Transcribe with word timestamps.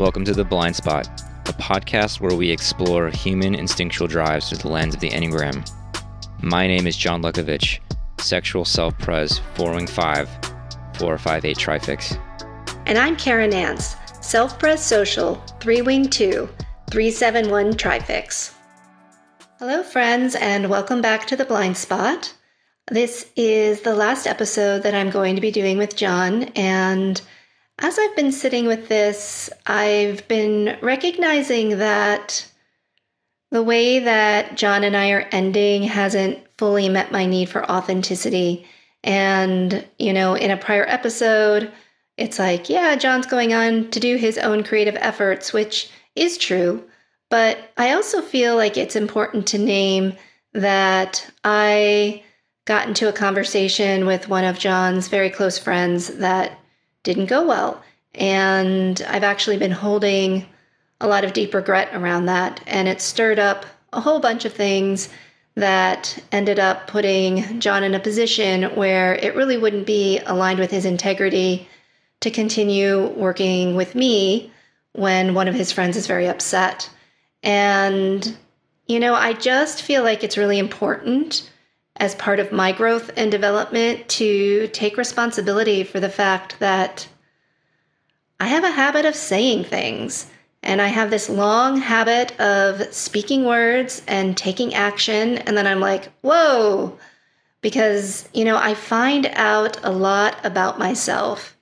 Welcome 0.00 0.24
to 0.24 0.32
The 0.32 0.46
Blind 0.46 0.74
Spot, 0.74 1.06
a 1.44 1.52
podcast 1.52 2.22
where 2.22 2.34
we 2.34 2.50
explore 2.50 3.10
human 3.10 3.54
instinctual 3.54 4.08
drives 4.08 4.48
through 4.48 4.60
the 4.60 4.68
lens 4.68 4.94
of 4.94 5.00
the 5.00 5.10
Enneagram. 5.10 5.70
My 6.40 6.66
name 6.66 6.86
is 6.86 6.96
John 6.96 7.22
Lukovich, 7.22 7.80
sexual 8.18 8.64
self 8.64 8.96
pres 8.96 9.42
4 9.56 9.72
wing 9.72 9.86
5, 9.86 10.28
458 10.94 11.58
trifix. 11.58 12.16
And 12.86 12.96
I'm 12.96 13.14
Kara 13.14 13.46
Nance, 13.46 13.94
self 14.22 14.58
pres 14.58 14.80
social 14.80 15.34
3 15.60 15.82
wing 15.82 16.08
2, 16.08 16.48
371 16.90 17.76
trifix. 17.76 18.54
Hello, 19.58 19.82
friends, 19.82 20.34
and 20.34 20.70
welcome 20.70 21.02
back 21.02 21.26
to 21.26 21.36
The 21.36 21.44
Blind 21.44 21.76
Spot. 21.76 22.32
This 22.90 23.30
is 23.36 23.82
the 23.82 23.94
last 23.94 24.26
episode 24.26 24.82
that 24.84 24.94
I'm 24.94 25.10
going 25.10 25.34
to 25.34 25.42
be 25.42 25.50
doing 25.50 25.76
with 25.76 25.94
John, 25.94 26.44
and 26.56 27.20
as 27.80 27.98
I've 27.98 28.16
been 28.16 28.32
sitting 28.32 28.66
with 28.66 28.88
this, 28.88 29.50
I've 29.66 30.26
been 30.28 30.78
recognizing 30.82 31.78
that 31.78 32.46
the 33.50 33.62
way 33.62 33.98
that 34.00 34.56
John 34.56 34.84
and 34.84 34.96
I 34.96 35.10
are 35.10 35.28
ending 35.32 35.82
hasn't 35.82 36.38
fully 36.56 36.88
met 36.88 37.10
my 37.10 37.26
need 37.26 37.48
for 37.48 37.68
authenticity. 37.70 38.66
And, 39.02 39.86
you 39.98 40.12
know, 40.12 40.34
in 40.34 40.50
a 40.50 40.56
prior 40.56 40.84
episode, 40.86 41.72
it's 42.16 42.38
like, 42.38 42.68
yeah, 42.68 42.96
John's 42.96 43.26
going 43.26 43.54
on 43.54 43.90
to 43.90 43.98
do 43.98 44.16
his 44.16 44.38
own 44.38 44.62
creative 44.62 44.96
efforts, 44.96 45.52
which 45.52 45.90
is 46.14 46.36
true. 46.36 46.84
But 47.30 47.72
I 47.76 47.92
also 47.92 48.20
feel 48.20 48.56
like 48.56 48.76
it's 48.76 48.94
important 48.96 49.46
to 49.48 49.58
name 49.58 50.14
that 50.52 51.30
I 51.44 52.22
got 52.66 52.88
into 52.88 53.08
a 53.08 53.12
conversation 53.12 54.04
with 54.04 54.28
one 54.28 54.44
of 54.44 54.58
John's 54.58 55.08
very 55.08 55.30
close 55.30 55.58
friends 55.58 56.08
that 56.18 56.59
didn't 57.02 57.26
go 57.26 57.46
well. 57.46 57.82
And 58.14 59.00
I've 59.08 59.24
actually 59.24 59.56
been 59.56 59.70
holding 59.70 60.46
a 61.00 61.06
lot 61.06 61.24
of 61.24 61.32
deep 61.32 61.54
regret 61.54 61.90
around 61.94 62.26
that. 62.26 62.60
And 62.66 62.88
it 62.88 63.00
stirred 63.00 63.38
up 63.38 63.66
a 63.92 64.00
whole 64.00 64.20
bunch 64.20 64.44
of 64.44 64.52
things 64.52 65.08
that 65.56 66.22
ended 66.32 66.58
up 66.58 66.86
putting 66.86 67.60
John 67.60 67.82
in 67.82 67.94
a 67.94 68.00
position 68.00 68.74
where 68.76 69.14
it 69.16 69.34
really 69.34 69.56
wouldn't 69.56 69.86
be 69.86 70.18
aligned 70.26 70.58
with 70.58 70.70
his 70.70 70.84
integrity 70.84 71.68
to 72.20 72.30
continue 72.30 73.08
working 73.08 73.74
with 73.74 73.94
me 73.94 74.52
when 74.92 75.34
one 75.34 75.48
of 75.48 75.54
his 75.54 75.72
friends 75.72 75.96
is 75.96 76.06
very 76.06 76.28
upset. 76.28 76.90
And, 77.42 78.36
you 78.86 79.00
know, 79.00 79.14
I 79.14 79.32
just 79.32 79.82
feel 79.82 80.02
like 80.02 80.22
it's 80.22 80.36
really 80.36 80.58
important 80.58 81.50
as 82.00 82.14
part 82.14 82.40
of 82.40 82.50
my 82.50 82.72
growth 82.72 83.10
and 83.16 83.30
development 83.30 84.08
to 84.08 84.66
take 84.68 84.96
responsibility 84.96 85.84
for 85.84 86.00
the 86.00 86.08
fact 86.08 86.58
that 86.58 87.06
I 88.40 88.48
have 88.48 88.64
a 88.64 88.70
habit 88.70 89.04
of 89.04 89.14
saying 89.14 89.64
things. 89.64 90.26
And 90.62 90.80
I 90.80 90.88
have 90.88 91.10
this 91.10 91.28
long 91.28 91.78
habit 91.78 92.38
of 92.40 92.92
speaking 92.92 93.44
words 93.44 94.02
and 94.08 94.36
taking 94.36 94.74
action. 94.74 95.38
And 95.38 95.56
then 95.56 95.66
I'm 95.66 95.80
like, 95.80 96.10
whoa, 96.22 96.98
because, 97.60 98.28
you 98.34 98.44
know, 98.44 98.56
I 98.56 98.74
find 98.74 99.26
out 99.34 99.78
a 99.84 99.90
lot 99.90 100.36
about 100.44 100.78
myself 100.78 101.56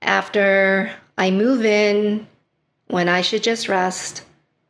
after 0.00 0.92
I 1.18 1.30
move 1.30 1.64
in, 1.64 2.26
when 2.88 3.08
I 3.08 3.22
should 3.22 3.42
just 3.42 3.68
rest, 3.68 4.22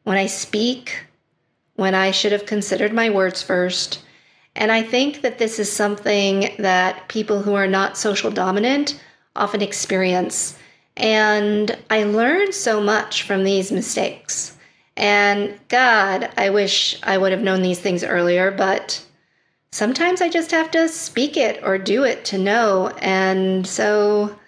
when 0.04 0.16
I 0.16 0.26
speak, 0.26 1.06
when 1.74 1.94
I 1.94 2.12
should 2.12 2.32
have 2.32 2.46
considered 2.46 2.92
my 2.92 3.10
words 3.10 3.42
first 3.42 4.02
and 4.54 4.70
I 4.70 4.82
think 4.82 5.22
that 5.22 5.38
this 5.38 5.58
is 5.58 5.72
something 5.72 6.54
that 6.58 7.08
people 7.08 7.42
who 7.42 7.54
are 7.54 7.66
not 7.66 7.96
social 7.96 8.30
dominant 8.30 9.00
often 9.34 9.62
experience. 9.62 10.58
And 10.96 11.76
I 11.88 12.04
learned 12.04 12.54
so 12.54 12.80
much 12.80 13.22
from 13.22 13.44
these 13.44 13.72
mistakes. 13.72 14.56
And 14.96 15.58
God, 15.68 16.30
I 16.36 16.50
wish 16.50 16.98
I 17.02 17.16
would 17.16 17.32
have 17.32 17.40
known 17.40 17.62
these 17.62 17.80
things 17.80 18.04
earlier, 18.04 18.50
but 18.50 19.02
sometimes 19.70 20.20
I 20.20 20.28
just 20.28 20.50
have 20.50 20.70
to 20.72 20.86
speak 20.88 21.38
it 21.38 21.62
or 21.62 21.78
do 21.78 22.04
it 22.04 22.26
to 22.26 22.38
know. 22.38 22.88
And 23.00 23.66
so 23.66 24.38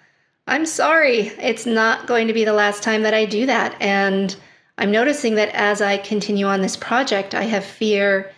I'm 0.47 0.66
sorry. 0.66 1.28
It's 1.41 1.65
not 1.65 2.06
going 2.06 2.26
to 2.26 2.34
be 2.34 2.44
the 2.44 2.53
last 2.53 2.82
time 2.82 3.03
that 3.03 3.15
I 3.15 3.25
do 3.25 3.47
that. 3.47 3.75
And 3.81 4.36
I'm 4.76 4.91
noticing 4.91 5.36
that 5.36 5.54
as 5.54 5.81
I 5.81 5.97
continue 5.97 6.47
on 6.47 6.60
this 6.60 6.76
project, 6.76 7.34
I 7.34 7.44
have 7.44 7.65
fear 7.65 8.31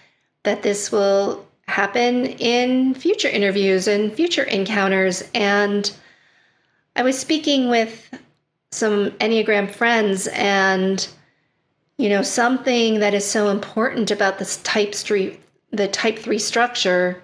that 0.45 0.63
this 0.63 0.93
will 0.93 1.46
happen 1.69 2.27
in 2.27 2.95
future 2.95 3.29
interviews 3.29 3.89
and 3.89 4.13
future 4.13 4.45
encounters. 4.45 5.23
And 5.35 5.91
I 6.95 7.03
was 7.03 7.19
speaking 7.19 7.69
with 7.69 8.19
some 8.71 9.11
Enneagram 9.13 9.71
friends, 9.71 10.29
and 10.29 11.07
you 11.99 12.09
know, 12.09 12.23
something 12.23 13.01
that 13.01 13.15
is 13.15 13.25
so 13.25 13.49
important 13.49 14.11
about 14.11 14.39
this 14.39 14.59
type 14.59 14.95
three, 14.95 15.39
the 15.73 15.89
type 15.89 16.19
three 16.19 16.39
structure 16.39 17.23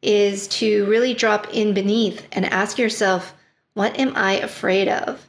is 0.00 0.48
to 0.48 0.84
really 0.86 1.14
drop 1.14 1.52
in 1.52 1.74
beneath 1.74 2.26
and 2.32 2.44
ask 2.46 2.78
yourself, 2.78 3.34
what 3.74 3.98
am 3.98 4.12
I 4.16 4.34
afraid 4.34 4.88
of? 4.88 5.26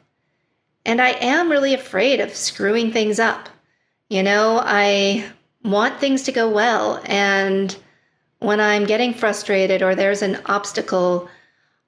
And 0.85 1.01
I 1.01 1.09
am 1.12 1.50
really 1.50 1.74
afraid 1.74 2.19
of 2.19 2.35
screwing 2.35 2.91
things 2.91 3.19
up. 3.19 3.50
You 4.09 4.22
know, 4.22 4.62
I 4.63 5.31
want 5.63 6.00
things 6.00 6.24
to 6.24 6.31
go 6.31 6.50
well 6.50 7.01
and 7.06 7.75
when 8.44 8.59
I'm 8.59 8.86
getting 8.86 9.14
frustrated 9.14 9.81
or 9.81 9.96
there's 9.96 10.22
an 10.22 10.42
obstacle, 10.46 11.30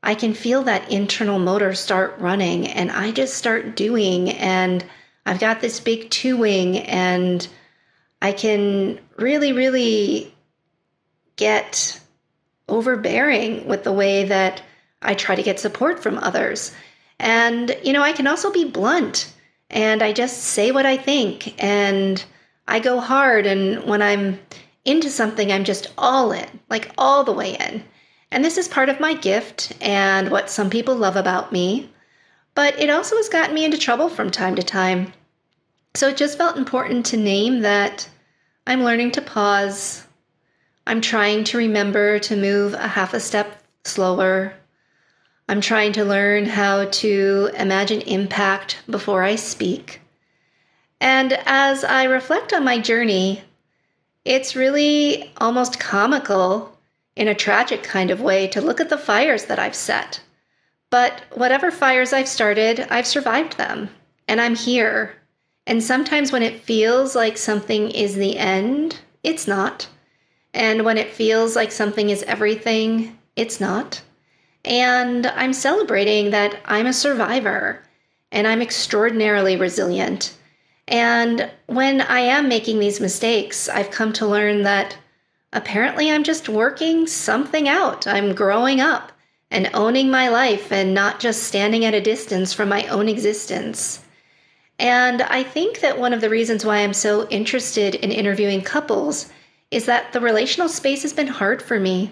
I 0.01 0.15
can 0.15 0.33
feel 0.33 0.63
that 0.63 0.91
internal 0.91 1.37
motor 1.37 1.73
start 1.73 2.17
running 2.19 2.67
and 2.67 2.91
I 2.91 3.11
just 3.11 3.35
start 3.35 3.75
doing. 3.75 4.29
And 4.29 4.85
I've 5.25 5.39
got 5.39 5.59
this 5.59 5.79
big 5.79 6.09
two 6.09 6.37
wing 6.37 6.79
and 6.79 7.45
I 8.21 8.31
can 8.31 8.99
really, 9.17 9.51
really 9.51 10.33
get 11.35 11.99
overbearing 12.69 13.67
with 13.67 13.83
the 13.83 13.91
way 13.91 14.25
that 14.25 14.61
I 15.01 15.13
try 15.13 15.35
to 15.35 15.43
get 15.43 15.59
support 15.59 16.01
from 16.01 16.17
others. 16.17 16.71
And, 17.19 17.75
you 17.83 17.91
know, 17.91 18.01
I 18.01 18.13
can 18.13 18.27
also 18.27 18.51
be 18.51 18.63
blunt 18.63 19.33
and 19.69 20.01
I 20.01 20.13
just 20.13 20.37
say 20.37 20.71
what 20.71 20.85
I 20.85 20.97
think 20.97 21.61
and 21.61 22.23
I 22.67 22.79
go 22.79 22.99
hard. 22.99 23.45
And 23.45 23.83
when 23.83 24.01
I'm 24.01 24.39
into 24.85 25.09
something, 25.09 25.51
I'm 25.51 25.63
just 25.63 25.91
all 25.97 26.31
in, 26.31 26.47
like 26.69 26.91
all 26.97 27.23
the 27.23 27.33
way 27.33 27.55
in. 27.55 27.83
And 28.31 28.43
this 28.43 28.57
is 28.57 28.67
part 28.67 28.89
of 28.89 28.99
my 28.99 29.13
gift 29.13 29.73
and 29.81 30.29
what 30.29 30.49
some 30.49 30.69
people 30.69 30.95
love 30.95 31.15
about 31.15 31.51
me. 31.51 31.89
But 32.53 32.79
it 32.79 32.89
also 32.89 33.17
has 33.17 33.29
gotten 33.29 33.53
me 33.53 33.65
into 33.65 33.77
trouble 33.77 34.09
from 34.09 34.31
time 34.31 34.55
to 34.55 34.63
time. 34.63 35.13
So 35.95 36.09
it 36.09 36.17
just 36.17 36.37
felt 36.37 36.57
important 36.57 37.05
to 37.07 37.17
name 37.17 37.61
that 37.61 38.07
I'm 38.67 38.83
learning 38.83 39.11
to 39.11 39.21
pause. 39.21 40.05
I'm 40.87 41.01
trying 41.01 41.43
to 41.45 41.57
remember 41.57 42.19
to 42.19 42.35
move 42.35 42.73
a 42.73 42.87
half 42.87 43.13
a 43.13 43.19
step 43.19 43.61
slower. 43.83 44.53
I'm 45.47 45.61
trying 45.61 45.93
to 45.93 46.05
learn 46.05 46.45
how 46.45 46.85
to 46.85 47.49
imagine 47.55 48.01
impact 48.01 48.79
before 48.89 49.23
I 49.23 49.35
speak. 49.35 50.01
And 50.99 51.33
as 51.45 51.83
I 51.83 52.05
reflect 52.05 52.53
on 52.53 52.63
my 52.63 52.79
journey, 52.79 53.43
it's 54.25 54.55
really 54.55 55.31
almost 55.37 55.79
comical 55.79 56.75
in 57.15 57.27
a 57.27 57.35
tragic 57.35 57.83
kind 57.83 58.11
of 58.11 58.21
way 58.21 58.47
to 58.47 58.61
look 58.61 58.81
at 58.81 58.89
the 58.89 58.97
fires 58.97 59.45
that 59.45 59.59
I've 59.59 59.75
set. 59.75 60.19
But 60.89 61.21
whatever 61.33 61.71
fires 61.71 62.11
I've 62.11 62.27
started, 62.27 62.87
I've 62.89 63.07
survived 63.07 63.57
them, 63.57 63.89
and 64.27 64.41
I'm 64.41 64.55
here. 64.55 65.13
And 65.67 65.81
sometimes 65.81 66.31
when 66.31 66.43
it 66.43 66.61
feels 66.61 67.15
like 67.15 67.37
something 67.37 67.89
is 67.91 68.15
the 68.15 68.37
end, 68.37 68.99
it's 69.23 69.47
not. 69.47 69.87
And 70.53 70.85
when 70.85 70.97
it 70.97 71.13
feels 71.13 71.55
like 71.55 71.71
something 71.71 72.09
is 72.09 72.23
everything, 72.23 73.17
it's 73.35 73.59
not. 73.59 74.01
And 74.63 75.27
I'm 75.27 75.53
celebrating 75.53 76.31
that 76.31 76.59
I'm 76.65 76.87
a 76.87 76.93
survivor 76.93 77.81
and 78.31 78.47
I'm 78.47 78.61
extraordinarily 78.61 79.57
resilient 79.57 80.35
and 80.87 81.49
when 81.65 82.01
I 82.01 82.19
am 82.19 82.47
making 82.47 82.79
these 82.79 82.99
mistakes, 83.01 83.67
I've 83.67 83.91
come 83.91 84.13
to 84.13 84.27
learn 84.27 84.63
that 84.63 84.97
apparently 85.51 86.11
I'm 86.11 86.23
just 86.23 86.47
working 86.47 87.07
something 87.07 87.67
out. 87.67 88.05
I'm 88.05 88.35
growing 88.35 88.81
up 88.81 89.11
and 89.49 89.69
owning 89.73 90.11
my 90.11 90.27
life 90.27 90.71
and 90.71 90.93
not 90.93 91.19
just 91.19 91.43
standing 91.43 91.85
at 91.85 91.93
a 91.93 92.01
distance 92.01 92.53
from 92.53 92.69
my 92.69 92.85
own 92.87 93.07
existence. 93.07 94.03
And 94.77 95.21
I 95.21 95.43
think 95.43 95.79
that 95.79 95.97
one 95.97 96.13
of 96.13 96.21
the 96.21 96.29
reasons 96.29 96.65
why 96.65 96.79
I'm 96.79 96.93
so 96.93 97.27
interested 97.29 97.95
in 97.95 98.11
interviewing 98.11 98.61
couples 98.61 99.31
is 99.71 99.85
that 99.85 100.13
the 100.13 100.19
relational 100.19 100.69
space 100.69 101.01
has 101.01 101.13
been 101.13 101.27
hard 101.27 101.61
for 101.61 101.79
me. 101.79 102.11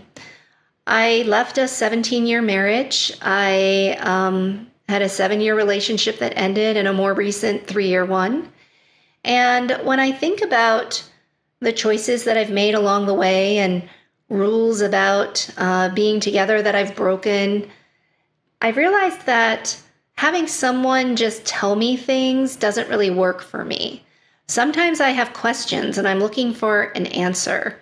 I 0.88 1.24
left 1.28 1.58
a 1.58 1.68
17 1.68 2.26
year 2.26 2.42
marriage. 2.42 3.12
I 3.22 3.98
um, 4.00 4.68
had 4.90 5.02
a 5.02 5.10
seven 5.10 5.42
year 5.42 5.56
relationship 5.56 6.20
that 6.20 6.38
ended 6.38 6.78
and 6.78 6.88
a 6.88 6.94
more 6.94 7.14
recent 7.14 7.68
three 7.68 7.88
year 7.88 8.06
one. 8.06 8.50
And 9.24 9.72
when 9.84 10.00
I 10.00 10.12
think 10.12 10.42
about 10.42 11.04
the 11.60 11.74
choices 11.74 12.26
that 12.26 12.38
I've 12.38 12.52
made 12.52 12.76
along 12.76 13.06
the 13.06 13.14
way 13.14 13.58
and 13.60 13.88
rules 14.30 14.82
about 14.82 15.50
uh, 15.58 15.90
being 15.90 16.20
together 16.20 16.62
that 16.62 16.76
I've 16.76 16.96
broken, 16.96 17.70
I've 18.62 18.78
realized 18.78 19.26
that 19.26 19.78
having 20.16 20.48
someone 20.48 21.16
just 21.16 21.46
tell 21.46 21.76
me 21.76 21.98
things 21.98 22.56
doesn't 22.56 22.90
really 22.90 23.10
work 23.10 23.42
for 23.42 23.64
me. 23.64 24.04
Sometimes 24.48 25.00
I 25.00 25.10
have 25.10 25.34
questions 25.34 25.98
and 25.98 26.08
I'm 26.08 26.20
looking 26.20 26.54
for 26.54 26.84
an 26.96 27.08
answer. 27.08 27.80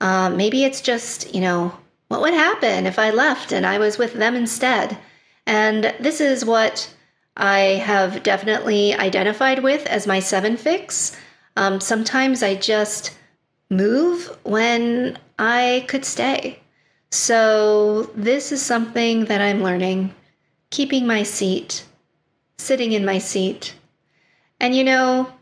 Uh, 0.00 0.30
maybe 0.30 0.64
it's 0.64 0.80
just, 0.80 1.34
you 1.34 1.40
know, 1.40 1.76
what 2.08 2.22
would 2.22 2.34
happen 2.34 2.86
if 2.86 2.98
I 2.98 3.10
left 3.10 3.52
and 3.52 3.66
I 3.66 3.78
was 3.78 3.98
with 3.98 4.14
them 4.14 4.34
instead? 4.34 4.96
And 5.46 5.94
this 6.00 6.20
is 6.20 6.44
what 6.44 6.92
I 7.38 7.58
have 7.84 8.24
definitely 8.24 8.94
identified 8.94 9.62
with 9.62 9.86
as 9.86 10.06
my 10.06 10.18
seven 10.18 10.56
fix. 10.56 11.16
Um, 11.56 11.80
sometimes 11.80 12.42
I 12.42 12.56
just 12.56 13.16
move 13.70 14.36
when 14.42 15.18
I 15.38 15.84
could 15.88 16.04
stay. 16.04 16.58
So, 17.10 18.10
this 18.14 18.52
is 18.52 18.60
something 18.60 19.26
that 19.26 19.40
I'm 19.40 19.62
learning 19.62 20.14
keeping 20.70 21.06
my 21.06 21.22
seat, 21.22 21.84
sitting 22.58 22.92
in 22.92 23.04
my 23.04 23.18
seat. 23.18 23.74
And 24.60 24.74
you 24.74 24.84
know, 24.84 25.32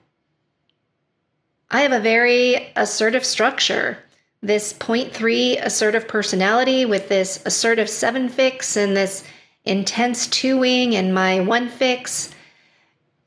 I 1.71 1.81
have 1.81 1.93
a 1.93 2.01
very 2.01 2.73
assertive 2.77 3.25
structure. 3.25 3.99
This 4.43 4.73
point 4.73 5.13
three 5.13 5.57
assertive 5.59 6.07
personality 6.07 6.85
with 6.85 7.09
this 7.09 7.43
assertive 7.45 7.91
seven 7.91 8.29
fix 8.29 8.77
and 8.77 8.97
this 8.97 9.25
intense 9.67 10.27
two 10.29 10.59
wing 10.59 10.95
and 10.95 11.13
my 11.13 11.41
one 11.41 11.69
fix. 11.69 12.31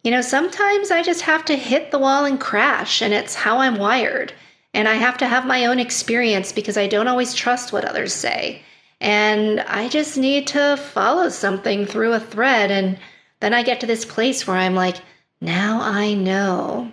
You 0.04 0.12
know, 0.12 0.22
sometimes 0.22 0.92
I 0.92 1.04
just 1.04 1.22
have 1.22 1.46
to 1.46 1.56
hit 1.56 1.92
the 1.92 2.00
wall 2.00 2.26
and 2.26 2.40
crash, 2.40 3.02
and 3.02 3.14
it's 3.14 3.36
how 3.36 3.58
I'm 3.58 3.78
wired. 3.78 4.34
And 4.74 4.88
I 4.88 4.94
have 4.96 5.18
to 5.18 5.28
have 5.28 5.46
my 5.46 5.66
own 5.66 5.80
experience 5.80 6.52
because 6.52 6.78
I 6.78 6.88
don't 6.88 7.08
always 7.08 7.34
trust 7.34 7.74
what 7.74 7.86
others 7.86 8.14
say. 8.14 8.62
And 9.02 9.60
I 9.62 9.90
just 9.90 10.18
need 10.18 10.48
to 10.48 10.78
follow 10.78 11.30
something 11.30 11.86
through 11.86 12.14
a 12.14 12.20
thread. 12.20 12.72
And 12.72 12.98
then 13.40 13.54
I 13.54 13.64
get 13.64 13.80
to 13.82 13.88
this 13.88 14.06
place 14.06 14.46
where 14.46 14.58
I'm 14.58 14.76
like, 14.76 14.98
now 15.42 15.80
I 15.82 16.14
know. 16.14 16.92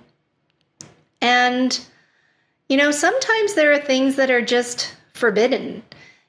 And, 1.21 1.79
you 2.69 2.77
know, 2.77 2.91
sometimes 2.91 3.55
there 3.55 3.73
are 3.73 3.79
things 3.79 4.17
that 4.17 4.31
are 4.31 4.43
just 4.43 4.95
forbidden. 5.13 5.83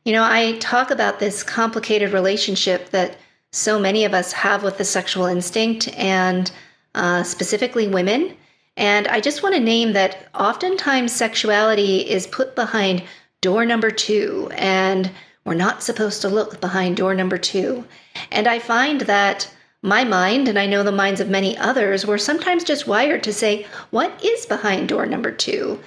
You 0.07 0.13
know, 0.13 0.24
I 0.24 0.54
talk 0.59 0.89
about 0.89 1.19
this 1.19 1.44
complicated 1.44 2.13
relationship 2.13 2.92
that 2.92 3.18
so 3.51 3.77
many 3.77 4.06
of 4.06 4.13
us 4.13 4.31
have 4.31 4.63
with 4.63 4.77
the 4.77 4.86
sexual 4.86 5.25
instinct 5.25 5.89
and 5.98 6.50
uh, 6.95 7.24
specifically 7.24 7.89
women. 7.89 8.38
And 8.77 9.09
I 9.09 9.19
just 9.19 9.44
want 9.44 9.56
to 9.56 9.59
name 9.59 9.92
that 9.92 10.30
oftentimes 10.33 11.12
sexuality 11.12 12.09
is 12.09 12.25
put 12.25 12.56
behind 12.56 13.04
door 13.42 13.65
number 13.65 13.92
two, 13.92 14.50
and 14.54 15.12
we're 15.44 15.56
not 15.56 15.83
supposed 15.83 16.21
to 16.21 16.30
look 16.30 16.62
behind 16.62 16.95
door 16.95 17.13
number 17.13 17.38
two. 17.38 17.83
And 18.31 18.48
I 18.48 18.60
find 18.60 19.01
that 19.01 19.53
my 19.81 20.06
mind, 20.06 20.48
and 20.48 20.57
I 20.57 20.68
know 20.68 20.83
the 20.83 20.92
minds 20.94 21.19
of 21.19 21.27
many 21.27 21.57
others, 21.57 22.06
were 22.06 22.18
sometimes 22.18 22.63
just 22.63 22.88
wired 22.88 23.24
to 23.24 23.33
say, 23.33 23.68
What 23.89 24.24
is 24.24 24.45
behind 24.45 24.88
door 24.88 25.06
number 25.06 25.31
two? 25.31 25.81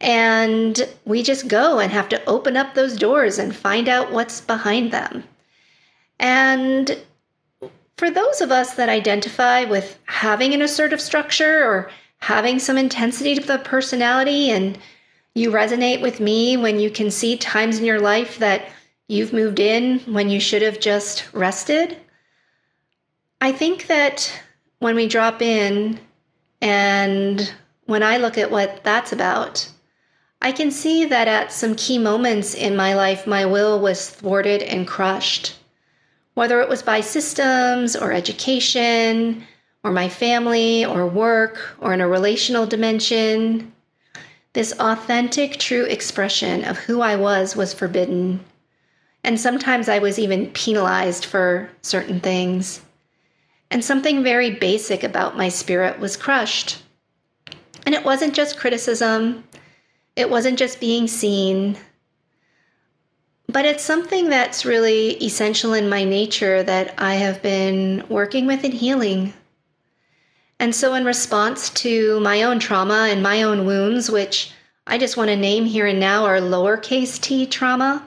And 0.00 0.86
we 1.04 1.22
just 1.22 1.48
go 1.48 1.78
and 1.78 1.90
have 1.90 2.08
to 2.10 2.24
open 2.26 2.56
up 2.56 2.74
those 2.74 2.96
doors 2.96 3.38
and 3.38 3.54
find 3.54 3.88
out 3.88 4.12
what's 4.12 4.40
behind 4.40 4.92
them. 4.92 5.24
And 6.18 6.98
for 7.96 8.10
those 8.10 8.40
of 8.40 8.50
us 8.50 8.74
that 8.74 8.88
identify 8.88 9.64
with 9.64 9.98
having 10.04 10.52
an 10.52 10.62
assertive 10.62 11.00
structure 11.00 11.64
or 11.64 11.90
having 12.18 12.58
some 12.58 12.76
intensity 12.76 13.34
to 13.34 13.46
the 13.46 13.58
personality, 13.58 14.50
and 14.50 14.78
you 15.34 15.50
resonate 15.50 16.02
with 16.02 16.20
me 16.20 16.56
when 16.56 16.78
you 16.78 16.90
can 16.90 17.10
see 17.10 17.36
times 17.36 17.78
in 17.78 17.84
your 17.84 18.00
life 18.00 18.38
that 18.38 18.68
you've 19.08 19.32
moved 19.32 19.60
in 19.60 20.00
when 20.00 20.28
you 20.28 20.40
should 20.40 20.62
have 20.62 20.80
just 20.80 21.32
rested, 21.32 21.96
I 23.40 23.52
think 23.52 23.86
that 23.86 24.32
when 24.78 24.94
we 24.94 25.08
drop 25.08 25.40
in 25.40 25.98
and 26.60 27.52
when 27.84 28.02
I 28.02 28.16
look 28.16 28.36
at 28.38 28.50
what 28.50 28.82
that's 28.82 29.12
about, 29.12 29.70
I 30.40 30.52
can 30.52 30.70
see 30.70 31.04
that 31.06 31.28
at 31.28 31.52
some 31.52 31.74
key 31.74 31.98
moments 31.98 32.54
in 32.54 32.76
my 32.76 32.94
life, 32.94 33.26
my 33.26 33.46
will 33.46 33.80
was 33.80 34.10
thwarted 34.10 34.62
and 34.62 34.86
crushed. 34.86 35.56
Whether 36.34 36.60
it 36.60 36.68
was 36.68 36.82
by 36.82 37.00
systems 37.00 37.96
or 37.96 38.12
education, 38.12 39.44
or 39.82 39.90
my 39.90 40.08
family, 40.08 40.84
or 40.84 41.06
work, 41.06 41.76
or 41.80 41.94
in 41.94 42.00
a 42.00 42.08
relational 42.08 42.66
dimension, 42.66 43.72
this 44.52 44.72
authentic, 44.78 45.58
true 45.58 45.84
expression 45.84 46.64
of 46.64 46.78
who 46.78 47.00
I 47.00 47.16
was 47.16 47.56
was 47.56 47.72
forbidden. 47.72 48.40
And 49.24 49.40
sometimes 49.40 49.88
I 49.88 49.98
was 49.98 50.18
even 50.18 50.50
penalized 50.52 51.24
for 51.24 51.70
certain 51.82 52.20
things 52.20 52.80
and 53.70 53.84
something 53.84 54.22
very 54.22 54.50
basic 54.50 55.02
about 55.02 55.36
my 55.36 55.48
spirit 55.48 55.98
was 55.98 56.16
crushed. 56.16 56.82
And 57.84 57.94
it 57.94 58.04
wasn't 58.04 58.34
just 58.34 58.58
criticism, 58.58 59.44
it 60.16 60.30
wasn't 60.30 60.58
just 60.58 60.80
being 60.80 61.06
seen, 61.06 61.76
but 63.48 63.64
it's 63.64 63.84
something 63.84 64.28
that's 64.28 64.64
really 64.64 65.10
essential 65.22 65.74
in 65.74 65.88
my 65.88 66.04
nature 66.04 66.62
that 66.62 66.94
I 66.98 67.14
have 67.14 67.42
been 67.42 68.04
working 68.08 68.46
with 68.46 68.64
and 68.64 68.74
healing. 68.74 69.34
And 70.58 70.74
so, 70.74 70.94
in 70.94 71.04
response 71.04 71.68
to 71.70 72.18
my 72.20 72.42
own 72.42 72.58
trauma 72.58 73.08
and 73.10 73.22
my 73.22 73.42
own 73.42 73.66
wounds, 73.66 74.10
which 74.10 74.50
I 74.86 74.98
just 74.98 75.16
want 75.16 75.28
to 75.28 75.36
name 75.36 75.66
here 75.66 75.86
and 75.86 76.00
now 76.00 76.24
are 76.24 76.40
lowercase 76.40 77.20
t 77.20 77.46
trauma, 77.46 78.02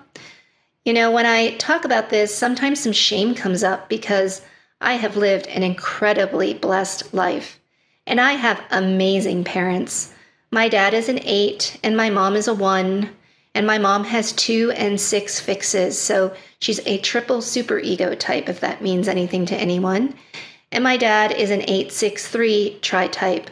you 0.84 0.94
know, 0.94 1.12
when 1.12 1.28
I 1.28 1.56
talk 1.58 1.86
about 1.86 2.10
this, 2.10 2.36
sometimes 2.36 2.80
some 2.80 2.92
shame 2.94 3.36
comes 3.36 3.64
up 3.64 3.88
because 3.88 4.42
I 4.82 4.94
have 4.94 5.16
lived 5.16 5.46
an 5.48 5.62
incredibly 5.62 6.56
blessed 6.56 7.14
life, 7.14 7.60
and 8.08 8.20
I 8.20 8.34
have 8.34 8.64
amazing 8.72 9.44
parents. 9.44 10.12
My 10.52 10.68
dad 10.68 10.94
is 10.94 11.10
an 11.10 11.20
eight, 11.24 11.80
and 11.84 11.96
my 11.96 12.10
mom 12.10 12.36
is 12.36 12.48
a 12.48 12.54
one, 12.54 13.12
and 13.54 13.68
my 13.68 13.78
mom 13.78 14.04
has 14.06 14.32
two 14.32 14.72
and 14.72 15.00
six 15.00 15.40
fixes, 15.40 16.00
so 16.00 16.34
she's 16.60 16.80
a 16.86 16.98
triple 17.00 17.42
super 17.42 17.78
ego 17.78 18.16
type, 18.16 18.50
if 18.50 18.60
that 18.62 18.82
means 18.82 19.08
anything 19.08 19.46
to 19.48 19.56
anyone. 19.56 20.16
And 20.72 20.84
my 20.84 20.98
dad 20.98 21.32
is 21.34 21.52
an 21.52 21.62
863 21.62 22.80
tri 22.82 23.08
type. 23.08 23.50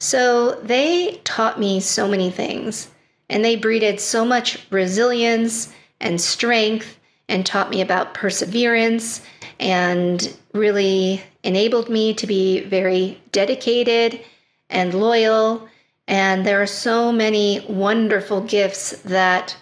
So 0.00 0.60
they 0.62 1.20
taught 1.24 1.60
me 1.60 1.78
so 1.80 2.08
many 2.08 2.30
things, 2.30 2.88
and 3.28 3.44
they 3.44 3.56
breeded 3.56 4.00
so 4.00 4.24
much 4.24 4.66
resilience 4.70 5.72
and 6.00 6.20
strength 6.20 6.98
and 7.28 7.46
taught 7.46 7.70
me 7.70 7.80
about 7.80 8.14
perseverance 8.14 9.22
and 9.60 10.36
really 10.52 11.22
enabled 11.44 11.88
me 11.88 12.14
to 12.14 12.26
be 12.26 12.60
very 12.60 13.20
dedicated 13.30 14.20
and 14.68 14.94
loyal. 14.94 15.68
And 16.10 16.44
there 16.44 16.60
are 16.60 16.66
so 16.66 17.12
many 17.12 17.64
wonderful 17.68 18.40
gifts 18.40 18.90
that 19.04 19.56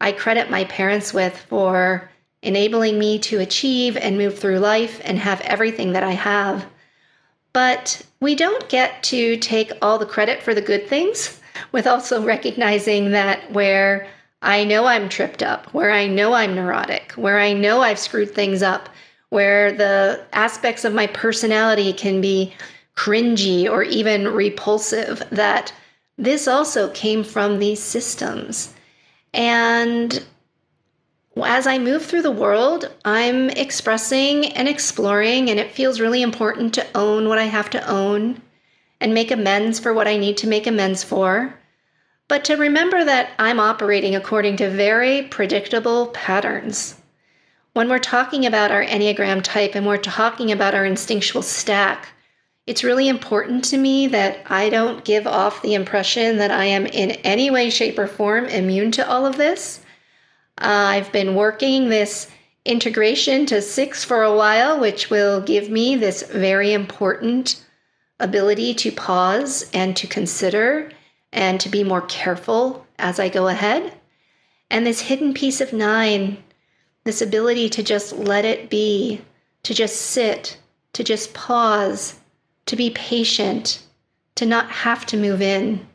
I 0.00 0.12
credit 0.12 0.48
my 0.48 0.62
parents 0.66 1.12
with 1.12 1.36
for 1.36 2.08
enabling 2.40 3.00
me 3.00 3.18
to 3.18 3.40
achieve 3.40 3.96
and 3.96 4.16
move 4.16 4.38
through 4.38 4.60
life 4.60 5.00
and 5.02 5.18
have 5.18 5.40
everything 5.40 5.94
that 5.94 6.04
I 6.04 6.12
have. 6.12 6.64
But 7.52 8.00
we 8.20 8.36
don't 8.36 8.68
get 8.68 9.02
to 9.04 9.38
take 9.38 9.72
all 9.82 9.98
the 9.98 10.06
credit 10.06 10.40
for 10.40 10.54
the 10.54 10.62
good 10.62 10.86
things 10.86 11.40
with 11.72 11.88
also 11.88 12.24
recognizing 12.24 13.10
that 13.10 13.50
where 13.50 14.06
I 14.40 14.62
know 14.62 14.86
I'm 14.86 15.08
tripped 15.08 15.42
up, 15.42 15.66
where 15.74 15.90
I 15.90 16.06
know 16.06 16.32
I'm 16.32 16.54
neurotic, 16.54 17.10
where 17.16 17.40
I 17.40 17.54
know 17.54 17.82
I've 17.82 17.98
screwed 17.98 18.32
things 18.32 18.62
up, 18.62 18.88
where 19.30 19.72
the 19.72 20.24
aspects 20.32 20.84
of 20.84 20.94
my 20.94 21.08
personality 21.08 21.92
can 21.92 22.20
be 22.20 22.54
cringy 22.94 23.68
or 23.68 23.82
even 23.82 24.28
repulsive, 24.28 25.24
that 25.32 25.72
this 26.18 26.48
also 26.48 26.90
came 26.90 27.22
from 27.22 27.58
these 27.58 27.80
systems. 27.80 28.74
And 29.32 30.22
as 31.40 31.66
I 31.66 31.78
move 31.78 32.04
through 32.04 32.22
the 32.22 32.30
world, 32.32 32.92
I'm 33.04 33.50
expressing 33.50 34.46
and 34.52 34.68
exploring, 34.68 35.48
and 35.48 35.60
it 35.60 35.70
feels 35.70 36.00
really 36.00 36.22
important 36.22 36.74
to 36.74 36.86
own 36.96 37.28
what 37.28 37.38
I 37.38 37.44
have 37.44 37.70
to 37.70 37.88
own 37.88 38.42
and 39.00 39.14
make 39.14 39.30
amends 39.30 39.78
for 39.78 39.94
what 39.94 40.08
I 40.08 40.16
need 40.16 40.36
to 40.38 40.48
make 40.48 40.66
amends 40.66 41.04
for. 41.04 41.54
But 42.26 42.44
to 42.46 42.56
remember 42.56 43.04
that 43.04 43.30
I'm 43.38 43.60
operating 43.60 44.16
according 44.16 44.56
to 44.56 44.68
very 44.68 45.22
predictable 45.22 46.08
patterns. 46.08 46.96
When 47.74 47.88
we're 47.88 48.00
talking 48.00 48.44
about 48.44 48.72
our 48.72 48.84
Enneagram 48.84 49.42
type 49.42 49.76
and 49.76 49.86
we're 49.86 49.98
talking 49.98 50.50
about 50.50 50.74
our 50.74 50.84
instinctual 50.84 51.42
stack, 51.42 52.08
it's 52.68 52.84
really 52.84 53.08
important 53.08 53.64
to 53.64 53.78
me 53.78 54.06
that 54.08 54.40
I 54.46 54.68
don't 54.68 55.04
give 55.04 55.26
off 55.26 55.62
the 55.62 55.74
impression 55.74 56.36
that 56.36 56.50
I 56.50 56.66
am 56.66 56.86
in 56.86 57.12
any 57.24 57.50
way, 57.50 57.70
shape, 57.70 57.98
or 57.98 58.06
form 58.06 58.44
immune 58.44 58.92
to 58.92 59.08
all 59.08 59.24
of 59.24 59.36
this. 59.36 59.80
Uh, 60.58 60.66
I've 60.66 61.10
been 61.10 61.34
working 61.34 61.88
this 61.88 62.30
integration 62.64 63.46
to 63.46 63.62
six 63.62 64.04
for 64.04 64.22
a 64.22 64.36
while, 64.36 64.78
which 64.78 65.08
will 65.08 65.40
give 65.40 65.70
me 65.70 65.96
this 65.96 66.22
very 66.22 66.72
important 66.72 67.64
ability 68.20 68.74
to 68.74 68.92
pause 68.92 69.70
and 69.72 69.96
to 69.96 70.06
consider 70.06 70.90
and 71.32 71.60
to 71.60 71.68
be 71.68 71.82
more 71.82 72.02
careful 72.02 72.86
as 72.98 73.18
I 73.18 73.28
go 73.28 73.48
ahead. 73.48 73.94
And 74.70 74.86
this 74.86 75.00
hidden 75.00 75.32
piece 75.32 75.60
of 75.60 75.72
nine 75.72 76.42
this 77.04 77.22
ability 77.22 77.70
to 77.70 77.82
just 77.82 78.12
let 78.12 78.44
it 78.44 78.68
be, 78.68 79.22
to 79.62 79.72
just 79.72 79.96
sit 79.96 80.58
to 80.92 81.04
just 81.04 81.32
pause, 81.32 82.18
to 82.68 82.76
be 82.76 82.90
patient, 82.90 83.82
to 84.36 84.46
not 84.46 84.70
have 84.70 85.04
to 85.06 85.16
move 85.16 85.42
in. 85.42 85.86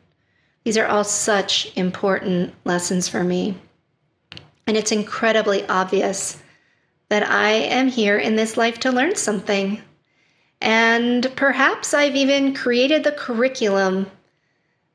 These 0.64 0.76
are 0.76 0.86
all 0.86 1.04
such 1.04 1.72
important 1.76 2.54
lessons 2.64 3.08
for 3.08 3.24
me. 3.24 3.56
And 4.66 4.76
it's 4.76 4.92
incredibly 4.92 5.66
obvious 5.68 6.42
that 7.10 7.22
I 7.22 7.50
am 7.50 7.88
here 7.88 8.18
in 8.18 8.36
this 8.36 8.56
life 8.56 8.80
to 8.80 8.92
learn 8.92 9.14
something. 9.14 9.80
And 10.60 11.30
perhaps 11.36 11.94
I've 11.94 12.16
even 12.16 12.54
created 12.54 13.04
the 13.04 13.12
curriculum 13.12 14.10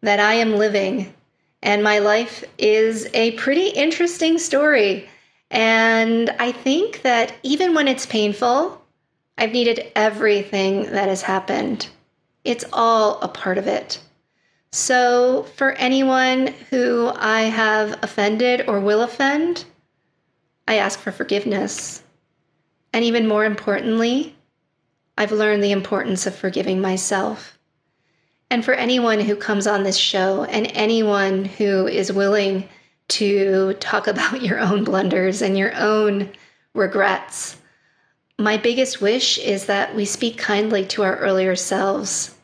that 0.02 0.20
I 0.20 0.34
am 0.36 0.56
living. 0.56 1.14
And 1.62 1.84
my 1.84 2.00
life 2.00 2.44
is 2.58 3.08
a 3.14 3.32
pretty 3.32 3.70
interesting 3.70 4.38
story. 4.38 5.08
And 5.52 6.30
I 6.40 6.52
think 6.52 7.04
that 7.04 7.34
even 7.44 7.74
when 7.74 7.88
it's 7.88 8.06
painful, 8.06 8.82
I've 9.40 9.54
needed 9.54 9.90
everything 9.96 10.84
that 10.92 11.08
has 11.08 11.22
happened. 11.22 11.88
It's 12.44 12.66
all 12.74 13.22
a 13.22 13.30
part 13.30 13.58
of 13.58 13.68
it. 13.68 14.00
So, 14.74 15.44
for 15.56 15.72
anyone 15.72 16.48
who 16.70 17.10
I 17.16 17.44
have 17.44 17.98
offended 18.04 18.68
or 18.68 18.82
will 18.82 19.02
offend, 19.02 19.64
I 20.68 20.76
ask 20.76 21.00
for 21.00 21.14
forgiveness. 21.14 22.04
And 22.92 23.06
even 23.06 23.30
more 23.30 23.46
importantly, 23.46 24.36
I've 25.18 25.32
learned 25.32 25.64
the 25.64 25.72
importance 25.72 26.28
of 26.28 26.36
forgiving 26.36 26.82
myself. 26.82 27.58
And 28.50 28.66
for 28.66 28.74
anyone 28.74 29.22
who 29.22 29.38
comes 29.38 29.68
on 29.68 29.84
this 29.84 29.98
show 29.98 30.44
and 30.44 30.70
anyone 30.74 31.46
who 31.46 31.88
is 31.88 32.12
willing 32.12 32.68
to 33.08 33.74
talk 33.76 34.08
about 34.08 34.42
your 34.42 34.60
own 34.60 34.84
blunders 34.84 35.42
and 35.42 35.58
your 35.58 35.74
own 35.76 36.30
regrets, 36.74 37.56
my 38.40 38.56
biggest 38.56 39.02
wish 39.02 39.38
is 39.38 39.66
that 39.66 39.94
we 39.94 40.06
speak 40.06 40.38
kindly 40.38 40.86
to 40.86 41.04
our 41.04 41.18
earlier 41.18 41.56
selves 41.56 42.36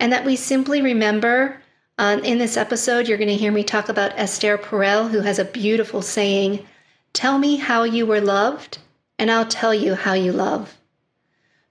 and 0.00 0.12
that 0.12 0.24
we 0.24 0.36
simply 0.36 0.80
remember. 0.80 1.60
Uh, 1.98 2.18
in 2.22 2.38
this 2.38 2.56
episode, 2.56 3.06
you're 3.06 3.18
going 3.18 3.28
to 3.28 3.36
hear 3.36 3.52
me 3.52 3.62
talk 3.62 3.88
about 3.88 4.16
Esther 4.16 4.56
Perel, 4.56 5.10
who 5.10 5.20
has 5.20 5.38
a 5.38 5.44
beautiful 5.44 6.00
saying 6.00 6.64
Tell 7.12 7.38
me 7.38 7.56
how 7.56 7.82
you 7.82 8.06
were 8.06 8.20
loved, 8.20 8.78
and 9.18 9.30
I'll 9.30 9.46
tell 9.46 9.74
you 9.74 9.94
how 9.94 10.12
you 10.12 10.30
love. 10.30 10.78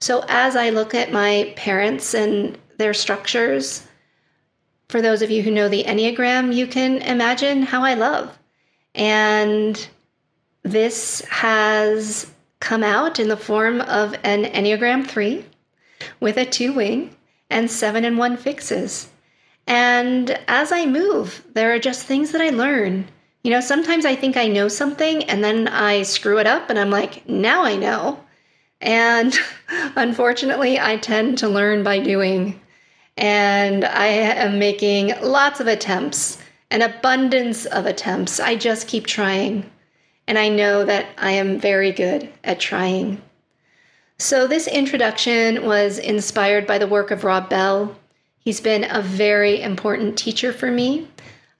So, 0.01 0.23
as 0.27 0.55
I 0.55 0.71
look 0.71 0.93
at 0.93 1.11
my 1.11 1.53
parents 1.55 2.13
and 2.13 2.57
their 2.77 2.93
structures, 2.93 3.87
for 4.89 5.01
those 5.01 5.21
of 5.21 5.31
you 5.31 5.41
who 5.41 5.51
know 5.51 5.69
the 5.69 5.83
Enneagram, 5.83 6.53
you 6.53 6.67
can 6.67 7.01
imagine 7.01 7.63
how 7.63 7.83
I 7.83 7.93
love. 7.93 8.37
And 8.93 9.87
this 10.63 11.21
has 11.29 12.29
come 12.59 12.83
out 12.83 13.19
in 13.19 13.27
the 13.27 13.37
form 13.37 13.81
of 13.81 14.13
an 14.23 14.43
Enneagram 14.45 15.05
3 15.07 15.45
with 16.19 16.37
a 16.37 16.45
two 16.45 16.73
wing 16.73 17.15
and 17.49 17.69
seven 17.69 18.05
and 18.05 18.17
one 18.17 18.37
fixes. 18.37 19.09
And 19.67 20.39
as 20.47 20.71
I 20.71 20.85
move, 20.85 21.43
there 21.53 21.73
are 21.73 21.79
just 21.79 22.05
things 22.05 22.31
that 22.31 22.41
I 22.41 22.49
learn. 22.49 23.07
You 23.43 23.51
know, 23.51 23.61
sometimes 23.61 24.05
I 24.05 24.15
think 24.15 24.37
I 24.37 24.47
know 24.47 24.67
something 24.67 25.23
and 25.25 25.43
then 25.43 25.67
I 25.67 26.03
screw 26.03 26.39
it 26.39 26.47
up 26.47 26.69
and 26.69 26.79
I'm 26.79 26.89
like, 26.89 27.27
now 27.27 27.63
I 27.63 27.75
know. 27.75 28.19
And 28.81 29.37
unfortunately, 29.95 30.79
I 30.79 30.97
tend 30.97 31.37
to 31.39 31.49
learn 31.49 31.83
by 31.83 31.99
doing. 31.99 32.59
And 33.17 33.83
I 33.83 34.07
am 34.07 34.59
making 34.59 35.13
lots 35.21 35.59
of 35.59 35.67
attempts, 35.67 36.37
an 36.69 36.81
abundance 36.81 37.65
of 37.65 37.85
attempts. 37.85 38.39
I 38.39 38.55
just 38.55 38.87
keep 38.87 39.07
trying. 39.07 39.69
And 40.27 40.37
I 40.37 40.49
know 40.49 40.83
that 40.85 41.07
I 41.17 41.31
am 41.31 41.59
very 41.59 41.91
good 41.91 42.29
at 42.43 42.59
trying. 42.59 43.21
So, 44.19 44.47
this 44.47 44.67
introduction 44.67 45.65
was 45.65 45.99
inspired 45.99 46.65
by 46.65 46.79
the 46.79 46.87
work 46.87 47.11
of 47.11 47.23
Rob 47.23 47.49
Bell. 47.49 47.95
He's 48.39 48.59
been 48.59 48.85
a 48.89 49.01
very 49.01 49.61
important 49.61 50.17
teacher 50.17 50.51
for 50.51 50.71
me. 50.71 51.07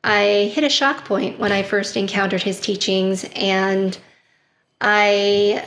I 0.04 0.52
hit 0.54 0.64
a 0.64 0.70
shock 0.70 1.06
point 1.06 1.40
when 1.40 1.52
I 1.52 1.64
first 1.64 1.96
encountered 1.96 2.42
his 2.44 2.60
teachings, 2.60 3.26
and 3.36 3.98
I 4.82 5.66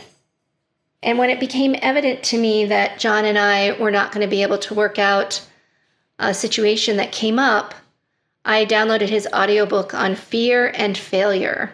and 1.02 1.19
when 1.19 1.30
it 1.30 1.40
became 1.40 1.76
evident 1.80 2.23
to 2.25 2.38
me 2.38 2.66
that 2.66 2.99
John 2.99 3.25
and 3.25 3.38
I 3.38 3.73
were 3.80 3.90
not 3.90 4.12
going 4.12 4.26
to 4.26 4.30
be 4.30 4.42
able 4.42 4.59
to 4.59 4.75
work 4.75 4.99
out 4.99 5.47
a 6.19 6.35
situation 6.35 6.97
that 6.99 7.12
came 7.12 7.38
up, 7.38 7.75
I 8.45 8.66
downloaded 8.66 9.09
his 9.09 9.26
audiobook 9.33 9.95
on 9.95 10.14
fear 10.14 10.73
and 10.75 10.97
failure. 10.97 11.73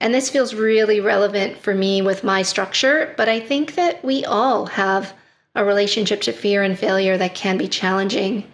And 0.00 0.14
this 0.14 0.30
feels 0.30 0.54
really 0.54 1.00
relevant 1.00 1.58
for 1.58 1.74
me 1.74 2.00
with 2.00 2.24
my 2.24 2.42
structure, 2.42 3.14
but 3.16 3.28
I 3.28 3.38
think 3.38 3.74
that 3.74 4.02
we 4.02 4.24
all 4.24 4.66
have 4.66 5.12
a 5.54 5.64
relationship 5.64 6.22
to 6.22 6.32
fear 6.32 6.62
and 6.62 6.78
failure 6.78 7.18
that 7.18 7.34
can 7.34 7.58
be 7.58 7.68
challenging. 7.68 8.50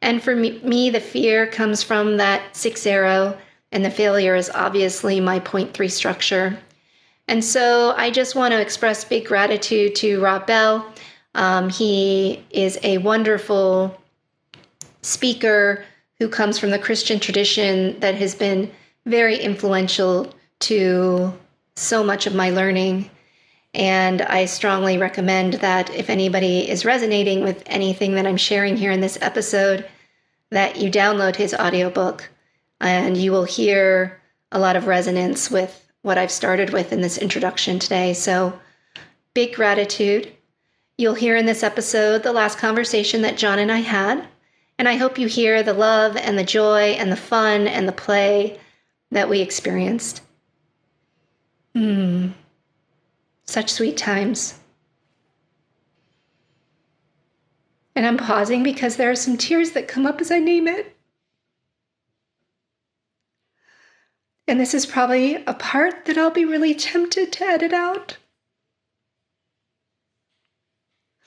And 0.00 0.22
for 0.22 0.34
me, 0.34 0.90
the 0.90 1.00
fear 1.00 1.46
comes 1.46 1.82
from 1.82 2.16
that 2.16 2.56
six 2.56 2.86
arrow, 2.86 3.36
and 3.72 3.84
the 3.84 3.90
failure 3.90 4.34
is 4.34 4.50
obviously 4.54 5.20
my 5.20 5.40
point 5.40 5.74
three 5.74 5.88
structure. 5.88 6.58
And 7.26 7.44
so 7.44 7.92
I 7.96 8.10
just 8.10 8.34
want 8.34 8.52
to 8.52 8.60
express 8.60 9.04
big 9.04 9.26
gratitude 9.26 9.94
to 9.96 10.20
Rob 10.20 10.46
Bell. 10.46 10.90
Um, 11.34 11.68
he 11.68 12.42
is 12.50 12.78
a 12.82 12.98
wonderful 12.98 14.00
speaker 15.02 15.84
who 16.18 16.28
comes 16.28 16.58
from 16.58 16.70
the 16.70 16.78
Christian 16.78 17.20
tradition 17.20 18.00
that 18.00 18.14
has 18.14 18.34
been 18.34 18.70
very 19.04 19.36
influential 19.38 20.32
to 20.60 21.32
so 21.76 22.02
much 22.02 22.26
of 22.26 22.34
my 22.34 22.50
learning. 22.50 23.10
And 23.74 24.22
I 24.22 24.46
strongly 24.46 24.98
recommend 24.98 25.54
that 25.54 25.90
if 25.94 26.10
anybody 26.10 26.68
is 26.68 26.84
resonating 26.84 27.42
with 27.42 27.62
anything 27.66 28.14
that 28.14 28.26
I'm 28.26 28.36
sharing 28.36 28.76
here 28.76 28.90
in 28.90 29.00
this 29.00 29.18
episode, 29.20 29.86
that 30.50 30.76
you 30.76 30.90
download 30.90 31.36
his 31.36 31.54
audiobook 31.54 32.28
and 32.80 33.16
you 33.16 33.32
will 33.32 33.44
hear 33.44 34.20
a 34.50 34.58
lot 34.58 34.76
of 34.76 34.86
resonance 34.86 35.50
with 35.50 35.84
what 36.02 36.18
I've 36.18 36.30
started 36.30 36.70
with 36.70 36.92
in 36.92 37.00
this 37.00 37.18
introduction 37.18 37.78
today. 37.78 38.14
So, 38.14 38.58
big 39.34 39.54
gratitude. 39.54 40.32
You'll 40.96 41.14
hear 41.14 41.36
in 41.36 41.46
this 41.46 41.62
episode 41.62 42.22
the 42.22 42.32
last 42.32 42.58
conversation 42.58 43.22
that 43.22 43.36
John 43.36 43.58
and 43.58 43.70
I 43.70 43.78
had. 43.78 44.26
And 44.78 44.88
I 44.88 44.96
hope 44.96 45.18
you 45.18 45.26
hear 45.26 45.62
the 45.62 45.74
love 45.74 46.16
and 46.16 46.38
the 46.38 46.44
joy 46.44 46.90
and 46.92 47.12
the 47.12 47.16
fun 47.16 47.68
and 47.68 47.86
the 47.86 47.92
play 47.92 48.58
that 49.10 49.28
we 49.28 49.40
experienced. 49.40 50.22
Hmm. 51.78 52.30
Such 53.44 53.70
sweet 53.70 53.96
times. 53.96 54.58
And 57.94 58.04
I'm 58.04 58.16
pausing 58.16 58.64
because 58.64 58.96
there 58.96 59.12
are 59.12 59.14
some 59.14 59.36
tears 59.36 59.70
that 59.70 59.86
come 59.86 60.04
up 60.04 60.20
as 60.20 60.32
I 60.32 60.40
name 60.40 60.66
it. 60.66 60.96
And 64.48 64.58
this 64.58 64.74
is 64.74 64.86
probably 64.86 65.36
a 65.36 65.54
part 65.54 66.06
that 66.06 66.18
I'll 66.18 66.32
be 66.32 66.44
really 66.44 66.74
tempted 66.74 67.30
to 67.34 67.44
edit 67.44 67.72
out. 67.72 68.16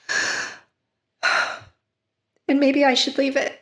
And 2.46 2.60
maybe 2.60 2.84
I 2.84 2.92
should 2.92 3.16
leave 3.16 3.36
it. 3.36 3.58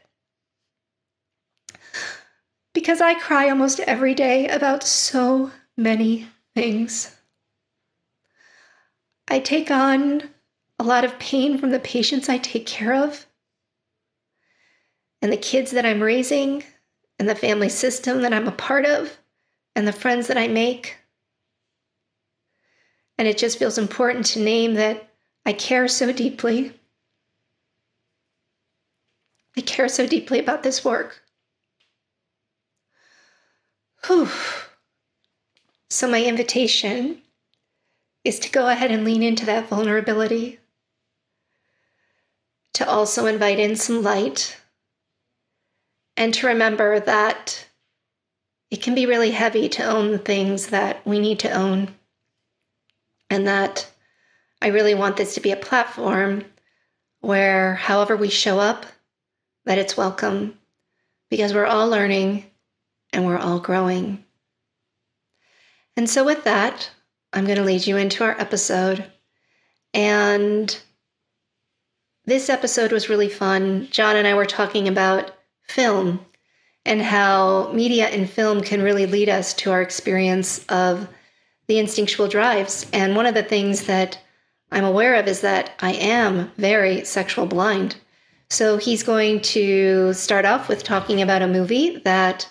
Because 2.72 3.00
I 3.00 3.14
cry 3.14 3.48
almost 3.48 3.78
every 3.80 4.14
day 4.14 4.48
about 4.48 4.82
so 4.82 5.52
many 5.76 6.26
things. 6.60 7.16
I 9.28 9.38
take 9.38 9.70
on 9.70 10.28
a 10.78 10.84
lot 10.84 11.06
of 11.06 11.18
pain 11.18 11.56
from 11.56 11.70
the 11.70 11.80
patients 11.80 12.28
I 12.28 12.36
take 12.36 12.66
care 12.66 12.94
of, 12.94 13.24
and 15.22 15.32
the 15.32 15.38
kids 15.38 15.70
that 15.70 15.86
I'm 15.86 16.02
raising, 16.02 16.62
and 17.18 17.26
the 17.26 17.34
family 17.34 17.70
system 17.70 18.20
that 18.20 18.34
I'm 18.34 18.46
a 18.46 18.52
part 18.52 18.84
of, 18.84 19.18
and 19.74 19.88
the 19.88 19.92
friends 19.92 20.26
that 20.26 20.36
I 20.36 20.48
make. 20.48 20.98
And 23.16 23.26
it 23.26 23.38
just 23.38 23.58
feels 23.58 23.78
important 23.78 24.26
to 24.26 24.40
name 24.40 24.74
that 24.74 25.08
I 25.46 25.54
care 25.54 25.88
so 25.88 26.12
deeply. 26.12 26.74
I 29.56 29.62
care 29.62 29.88
so 29.88 30.06
deeply 30.06 30.38
about 30.38 30.62
this 30.62 30.84
work. 30.84 31.22
Whew. 34.06 34.28
So, 35.92 36.08
my 36.08 36.22
invitation 36.22 37.20
is 38.22 38.38
to 38.40 38.50
go 38.50 38.68
ahead 38.68 38.92
and 38.92 39.04
lean 39.04 39.24
into 39.24 39.44
that 39.46 39.68
vulnerability, 39.68 40.60
to 42.74 42.88
also 42.88 43.26
invite 43.26 43.58
in 43.58 43.74
some 43.74 44.00
light, 44.00 44.56
and 46.16 46.32
to 46.34 46.46
remember 46.46 47.00
that 47.00 47.66
it 48.70 48.80
can 48.80 48.94
be 48.94 49.06
really 49.06 49.32
heavy 49.32 49.68
to 49.70 49.82
own 49.84 50.12
the 50.12 50.18
things 50.18 50.68
that 50.68 51.04
we 51.04 51.18
need 51.18 51.40
to 51.40 51.50
own. 51.50 51.88
And 53.28 53.48
that 53.48 53.90
I 54.62 54.68
really 54.68 54.94
want 54.94 55.16
this 55.16 55.34
to 55.34 55.40
be 55.40 55.50
a 55.50 55.56
platform 55.56 56.44
where, 57.20 57.74
however 57.74 58.16
we 58.16 58.28
show 58.28 58.60
up, 58.60 58.86
that 59.64 59.78
it's 59.78 59.96
welcome 59.96 60.56
because 61.30 61.52
we're 61.52 61.66
all 61.66 61.88
learning 61.88 62.44
and 63.12 63.26
we're 63.26 63.38
all 63.38 63.58
growing. 63.58 64.24
And 65.96 66.08
so, 66.08 66.24
with 66.24 66.44
that, 66.44 66.90
I'm 67.32 67.44
going 67.44 67.58
to 67.58 67.64
lead 67.64 67.86
you 67.86 67.96
into 67.96 68.24
our 68.24 68.38
episode. 68.40 69.04
And 69.92 70.80
this 72.24 72.48
episode 72.48 72.92
was 72.92 73.08
really 73.08 73.28
fun. 73.28 73.88
John 73.90 74.16
and 74.16 74.26
I 74.26 74.34
were 74.34 74.46
talking 74.46 74.88
about 74.88 75.32
film 75.62 76.24
and 76.84 77.02
how 77.02 77.72
media 77.72 78.06
and 78.06 78.28
film 78.28 78.62
can 78.62 78.82
really 78.82 79.06
lead 79.06 79.28
us 79.28 79.52
to 79.54 79.70
our 79.70 79.82
experience 79.82 80.64
of 80.68 81.08
the 81.66 81.78
instinctual 81.78 82.28
drives. 82.28 82.86
And 82.92 83.14
one 83.14 83.26
of 83.26 83.34
the 83.34 83.42
things 83.42 83.84
that 83.86 84.18
I'm 84.72 84.84
aware 84.84 85.14
of 85.16 85.26
is 85.26 85.40
that 85.40 85.72
I 85.80 85.92
am 85.92 86.50
very 86.56 87.04
sexual 87.04 87.46
blind. 87.46 87.96
So 88.48 88.76
he's 88.76 89.02
going 89.02 89.40
to 89.42 90.12
start 90.12 90.44
off 90.44 90.68
with 90.68 90.82
talking 90.82 91.22
about 91.22 91.42
a 91.42 91.48
movie 91.48 91.98
that 91.98 92.48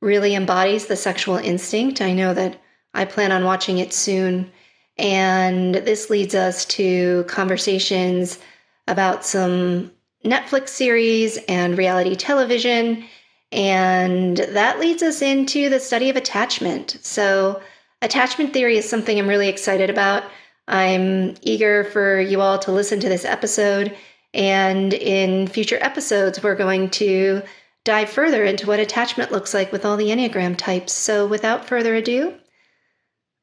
really 0.00 0.34
embodies 0.34 0.86
the 0.86 0.96
sexual 0.96 1.36
instinct. 1.36 2.00
I 2.00 2.12
know 2.12 2.34
that 2.34 2.60
I 2.94 3.04
plan 3.04 3.32
on 3.32 3.44
watching 3.44 3.78
it 3.78 3.92
soon. 3.92 4.50
And 4.98 5.74
this 5.74 6.10
leads 6.10 6.34
us 6.34 6.64
to 6.66 7.24
conversations 7.24 8.38
about 8.86 9.24
some 9.24 9.90
Netflix 10.24 10.68
series 10.68 11.38
and 11.48 11.78
reality 11.78 12.14
television. 12.14 13.04
And 13.52 14.36
that 14.36 14.78
leads 14.78 15.02
us 15.02 15.22
into 15.22 15.68
the 15.68 15.80
study 15.80 16.10
of 16.10 16.16
attachment. 16.16 16.98
So, 17.02 17.60
attachment 18.02 18.52
theory 18.52 18.76
is 18.76 18.88
something 18.88 19.18
I'm 19.18 19.28
really 19.28 19.48
excited 19.48 19.90
about. 19.90 20.24
I'm 20.68 21.36
eager 21.42 21.84
for 21.84 22.20
you 22.20 22.40
all 22.40 22.58
to 22.60 22.72
listen 22.72 23.00
to 23.00 23.08
this 23.08 23.24
episode. 23.24 23.96
And 24.34 24.92
in 24.94 25.48
future 25.48 25.78
episodes, 25.80 26.42
we're 26.42 26.54
going 26.54 26.90
to 26.90 27.42
dive 27.84 28.10
further 28.10 28.44
into 28.44 28.66
what 28.66 28.78
attachment 28.78 29.32
looks 29.32 29.54
like 29.54 29.72
with 29.72 29.84
all 29.84 29.96
the 29.96 30.10
Enneagram 30.10 30.56
types. 30.56 30.92
So, 30.92 31.26
without 31.26 31.64
further 31.66 31.94
ado, 31.94 32.34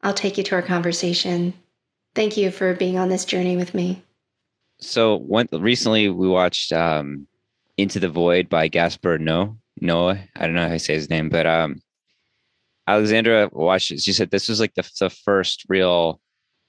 I'll 0.08 0.14
take 0.14 0.38
you 0.38 0.44
to 0.46 0.56
our 0.56 0.62
conversation. 0.62 1.54
Thank 2.16 2.38
you 2.38 2.50
for 2.50 2.74
being 2.74 2.98
on 2.98 3.10
this 3.10 3.26
journey 3.26 3.58
with 3.58 3.74
me. 3.74 4.02
So, 4.80 5.18
recently 5.52 6.08
we 6.08 6.30
watched 6.30 6.72
um, 6.72 7.28
Enter 7.78 8.00
the 8.00 8.08
Void 8.08 8.48
by 8.48 8.70
Gaspar 8.70 9.18
No 9.18 9.58
Noah. 9.82 10.18
I 10.38 10.46
don't 10.46 10.56
know 10.56 10.62
how 10.62 10.70
to 10.70 10.80
say 10.80 10.94
his 10.94 11.10
name, 11.10 11.28
but 11.28 11.46
um, 11.46 11.82
Alexandra 12.88 13.50
watched 13.52 13.92
it. 13.92 14.00
She 14.00 14.14
said 14.14 14.32
this 14.32 14.48
was 14.48 14.62
like 14.62 14.76
the, 14.76 14.90
the 14.98 15.10
first 15.10 15.66
real, 15.68 16.22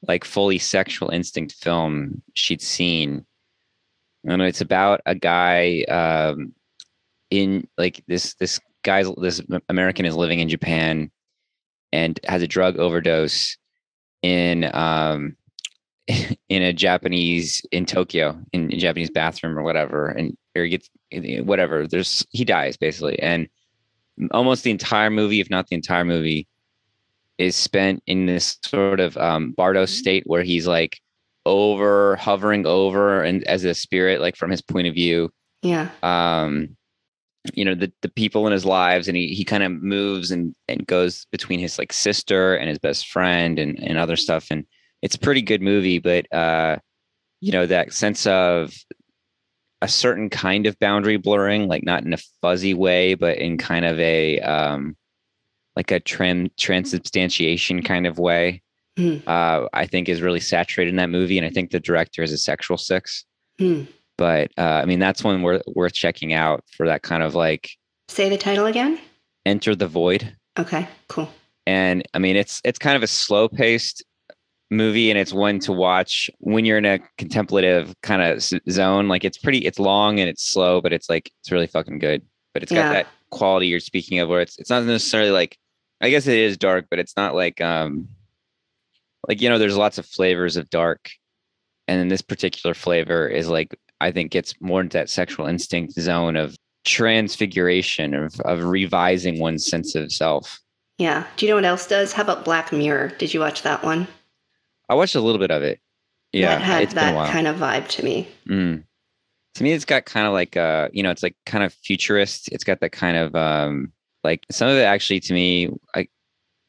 like, 0.03 0.25
fully 0.25 0.59
sexual 0.59 1.11
instinct 1.11 1.53
film 1.53 2.21
she'd 2.35 2.61
seen. 2.61 3.25
And 4.25 4.43
it's 4.43 4.63
about 4.63 5.01
a 5.07 5.15
guy 5.15 5.83
um, 5.85 6.55
in 7.31 7.69
like 7.79 8.03
this 8.09 8.35
this 8.35 8.59
guy's 8.83 9.07
this 9.15 9.41
American 9.69 10.07
is 10.07 10.17
living 10.17 10.41
in 10.41 10.49
Japan 10.49 11.13
and 11.93 12.21
has 12.27 12.43
a 12.43 12.49
drug 12.49 12.79
overdose 12.79 13.57
in 14.23 14.69
um 14.75 15.37
in 16.49 16.63
a 16.63 16.73
Japanese 16.73 17.63
in 17.71 17.85
Tokyo 17.87 18.41
in 18.53 18.73
a 18.73 18.77
Japanese 18.77 19.11
bathroom 19.11 19.59
or 19.59 19.63
whatever, 19.63 20.09
and 20.09 20.37
or 20.57 20.65
he 20.65 20.71
gets 20.71 20.91
whatever. 21.45 21.87
There's 21.87 22.27
he 22.31 22.45
dies 22.45 22.77
basically, 22.77 23.19
and 23.21 23.49
almost 24.31 24.65
the 24.65 24.71
entire 24.71 25.11
movie, 25.11 25.41
if 25.41 25.51
not 25.51 25.69
the 25.69 25.77
entire 25.77 26.05
movie, 26.05 26.47
is 27.37 27.55
spent 27.55 28.03
in 28.07 28.27
this 28.27 28.59
sort 28.65 29.01
of 29.01 29.17
um, 29.17 29.53
Bardo 29.53 29.87
state 29.87 30.25
where 30.27 30.43
he's 30.43 30.67
like 30.67 31.01
over 31.47 32.17
hovering 32.17 32.67
over 32.67 33.23
and 33.23 33.45
as 33.45 33.65
a 33.65 33.75
spirit, 33.75 34.21
like 34.21 34.37
from 34.37 34.51
his 34.51 34.63
point 34.63 34.87
of 34.87 34.95
view. 34.95 35.31
Yeah. 35.63 35.91
Um, 36.03 36.77
you 37.55 37.65
know 37.65 37.75
the 37.75 37.93
the 38.03 38.09
people 38.09 38.47
in 38.47 38.53
his 38.53 38.65
lives 38.65 39.09
and 39.09 39.17
he 39.17 39.29
he 39.29 39.45
kind 39.45 39.63
of 39.63 39.73
moves 39.73 40.31
and 40.31 40.55
and 40.69 40.87
goes 40.87 41.27
between 41.31 41.59
his 41.59 41.79
like 41.79 41.93
sister 41.93 42.55
and 42.57 42.69
his 42.69 42.79
best 42.79 43.09
friend 43.09 43.59
and 43.59 43.79
and 43.83 43.99
other 43.99 44.17
stuff 44.17 44.47
and 44.51 44.65
it's 45.03 45.15
a 45.15 45.21
pretty 45.21 45.43
good 45.43 45.63
movie 45.63 45.99
but 45.99 46.33
uh 46.33 46.77
you 47.41 47.53
know 47.53 47.67
that 47.67 47.93
sense 47.93 48.27
of 48.27 48.75
a 49.81 49.89
certain 49.89 50.29
kind 50.29 50.67
of 50.67 50.79
boundary 50.79 51.17
blurring 51.17 51.69
like 51.69 51.85
not 51.85 52.05
in 52.05 52.13
a 52.13 52.19
fuzzy 52.41 52.75
way 52.75 53.15
but 53.15 53.39
in 53.39 53.59
kind 53.59 53.85
of 53.85 53.99
a 54.01 54.41
um 54.41 54.97
like 55.77 55.91
a 55.91 56.01
trend 56.01 56.51
transubstantiation 56.57 57.83
kind 57.83 58.07
of 58.07 58.19
way 58.19 58.63
mm. 58.99 59.23
uh 59.27 59.69
i 59.73 59.87
think 59.87 60.09
is 60.09 60.23
really 60.23 60.41
saturated 60.41 60.91
in 60.91 60.97
that 60.97 61.11
movie 61.11 61.39
and 61.39 61.47
i 61.47 61.51
think 61.51 61.71
the 61.71 61.81
director 61.81 62.23
is 62.23 62.33
a 62.33 62.39
sexual 62.39 62.77
six 62.77 63.25
mm. 63.61 63.87
But 64.19 64.51
uh, 64.59 64.81
I 64.83 64.85
mean, 64.85 64.99
that's 64.99 65.25
one 65.25 65.43
worth 65.43 65.63
worth 65.69 65.95
checking 65.95 66.35
out 66.35 66.65
for 66.77 66.87
that 66.87 67.03
kind 67.03 67.23
of 67.23 67.35
like. 67.35 67.71
Say 68.09 68.29
the 68.29 68.37
title 68.37 68.67
again. 68.67 69.01
Enter 69.47 69.75
the 69.75 69.87
Void. 69.87 70.37
Okay, 70.59 70.87
cool. 71.09 71.31
And 71.67 72.03
I 72.13 72.19
mean, 72.19 72.37
it's 72.37 72.61
it's 72.65 72.79
kind 72.79 72.97
of 72.97 73.03
a 73.03 73.07
slow 73.07 73.49
paced 73.49 74.05
movie, 74.71 75.11
and 75.11 75.19
it's 75.19 75.33
one 75.33 75.61
to 75.61 75.73
watch 75.73 76.29
when 76.41 76.65
you're 76.65 76.79
in 76.79 76.85
a 76.85 76.99
contemplative 77.17 77.95
kind 78.03 78.23
of 78.23 78.43
zone. 78.71 79.09
Like 79.09 79.25
it's 79.25 79.39
pretty, 79.39 79.59
it's 79.59 79.79
long 79.79 80.19
and 80.19 80.29
it's 80.29 80.43
slow, 80.43 80.81
but 80.81 80.93
it's 80.93 81.09
like 81.09 81.31
it's 81.41 81.53
really 81.53 81.69
fucking 81.69 82.01
good. 82.01 82.23
But 82.55 82.65
it's 82.65 82.73
got 82.73 82.79
yeah. 82.79 82.93
that 82.93 83.07
quality 83.31 83.69
you're 83.69 83.81
speaking 83.81 84.19
of, 84.19 84.29
where 84.29 84.41
it's 84.41 84.59
it's 84.59 84.71
not 84.71 84.85
necessarily 84.85 85.31
like, 85.31 85.57
I 86.01 86.11
guess 86.11 86.27
it 86.27 86.39
is 86.39 86.57
dark, 86.57 86.87
but 86.91 86.99
it's 86.99 87.17
not 87.17 87.37
like 87.37 87.61
um, 87.61 88.09
like 89.29 89.41
you 89.41 89.49
know, 89.49 89.59
there's 89.59 89.77
lots 89.77 89.99
of 89.99 90.07
flavors 90.07 90.57
of 90.57 90.71
dark, 90.71 91.11
and 91.87 92.01
then 92.01 92.09
this 92.09 92.23
particular 92.23 92.75
flavor 92.75 93.29
is 93.29 93.49
like 93.49 93.77
I 94.01 94.13
think 94.13 94.31
gets 94.31 94.55
more 94.61 94.81
into 94.81 94.97
that 94.97 95.11
sexual 95.11 95.47
instinct 95.47 95.95
zone 95.95 96.37
of 96.37 96.57
transfiguration 96.85 98.15
of 98.15 98.41
of 98.41 98.65
revising 98.65 99.39
one's 99.39 99.67
sense 99.67 99.95
of 99.95 100.13
self. 100.13 100.61
Yeah. 100.99 101.25
Do 101.37 101.47
you 101.47 101.51
know 101.51 101.57
what 101.57 101.65
else 101.65 101.87
does? 101.87 102.13
How 102.13 102.23
about 102.23 102.45
Black 102.45 102.73
Mirror? 102.73 103.13
Did 103.19 103.33
you 103.33 103.41
watch 103.41 103.63
that 103.63 103.85
one? 103.85 104.09
I 104.89 104.95
watched 104.95 105.15
a 105.15 105.21
little 105.21 105.39
bit 105.39 105.51
of 105.51 105.63
it. 105.63 105.81
Yeah, 106.33 106.57
It 106.57 106.63
had 106.63 106.91
that 106.91 107.33
kind 107.33 107.47
of 107.47 107.57
vibe 107.57 107.89
to 107.89 108.05
me. 108.05 108.29
Mm. 108.49 108.85
To 109.55 109.63
me, 109.63 109.73
it's 109.73 109.85
got 109.85 110.05
kind 110.05 110.27
of 110.27 110.33
like 110.33 110.57
uh, 110.57 110.89
you 110.93 111.03
know, 111.03 111.11
it's 111.11 111.23
like 111.23 111.37
kind 111.47 111.65
of 111.65 111.73
futurist. 111.73 112.49
It's 112.53 112.65
got 112.65 112.81
that 112.81 112.93
kind 112.93 113.17
of 113.17 113.35
um, 113.35 113.93
like 114.25 114.45
some 114.51 114.69
of 114.69 114.77
it 114.77 114.83
actually 114.83 115.21
to 115.21 115.33
me, 115.33 115.71
I 115.95 116.09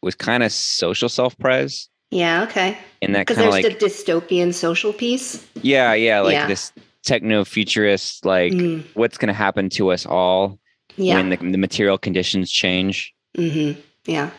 was 0.02 0.16
kind 0.16 0.44
of 0.44 0.52
social 0.52 1.10
self 1.10 1.38
pres. 1.38 1.90
Yeah. 2.12 2.44
Okay. 2.44 2.78
In 3.02 3.12
that 3.14 3.28
because 3.28 3.38
there's 3.38 3.52
like, 3.52 3.80
the 3.80 3.86
dystopian 3.86 4.54
social 4.54 4.94
piece. 4.94 5.46
Yeah. 5.62 5.94
Yeah. 5.94 6.22
Like 6.22 6.34
yeah. 6.34 6.48
this 6.48 6.72
techno 7.04 7.46
futurist 7.46 8.26
like 8.26 8.54
mm. 8.54 8.84
what's 8.94 9.18
going 9.18 9.28
to 9.28 9.34
happen 9.34 9.70
to 9.70 9.92
us 9.92 10.06
all 10.06 10.60
yeah. 10.98 11.16
when 11.16 11.30
the, 11.30 11.38
the 11.38 11.58
material 11.58 11.98
conditions 11.98 12.52
change 12.52 13.14
mm-hmm. 13.38 13.80
yeah 14.06 14.30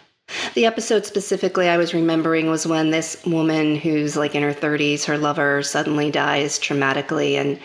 the 0.54 0.66
episode 0.66 1.04
specifically 1.06 1.68
I 1.68 1.76
was 1.76 1.94
remembering 1.94 2.48
was 2.48 2.66
when 2.66 2.90
this 2.90 3.22
woman 3.24 3.76
who's 3.76 4.16
like 4.16 4.34
in 4.34 4.42
her 4.42 4.54
30s, 4.54 5.04
her 5.04 5.18
lover 5.18 5.62
suddenly 5.62 6.10
dies 6.10 6.58
traumatically 6.58 7.34
and 7.34 7.58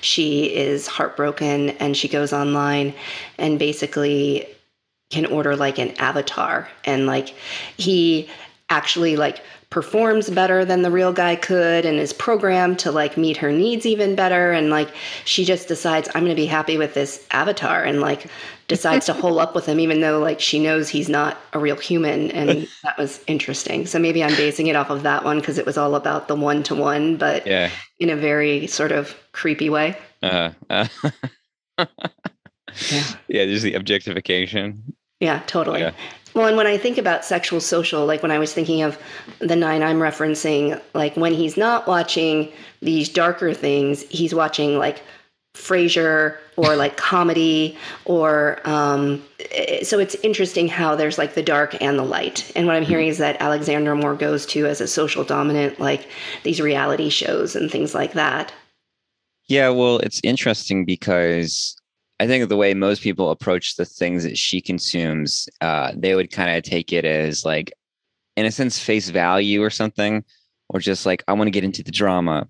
she 0.00 0.54
is 0.54 0.86
heartbroken 0.86 1.70
and 1.70 1.96
she 1.96 2.08
goes 2.08 2.32
online 2.32 2.94
and 3.38 3.58
basically 3.58 4.46
can 5.10 5.26
order 5.26 5.56
like 5.56 5.78
an 5.78 5.90
avatar 5.98 6.68
and 6.84 7.06
like 7.06 7.34
he 7.76 8.28
actually 8.70 9.16
like 9.16 9.42
performs 9.72 10.28
better 10.28 10.66
than 10.66 10.82
the 10.82 10.90
real 10.90 11.14
guy 11.14 11.34
could 11.34 11.86
and 11.86 11.98
is 11.98 12.12
programmed 12.12 12.78
to 12.78 12.92
like 12.92 13.16
meet 13.16 13.38
her 13.38 13.50
needs 13.50 13.86
even 13.86 14.14
better. 14.14 14.52
And 14.52 14.68
like 14.68 14.90
she 15.24 15.46
just 15.46 15.66
decides 15.66 16.08
i'm 16.08 16.24
going 16.24 16.36
to 16.36 16.40
be 16.40 16.46
happy 16.46 16.76
with 16.76 16.92
this 16.92 17.26
avatar 17.30 17.82
and 17.82 18.00
like 18.00 18.26
decides 18.68 19.06
to 19.06 19.14
hole 19.14 19.40
up 19.40 19.54
with 19.54 19.64
him 19.64 19.80
even 19.80 20.02
though 20.02 20.18
like 20.18 20.40
she 20.40 20.62
knows 20.62 20.90
he's 20.90 21.08
not 21.08 21.38
a 21.54 21.58
real 21.58 21.76
human. 21.76 22.30
And 22.32 22.68
that 22.84 22.98
was 22.98 23.24
interesting. 23.26 23.86
So 23.86 23.98
maybe 23.98 24.22
i'm 24.22 24.36
basing 24.36 24.66
it 24.66 24.76
off 24.76 24.90
of 24.90 25.04
that 25.04 25.24
one 25.24 25.40
because 25.40 25.56
it 25.56 25.64
was 25.64 25.78
all 25.78 25.94
about 25.94 26.28
the 26.28 26.36
one 26.36 26.62
to 26.64 26.74
one 26.74 27.16
but 27.16 27.46
yeah. 27.46 27.70
in 27.98 28.10
a 28.10 28.16
very 28.16 28.66
sort 28.66 28.92
of 28.92 29.16
creepy 29.32 29.70
way. 29.70 29.96
Uh, 30.22 30.50
uh 30.68 30.86
yeah. 31.78 33.04
yeah 33.26 33.46
just 33.46 33.64
the 33.64 33.72
objectification. 33.72 34.94
Yeah 35.18 35.40
totally. 35.46 35.80
Yeah. 35.80 35.92
Well, 36.34 36.46
and 36.46 36.56
when 36.56 36.66
I 36.66 36.78
think 36.78 36.98
about 36.98 37.24
sexual 37.24 37.60
social, 37.60 38.06
like 38.06 38.22
when 38.22 38.30
I 38.30 38.38
was 38.38 38.54
thinking 38.54 38.82
of 38.82 38.98
the 39.38 39.56
nine 39.56 39.82
I'm 39.82 39.98
referencing, 39.98 40.80
like 40.94 41.16
when 41.16 41.34
he's 41.34 41.56
not 41.56 41.86
watching 41.86 42.50
these 42.80 43.08
darker 43.08 43.52
things, 43.52 44.02
he's 44.08 44.34
watching 44.34 44.78
like 44.78 45.02
Frasier 45.54 46.38
or 46.56 46.76
like 46.84 46.96
comedy 46.96 47.76
or 48.06 48.60
um, 48.66 49.22
so 49.82 49.98
it's 49.98 50.14
interesting 50.16 50.68
how 50.68 50.96
there's 50.96 51.18
like 51.18 51.34
the 51.34 51.42
dark 51.42 51.80
and 51.82 51.98
the 51.98 52.04
light. 52.04 52.50
And 52.56 52.66
what 52.66 52.76
I'm 52.76 52.84
hearing 52.84 53.08
is 53.08 53.18
that 53.18 53.40
Alexandra 53.40 53.94
more 53.94 54.14
goes 54.14 54.46
to 54.46 54.66
as 54.66 54.80
a 54.80 54.88
social 54.88 55.24
dominant, 55.24 55.78
like 55.78 56.08
these 56.44 56.60
reality 56.60 57.10
shows 57.10 57.54
and 57.54 57.70
things 57.70 57.94
like 57.94 58.14
that. 58.14 58.52
Yeah, 59.48 59.68
well, 59.68 59.98
it's 59.98 60.20
interesting 60.24 60.86
because 60.86 61.76
I 62.22 62.26
think 62.28 62.48
the 62.48 62.56
way 62.56 62.72
most 62.72 63.02
people 63.02 63.30
approach 63.30 63.74
the 63.74 63.84
things 63.84 64.22
that 64.22 64.38
she 64.38 64.60
consumes, 64.60 65.48
uh, 65.60 65.90
they 65.96 66.14
would 66.14 66.30
kind 66.30 66.56
of 66.56 66.62
take 66.62 66.92
it 66.92 67.04
as 67.04 67.44
like, 67.44 67.72
in 68.36 68.46
a 68.46 68.52
sense, 68.52 68.78
face 68.78 69.08
value 69.08 69.60
or 69.60 69.70
something, 69.70 70.22
or 70.68 70.78
just 70.78 71.04
like, 71.04 71.24
I 71.26 71.32
want 71.32 71.48
to 71.48 71.50
get 71.50 71.64
into 71.64 71.82
the 71.82 71.90
drama. 71.90 72.46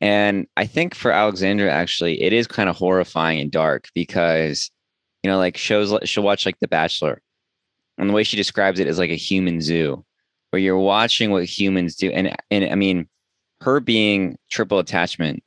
And 0.00 0.46
I 0.56 0.64
think 0.64 0.94
for 0.94 1.12
Alexandra, 1.12 1.70
actually, 1.70 2.22
it 2.22 2.32
is 2.32 2.46
kind 2.46 2.70
of 2.70 2.76
horrifying 2.76 3.38
and 3.38 3.52
dark 3.52 3.88
because, 3.94 4.70
you 5.22 5.30
know, 5.30 5.36
like 5.36 5.58
shows, 5.58 5.94
she'll 6.08 6.24
watch 6.24 6.46
like 6.46 6.58
The 6.60 6.66
Bachelor. 6.66 7.20
And 7.98 8.08
the 8.08 8.14
way 8.14 8.24
she 8.24 8.38
describes 8.38 8.80
it 8.80 8.86
is 8.86 8.98
like 8.98 9.10
a 9.10 9.14
human 9.14 9.60
zoo 9.60 10.06
where 10.52 10.60
you're 10.60 10.78
watching 10.78 11.30
what 11.30 11.44
humans 11.44 11.96
do. 11.96 12.10
And, 12.12 12.34
and 12.50 12.64
I 12.64 12.76
mean, 12.76 13.10
her 13.60 13.78
being 13.78 14.38
triple 14.50 14.78
attachment 14.78 15.42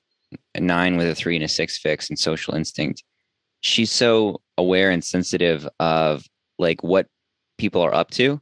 a 0.54 0.60
nine 0.60 0.98
with 0.98 1.10
a 1.10 1.16
three 1.16 1.36
and 1.36 1.46
a 1.46 1.48
six 1.48 1.80
fix 1.80 2.10
and 2.10 2.20
social 2.20 2.54
instinct, 2.54 3.04
she's 3.62 3.92
so 3.92 4.42
aware 4.58 4.90
and 4.92 5.04
sensitive 5.04 5.68
of 5.80 6.26
like 6.58 6.84
what 6.84 7.08
people 7.58 7.82
are 7.82 7.94
up 7.94 8.12
to. 8.12 8.42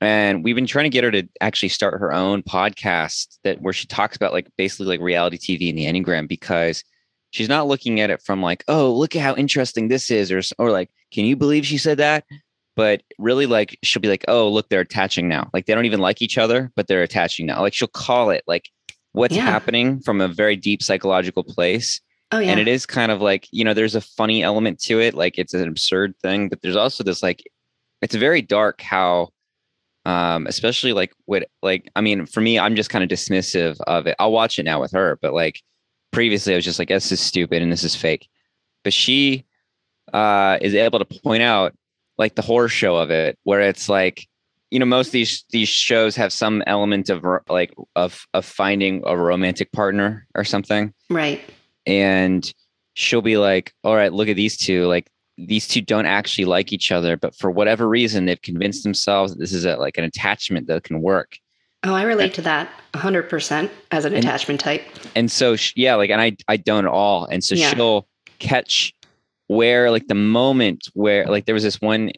And 0.00 0.44
we've 0.44 0.54
been 0.56 0.66
trying 0.66 0.84
to 0.84 0.90
get 0.90 1.04
her 1.04 1.10
to 1.12 1.26
actually 1.40 1.70
start 1.70 1.98
her 2.00 2.12
own 2.12 2.42
podcast 2.42 3.38
that 3.44 3.62
where 3.62 3.72
she 3.72 3.86
talks 3.86 4.16
about 4.16 4.32
like 4.32 4.48
basically 4.58 4.86
like 4.86 5.00
reality 5.00 5.38
TV 5.38 5.68
and 5.70 5.78
the 5.78 5.86
Enneagram 5.86 6.28
because 6.28 6.84
she's 7.30 7.48
not 7.48 7.66
looking 7.68 8.00
at 8.00 8.10
it 8.10 8.20
from 8.22 8.42
like, 8.42 8.64
oh, 8.68 8.92
look 8.92 9.16
at 9.16 9.22
how 9.22 9.34
interesting 9.34 9.88
this 9.88 10.10
is, 10.10 10.30
or 10.30 10.42
or 10.58 10.70
like, 10.70 10.90
can 11.12 11.24
you 11.24 11.36
believe 11.36 11.64
she 11.64 11.78
said 11.78 11.98
that? 11.98 12.24
But 12.76 13.02
really, 13.18 13.46
like, 13.46 13.78
she'll 13.84 14.02
be 14.02 14.08
like, 14.08 14.24
oh, 14.26 14.48
look, 14.48 14.68
they're 14.68 14.80
attaching 14.80 15.28
now. 15.28 15.48
Like 15.54 15.66
they 15.66 15.74
don't 15.74 15.84
even 15.86 16.00
like 16.00 16.20
each 16.20 16.38
other, 16.38 16.70
but 16.76 16.86
they're 16.88 17.04
attaching 17.04 17.46
now. 17.46 17.60
Like 17.62 17.72
she'll 17.72 17.86
call 17.88 18.30
it 18.30 18.42
like 18.46 18.68
what's 19.12 19.34
Yeah. 19.36 19.44
happening 19.46 20.00
from 20.00 20.20
a 20.20 20.28
very 20.28 20.56
deep 20.56 20.82
psychological 20.82 21.44
place. 21.44 22.00
Oh 22.32 22.38
yeah. 22.38 22.50
And 22.50 22.60
it 22.60 22.68
is 22.68 22.86
kind 22.86 23.12
of 23.12 23.20
like, 23.20 23.46
you 23.52 23.64
know, 23.64 23.74
there's 23.74 23.94
a 23.94 24.00
funny 24.00 24.42
element 24.42 24.80
to 24.82 25.00
it. 25.00 25.14
Like 25.14 25.38
it's 25.38 25.54
an 25.54 25.68
absurd 25.68 26.14
thing, 26.20 26.48
but 26.48 26.62
there's 26.62 26.76
also 26.76 27.04
this 27.04 27.22
like, 27.22 27.42
it's 28.02 28.14
very 28.14 28.42
dark 28.42 28.80
how, 28.80 29.28
um, 30.04 30.46
especially 30.46 30.92
like 30.92 31.12
what, 31.26 31.48
like, 31.62 31.90
I 31.96 32.00
mean, 32.00 32.26
for 32.26 32.40
me, 32.40 32.58
I'm 32.58 32.76
just 32.76 32.90
kind 32.90 33.04
of 33.04 33.10
dismissive 33.10 33.80
of 33.86 34.06
it. 34.06 34.16
I'll 34.18 34.32
watch 34.32 34.58
it 34.58 34.64
now 34.64 34.80
with 34.80 34.92
her, 34.92 35.18
but 35.22 35.32
like 35.32 35.62
previously 36.10 36.52
I 36.52 36.56
was 36.56 36.64
just 36.64 36.78
like, 36.78 36.88
this 36.88 37.12
is 37.12 37.20
stupid 37.20 37.62
and 37.62 37.70
this 37.70 37.84
is 37.84 37.94
fake. 37.94 38.28
But 38.82 38.92
she, 38.92 39.46
uh, 40.12 40.58
is 40.60 40.74
able 40.74 40.98
to 40.98 41.20
point 41.20 41.42
out 41.42 41.74
like 42.18 42.34
the 42.34 42.42
horror 42.42 42.68
show 42.68 42.96
of 42.96 43.10
it, 43.10 43.38
where 43.44 43.60
it's 43.60 43.88
like, 43.88 44.26
you 44.70 44.78
know, 44.78 44.86
most 44.86 45.08
of 45.08 45.12
these 45.12 45.44
these 45.50 45.68
shows 45.68 46.16
have 46.16 46.32
some 46.32 46.62
element 46.66 47.08
of 47.08 47.24
like 47.48 47.72
of 47.96 48.26
of 48.34 48.44
finding 48.44 49.02
a 49.06 49.16
romantic 49.16 49.72
partner 49.72 50.26
or 50.34 50.44
something 50.44 50.92
right. 51.10 51.40
And 51.86 52.52
she'll 52.94 53.22
be 53.22 53.36
like, 53.36 53.72
"All 53.84 53.94
right, 53.96 54.12
look 54.12 54.28
at 54.28 54.36
these 54.36 54.56
two. 54.56 54.86
Like 54.86 55.08
these 55.36 55.66
two 55.66 55.80
don't 55.80 56.06
actually 56.06 56.44
like 56.44 56.72
each 56.72 56.92
other, 56.92 57.16
but 57.16 57.34
for 57.34 57.50
whatever 57.50 57.88
reason, 57.88 58.26
they've 58.26 58.40
convinced 58.40 58.84
themselves 58.84 59.32
that 59.32 59.38
this 59.40 59.52
is 59.52 59.64
a, 59.64 59.76
like 59.76 59.98
an 59.98 60.04
attachment 60.04 60.66
that 60.68 60.84
can 60.84 61.00
work." 61.00 61.36
Oh, 61.86 61.92
I 61.94 62.04
relate 62.04 62.32
to 62.34 62.42
that 62.42 62.70
100% 62.94 63.70
as 63.90 64.04
an 64.06 64.14
And- 64.14 64.24
attachment 64.24 64.58
type. 64.60 64.82
And 65.14 65.30
so, 65.30 65.54
yeah, 65.76 65.96
like, 65.96 66.08
and 66.10 66.20
I 66.20 66.36
I 66.48 66.56
don't 66.56 66.86
at 66.86 66.90
all. 66.90 67.26
And 67.26 67.44
so 67.44 67.54
Yeah. 67.54 67.74
she'll 67.74 68.08
catch 68.38 68.94
where 69.48 69.90
like 69.90 70.06
the 70.06 70.14
moment 70.14 70.88
where 70.94 71.26
like 71.26 71.44
there 71.44 71.54
was 71.54 71.62
this 71.62 71.80
one 71.82 72.10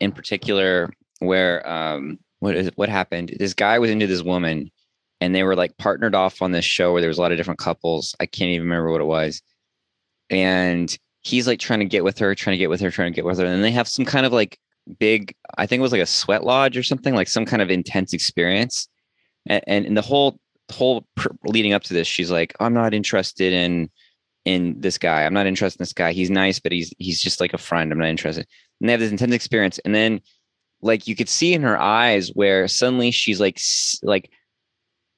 in 0.00 0.12
particular 0.12 0.88
where 1.18 1.68
um 1.68 2.18
what 2.38 2.54
is 2.54 2.70
what 2.76 2.88
happened? 2.88 3.34
This 3.38 3.52
guy 3.54 3.78
was 3.80 3.90
into 3.90 4.06
this 4.06 4.22
woman. 4.22 4.70
And 5.20 5.34
they 5.34 5.42
were 5.42 5.56
like 5.56 5.76
partnered 5.78 6.14
off 6.14 6.42
on 6.42 6.52
this 6.52 6.64
show 6.64 6.92
where 6.92 7.00
there 7.02 7.08
was 7.08 7.18
a 7.18 7.20
lot 7.20 7.32
of 7.32 7.38
different 7.38 7.60
couples. 7.60 8.14
I 8.20 8.26
can't 8.26 8.50
even 8.50 8.68
remember 8.68 8.90
what 8.92 9.00
it 9.00 9.04
was. 9.04 9.42
and 10.30 10.96
he's 11.22 11.46
like 11.46 11.58
trying 11.60 11.80
to 11.80 11.84
get 11.84 12.04
with 12.04 12.18
her, 12.18 12.34
trying 12.34 12.54
to 12.54 12.58
get 12.58 12.70
with 12.70 12.80
her, 12.80 12.90
trying 12.90 13.12
to 13.12 13.16
get 13.16 13.24
with 13.24 13.38
her. 13.38 13.44
And 13.44 13.62
they 13.62 13.70
have 13.72 13.88
some 13.88 14.04
kind 14.04 14.24
of 14.24 14.32
like 14.32 14.58
big, 14.98 15.34
I 15.58 15.66
think 15.66 15.80
it 15.80 15.82
was 15.82 15.92
like 15.92 16.00
a 16.00 16.06
sweat 16.06 16.44
lodge 16.44 16.76
or 16.76 16.82
something, 16.82 17.14
like 17.14 17.28
some 17.28 17.44
kind 17.44 17.62
of 17.62 17.70
intense 17.70 18.12
experience. 18.12 18.88
And, 19.46 19.62
and, 19.66 19.86
and 19.86 19.96
the 19.96 20.02
whole 20.02 20.38
whole 20.72 21.04
pr- 21.16 21.28
leading 21.44 21.72
up 21.72 21.82
to 21.84 21.94
this, 21.94 22.06
she's 22.06 22.30
like, 22.30 22.54
I'm 22.60 22.74
not 22.74 22.94
interested 22.94 23.52
in 23.52 23.90
in 24.46 24.80
this 24.80 24.96
guy. 24.98 25.24
I'm 25.24 25.34
not 25.34 25.46
interested 25.46 25.80
in 25.80 25.82
this 25.82 25.92
guy. 25.92 26.12
He's 26.12 26.30
nice, 26.30 26.58
but 26.60 26.72
he's 26.72 26.92
he's 26.98 27.20
just 27.20 27.40
like 27.40 27.52
a 27.52 27.58
friend. 27.58 27.92
I'm 27.92 27.98
not 27.98 28.08
interested. 28.08 28.46
And 28.80 28.88
they 28.88 28.92
have 28.92 29.00
this 29.00 29.10
intense 29.10 29.34
experience, 29.34 29.78
and 29.80 29.94
then 29.94 30.20
like 30.82 31.06
you 31.06 31.14
could 31.16 31.28
see 31.28 31.52
in 31.52 31.62
her 31.62 31.78
eyes 31.78 32.30
where 32.30 32.66
suddenly 32.68 33.10
she's 33.10 33.40
like 33.40 33.60
like 34.02 34.30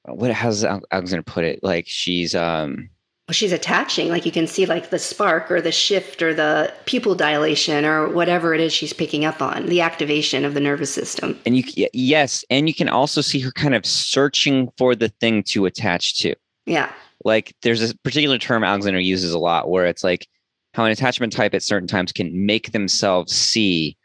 what 0.05 0.31
how's 0.31 0.63
Alexandra 0.63 1.23
put 1.23 1.43
it? 1.43 1.59
Like 1.63 1.85
she's 1.87 2.35
um 2.35 2.89
Well, 3.27 3.33
she's 3.33 3.51
attaching. 3.53 4.09
Like 4.09 4.25
you 4.25 4.31
can 4.31 4.47
see 4.47 4.65
like 4.65 4.89
the 4.89 4.99
spark 4.99 5.49
or 5.49 5.61
the 5.61 5.71
shift 5.71 6.21
or 6.21 6.33
the 6.33 6.73
pupil 6.85 7.15
dilation 7.15 7.85
or 7.85 8.09
whatever 8.09 8.53
it 8.53 8.59
is 8.59 8.73
she's 8.73 8.93
picking 8.93 9.23
up 9.25 9.41
on, 9.41 9.67
the 9.67 9.81
activation 9.81 10.43
of 10.45 10.53
the 10.53 10.59
nervous 10.59 10.93
system. 10.93 11.39
and 11.45 11.55
you 11.57 11.87
yes 11.93 12.43
and 12.49 12.67
you 12.67 12.73
can 12.73 12.89
also 12.89 13.21
see 13.21 13.39
her 13.39 13.51
kind 13.51 13.75
of 13.75 13.85
searching 13.85 14.69
for 14.77 14.93
the 14.95 15.09
thing 15.09 15.41
to 15.43 15.65
attach 15.65 16.17
to 16.19 16.35
Yeah. 16.65 16.91
like 17.23 17.55
there's 17.61 17.89
a 17.91 17.97
particular 17.99 18.37
term 18.37 18.63
alexandra 18.63 19.01
uses 19.01 19.31
a 19.33 19.39
lot 19.39 19.69
where 19.69 19.85
it's 19.85 20.03
like 20.03 20.27
how 20.73 20.83
an 20.85 20.91
attachment 20.91 21.31
type 21.31 21.53
at 21.53 21.61
certain 21.63 21.87
times 21.87 22.11
can 22.11 22.45
make 22.45 22.71
themselves 22.71 23.31
see 23.33 23.95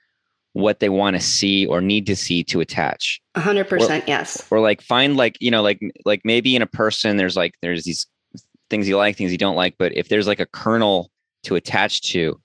what 0.59 0.81
they 0.81 0.89
want 0.89 1.15
to 1.15 1.23
see 1.23 1.67
or 1.67 1.81
need 1.81 2.05
to 2.07 2.17
see 2.17 2.43
to 2.43 2.61
attach 2.61 3.21
100% 3.37 4.03
yes. 4.09 4.45
or 4.51 4.61
like 4.61 4.83
find 4.83 5.17
like 5.17 5.37
you 5.41 5.51
know 5.51 5.63
like 5.63 5.81
like 6.05 6.21
maybe 6.25 6.57
in 6.57 6.63
a 6.63 6.67
person 6.67 7.17
there's 7.17 7.37
like 7.37 7.55
there's 7.63 7.85
these 7.85 8.07
things 8.69 8.89
you 8.89 8.97
like 8.97 9.17
things 9.17 9.31
you 9.31 9.39
don't 9.39 9.57
like 9.57 9.77
but 9.79 9.97
if 9.97 10.09
there's 10.09 10.27
like 10.27 10.41
a 10.41 10.47
kernel 10.47 11.11
to 11.45 11.55
attach 11.55 12.03
to 12.03 12.39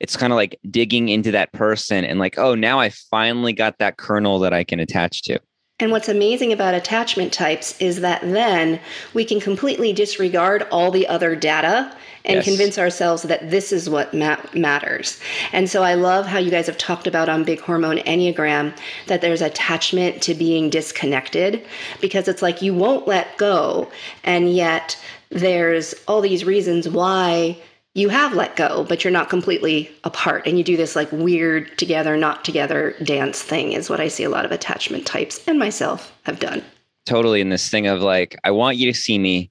it's 0.00 0.16
kind 0.16 0.32
of 0.32 0.36
like 0.36 0.58
digging 0.70 1.10
into 1.10 1.30
that 1.30 1.52
person 1.52 2.04
and 2.04 2.18
like 2.18 2.38
oh 2.38 2.54
now 2.54 2.80
i 2.80 2.88
finally 3.10 3.52
got 3.52 3.76
that 3.78 3.98
kernel 3.98 4.38
that 4.38 4.54
i 4.54 4.64
can 4.64 4.80
attach 4.80 5.22
to 5.22 5.38
And 5.80 5.92
what's 5.92 6.08
amazing 6.08 6.52
about 6.52 6.74
attachment 6.74 7.32
types 7.32 7.76
is 7.80 8.00
that 8.00 8.20
then 8.22 8.80
we 9.14 9.24
can 9.24 9.38
completely 9.38 9.92
disregard 9.92 10.66
all 10.72 10.90
the 10.90 11.06
other 11.06 11.36
data 11.36 11.92
and 12.24 12.36
Yes. 12.36 12.44
convince 12.44 12.78
ourselves 12.78 13.22
that 13.22 13.48
this 13.50 13.72
is 13.72 13.88
what 13.88 14.12
ma- 14.12 14.36
matters. 14.52 15.20
And 15.52 15.70
so 15.70 15.84
I 15.84 15.94
love 15.94 16.26
how 16.26 16.38
you 16.40 16.50
guys 16.50 16.66
have 16.66 16.78
talked 16.78 17.06
about 17.06 17.28
on 17.28 17.44
Big 17.44 17.60
Hormone 17.60 17.98
Enneagram 17.98 18.74
that 19.06 19.20
there's 19.20 19.40
attachment 19.40 20.20
to 20.22 20.34
being 20.34 20.68
disconnected 20.68 21.64
because 22.00 22.26
it's 22.26 22.42
like 22.42 22.60
you 22.60 22.74
won't 22.74 23.06
let 23.06 23.36
go. 23.38 23.88
And 24.24 24.52
yet 24.52 24.98
there's 25.30 25.94
all 26.08 26.20
these 26.20 26.44
reasons 26.44 26.88
why 26.88 27.56
you 27.94 28.08
have 28.10 28.34
let 28.34 28.54
go, 28.56 28.84
but 28.84 29.02
you're 29.02 29.10
not 29.10 29.28
completely 29.30 29.90
apart. 30.04 30.46
And 30.46 30.56
you 30.56 30.64
do 30.64 30.76
this 30.76 30.94
like 30.94 31.10
weird 31.10 31.76
together, 31.78 32.16
not 32.16 32.44
together 32.44 32.94
dance 33.02 33.42
thing, 33.42 33.72
is 33.72 33.90
what 33.90 34.00
I 34.00 34.08
see 34.08 34.24
a 34.24 34.30
lot 34.30 34.44
of 34.44 34.52
attachment 34.52 35.06
types 35.06 35.42
and 35.48 35.58
myself 35.58 36.12
have 36.24 36.38
done. 36.38 36.62
totally 37.06 37.40
in 37.40 37.48
this 37.48 37.70
thing 37.70 37.86
of 37.86 38.02
like 38.02 38.36
i 38.44 38.50
want 38.50 38.76
you 38.76 38.92
to 38.92 38.98
see 38.98 39.18
me 39.18 39.50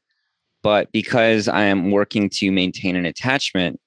but 0.62 0.92
because 0.92 1.48
i 1.48 1.64
am 1.64 1.90
working 1.90 2.30
to 2.30 2.52
maintain 2.52 2.96
an 2.96 3.06
attachment 3.06 3.80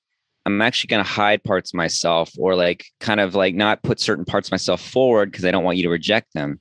i'm 0.44 0.60
actually 0.60 0.88
going 0.88 1.02
to 1.04 1.08
hide 1.08 1.42
parts 1.44 1.70
of 1.70 1.76
myself 1.76 2.32
or 2.36 2.56
like 2.56 2.86
kind 2.98 3.20
of 3.20 3.36
like 3.36 3.54
not 3.54 3.80
put 3.84 4.00
certain 4.00 4.24
parts 4.24 4.48
of 4.48 4.52
myself 4.52 4.80
forward 4.80 5.30
because 5.30 5.44
i 5.44 5.52
don't 5.52 5.62
want 5.62 5.76
you 5.76 5.84
to 5.84 5.88
reject 5.88 6.34
them 6.34 6.60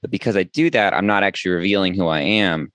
but 0.00 0.10
because 0.10 0.34
i 0.34 0.42
do 0.44 0.70
that 0.70 0.94
i'm 0.94 1.06
not 1.06 1.22
actually 1.22 1.52
revealing 1.52 1.92
who 1.92 2.06
i 2.06 2.20
am 2.20 2.72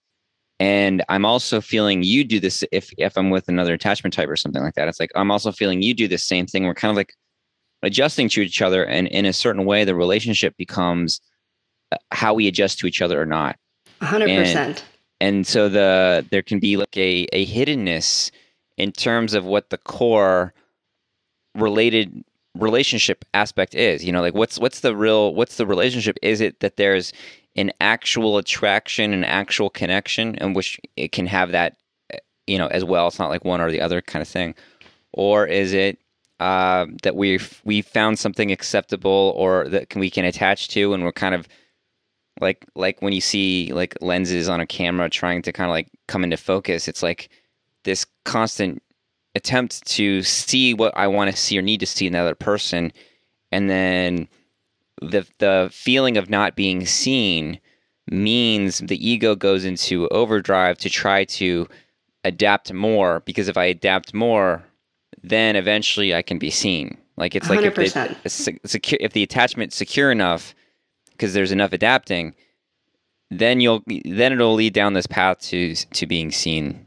and 0.61 1.03
i'm 1.09 1.25
also 1.25 1.59
feeling 1.59 2.03
you 2.03 2.23
do 2.23 2.39
this 2.39 2.63
if 2.71 2.91
if 2.99 3.17
i'm 3.17 3.31
with 3.31 3.49
another 3.49 3.73
attachment 3.73 4.13
type 4.13 4.29
or 4.29 4.35
something 4.35 4.61
like 4.61 4.75
that. 4.75 4.87
It's 4.87 4.99
like 4.99 5.11
i'm 5.15 5.31
also 5.31 5.51
feeling 5.51 5.81
you 5.81 5.93
do 5.93 6.07
the 6.07 6.19
same 6.19 6.45
thing. 6.45 6.65
We're 6.65 6.75
kind 6.75 6.91
of 6.91 6.95
like 6.95 7.15
adjusting 7.81 8.29
to 8.29 8.41
each 8.41 8.61
other 8.61 8.85
and 8.85 9.07
in 9.07 9.25
a 9.25 9.33
certain 9.33 9.65
way 9.65 9.83
the 9.83 9.95
relationship 9.95 10.55
becomes 10.57 11.19
uh, 11.91 11.97
how 12.11 12.35
we 12.35 12.47
adjust 12.47 12.77
to 12.79 12.85
each 12.85 13.01
other 13.01 13.19
or 13.19 13.25
not. 13.25 13.57
100%. 14.01 14.83
and 15.19 15.47
so 15.47 15.67
the 15.67 16.25
there 16.29 16.43
can 16.43 16.59
be 16.59 16.77
like 16.77 16.95
a, 16.95 17.27
a 17.33 17.45
hiddenness 17.47 18.29
in 18.77 18.91
terms 18.91 19.33
of 19.33 19.43
what 19.45 19.71
the 19.71 19.79
core 19.79 20.53
related 21.55 22.23
relationship 22.55 23.25
aspect 23.33 23.73
is. 23.73 24.05
You 24.05 24.11
know 24.11 24.21
like 24.21 24.35
what's 24.35 24.59
what's 24.59 24.81
the 24.81 24.95
real 24.95 25.33
what's 25.33 25.57
the 25.57 25.65
relationship? 25.65 26.17
Is 26.21 26.39
it 26.39 26.59
that 26.59 26.77
there's 26.77 27.13
an 27.55 27.71
actual 27.81 28.37
attraction 28.37 29.13
an 29.13 29.23
actual 29.23 29.69
connection 29.69 30.35
in 30.35 30.53
which 30.53 30.79
it 30.95 31.11
can 31.11 31.27
have 31.27 31.51
that 31.51 31.77
you 32.47 32.57
know 32.57 32.67
as 32.67 32.83
well. 32.83 33.07
It's 33.07 33.19
not 33.19 33.29
like 33.29 33.45
one 33.45 33.61
or 33.61 33.71
the 33.71 33.81
other 33.81 34.01
kind 34.01 34.21
of 34.21 34.27
thing. 34.27 34.55
Or 35.13 35.45
is 35.45 35.73
it 35.73 35.99
uh, 36.39 36.87
that 37.03 37.15
we've 37.15 37.61
we 37.63 37.81
found 37.81 38.19
something 38.19 38.51
acceptable 38.51 39.33
or 39.37 39.67
that 39.69 39.89
can, 39.89 39.99
we 39.99 40.09
can 40.09 40.25
attach 40.25 40.69
to 40.69 40.93
and 40.93 41.03
we're 41.03 41.11
kind 41.11 41.35
of 41.35 41.47
like 42.39 42.65
like 42.75 43.01
when 43.01 43.13
you 43.13 43.21
see 43.21 43.71
like 43.73 43.95
lenses 44.01 44.49
on 44.49 44.59
a 44.59 44.65
camera 44.65 45.09
trying 45.09 45.41
to 45.43 45.51
kind 45.51 45.69
of 45.69 45.71
like 45.71 45.89
come 46.07 46.23
into 46.23 46.37
focus 46.37 46.87
it's 46.87 47.03
like 47.03 47.29
this 47.83 48.05
constant 48.25 48.81
attempt 49.35 49.85
to 49.85 50.23
see 50.23 50.73
what 50.73 50.95
i 50.97 51.05
want 51.05 51.29
to 51.29 51.37
see 51.37 51.59
or 51.59 51.61
need 51.61 51.79
to 51.79 51.85
see 51.85 52.07
in 52.07 52.13
the 52.13 52.19
other 52.19 52.35
person. 52.35 52.91
And 53.51 53.69
then 53.69 54.27
the 55.01 55.27
the 55.39 55.69
feeling 55.71 56.17
of 56.17 56.29
not 56.29 56.55
being 56.55 56.85
seen 56.85 57.59
means 58.09 58.79
the 58.79 59.07
ego 59.07 59.35
goes 59.35 59.65
into 59.65 60.07
overdrive 60.09 60.77
to 60.77 60.89
try 60.89 61.23
to 61.25 61.67
adapt 62.23 62.71
more 62.71 63.21
because 63.21 63.47
if 63.47 63.57
i 63.57 63.65
adapt 63.65 64.13
more 64.13 64.63
then 65.23 65.55
eventually 65.55 66.13
i 66.13 66.21
can 66.21 66.37
be 66.37 66.49
seen 66.49 66.97
like 67.17 67.35
it's 67.35 67.49
like 67.49 67.61
if 67.61 67.75
the, 67.75 67.83
100%. 67.83 68.59
secure 68.65 68.97
if 69.01 69.13
the 69.13 69.23
attachment's 69.23 69.75
secure 69.75 70.11
enough 70.11 70.53
because 71.11 71.33
there's 71.33 71.51
enough 71.51 71.73
adapting 71.73 72.33
then 73.31 73.59
you'll 73.59 73.81
then 74.05 74.33
it'll 74.33 74.53
lead 74.53 74.73
down 74.73 74.93
this 74.93 75.07
path 75.07 75.39
to 75.39 75.73
to 75.75 76.05
being 76.05 76.31
seen 76.31 76.85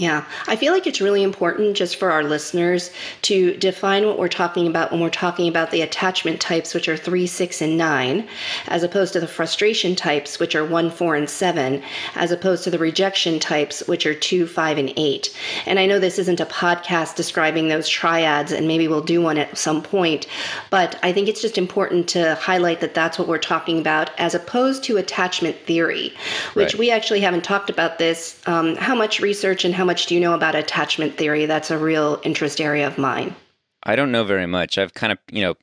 Yeah, 0.00 0.26
I 0.46 0.54
feel 0.54 0.72
like 0.72 0.86
it's 0.86 1.00
really 1.00 1.24
important 1.24 1.76
just 1.76 1.96
for 1.96 2.12
our 2.12 2.22
listeners 2.22 2.92
to 3.22 3.56
define 3.56 4.06
what 4.06 4.16
we're 4.16 4.28
talking 4.28 4.68
about 4.68 4.92
when 4.92 5.00
we're 5.00 5.10
talking 5.10 5.48
about 5.48 5.72
the 5.72 5.82
attachment 5.82 6.40
types, 6.40 6.72
which 6.72 6.88
are 6.88 6.96
three, 6.96 7.26
six, 7.26 7.60
and 7.60 7.76
nine, 7.76 8.28
as 8.68 8.84
opposed 8.84 9.14
to 9.14 9.20
the 9.20 9.26
frustration 9.26 9.96
types, 9.96 10.38
which 10.38 10.54
are 10.54 10.64
one, 10.64 10.88
four, 10.88 11.16
and 11.16 11.28
seven, 11.28 11.82
as 12.14 12.30
opposed 12.30 12.62
to 12.62 12.70
the 12.70 12.78
rejection 12.78 13.40
types, 13.40 13.82
which 13.88 14.06
are 14.06 14.14
two, 14.14 14.46
five, 14.46 14.78
and 14.78 14.92
eight. 14.96 15.36
And 15.66 15.80
I 15.80 15.86
know 15.86 15.98
this 15.98 16.20
isn't 16.20 16.38
a 16.38 16.46
podcast 16.46 17.16
describing 17.16 17.66
those 17.66 17.88
triads, 17.88 18.52
and 18.52 18.68
maybe 18.68 18.86
we'll 18.86 19.02
do 19.02 19.20
one 19.20 19.36
at 19.36 19.58
some 19.58 19.82
point, 19.82 20.28
but 20.70 20.96
I 21.02 21.12
think 21.12 21.26
it's 21.26 21.42
just 21.42 21.58
important 21.58 22.08
to 22.10 22.36
highlight 22.36 22.78
that 22.82 22.94
that's 22.94 23.18
what 23.18 23.26
we're 23.26 23.38
talking 23.38 23.80
about, 23.80 24.10
as 24.16 24.36
opposed 24.36 24.84
to 24.84 24.96
attachment 24.98 25.56
theory, 25.56 26.14
which 26.54 26.74
right. 26.74 26.78
we 26.78 26.90
actually 26.92 27.18
haven't 27.18 27.42
talked 27.42 27.68
about 27.68 27.98
this. 27.98 28.40
Um, 28.46 28.76
how 28.76 28.94
much 28.94 29.18
research 29.18 29.64
and 29.64 29.74
how 29.74 29.87
much 29.88 30.06
do 30.06 30.14
you 30.14 30.20
know 30.20 30.34
about 30.34 30.54
attachment 30.54 31.16
theory? 31.16 31.46
That's 31.46 31.70
a 31.72 31.78
real 31.78 32.20
interest 32.22 32.60
area 32.60 32.86
of 32.86 32.98
mine. 32.98 33.34
I 33.82 33.96
don't 33.96 34.12
know 34.12 34.24
very 34.24 34.46
much. 34.46 34.78
I've 34.78 34.94
kind 34.94 35.12
of, 35.12 35.18
you 35.32 35.42
know, 35.42 35.54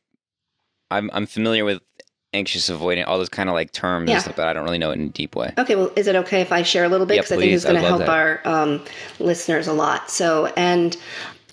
I'm 0.91 1.09
I'm 1.13 1.25
familiar 1.25 1.63
with 1.63 1.81
anxious 2.35 2.69
avoidant, 2.69 3.07
all 3.07 3.17
those 3.17 3.29
kind 3.29 3.49
of 3.49 3.53
like 3.53 3.71
terms 3.71 4.09
yeah. 4.09 4.21
but 4.35 4.47
I 4.47 4.53
don't 4.53 4.65
really 4.65 4.77
know 4.77 4.91
it 4.91 4.99
in 4.99 5.05
a 5.05 5.09
deep 5.09 5.35
way. 5.35 5.53
Okay, 5.57 5.75
well, 5.75 5.91
is 5.95 6.07
it 6.07 6.15
okay 6.17 6.41
if 6.41 6.51
I 6.51 6.63
share 6.63 6.83
a 6.83 6.89
little 6.89 7.05
bit? 7.05 7.17
Because 7.17 7.31
yeah, 7.31 7.37
I 7.37 7.39
think 7.39 7.53
it's 7.53 7.63
going 7.63 7.81
to 7.81 7.81
help 7.81 7.99
that. 7.99 8.09
our 8.09 8.41
um, 8.43 8.83
listeners 9.19 9.67
a 9.67 9.73
lot. 9.73 10.11
So, 10.11 10.47
and 10.57 10.97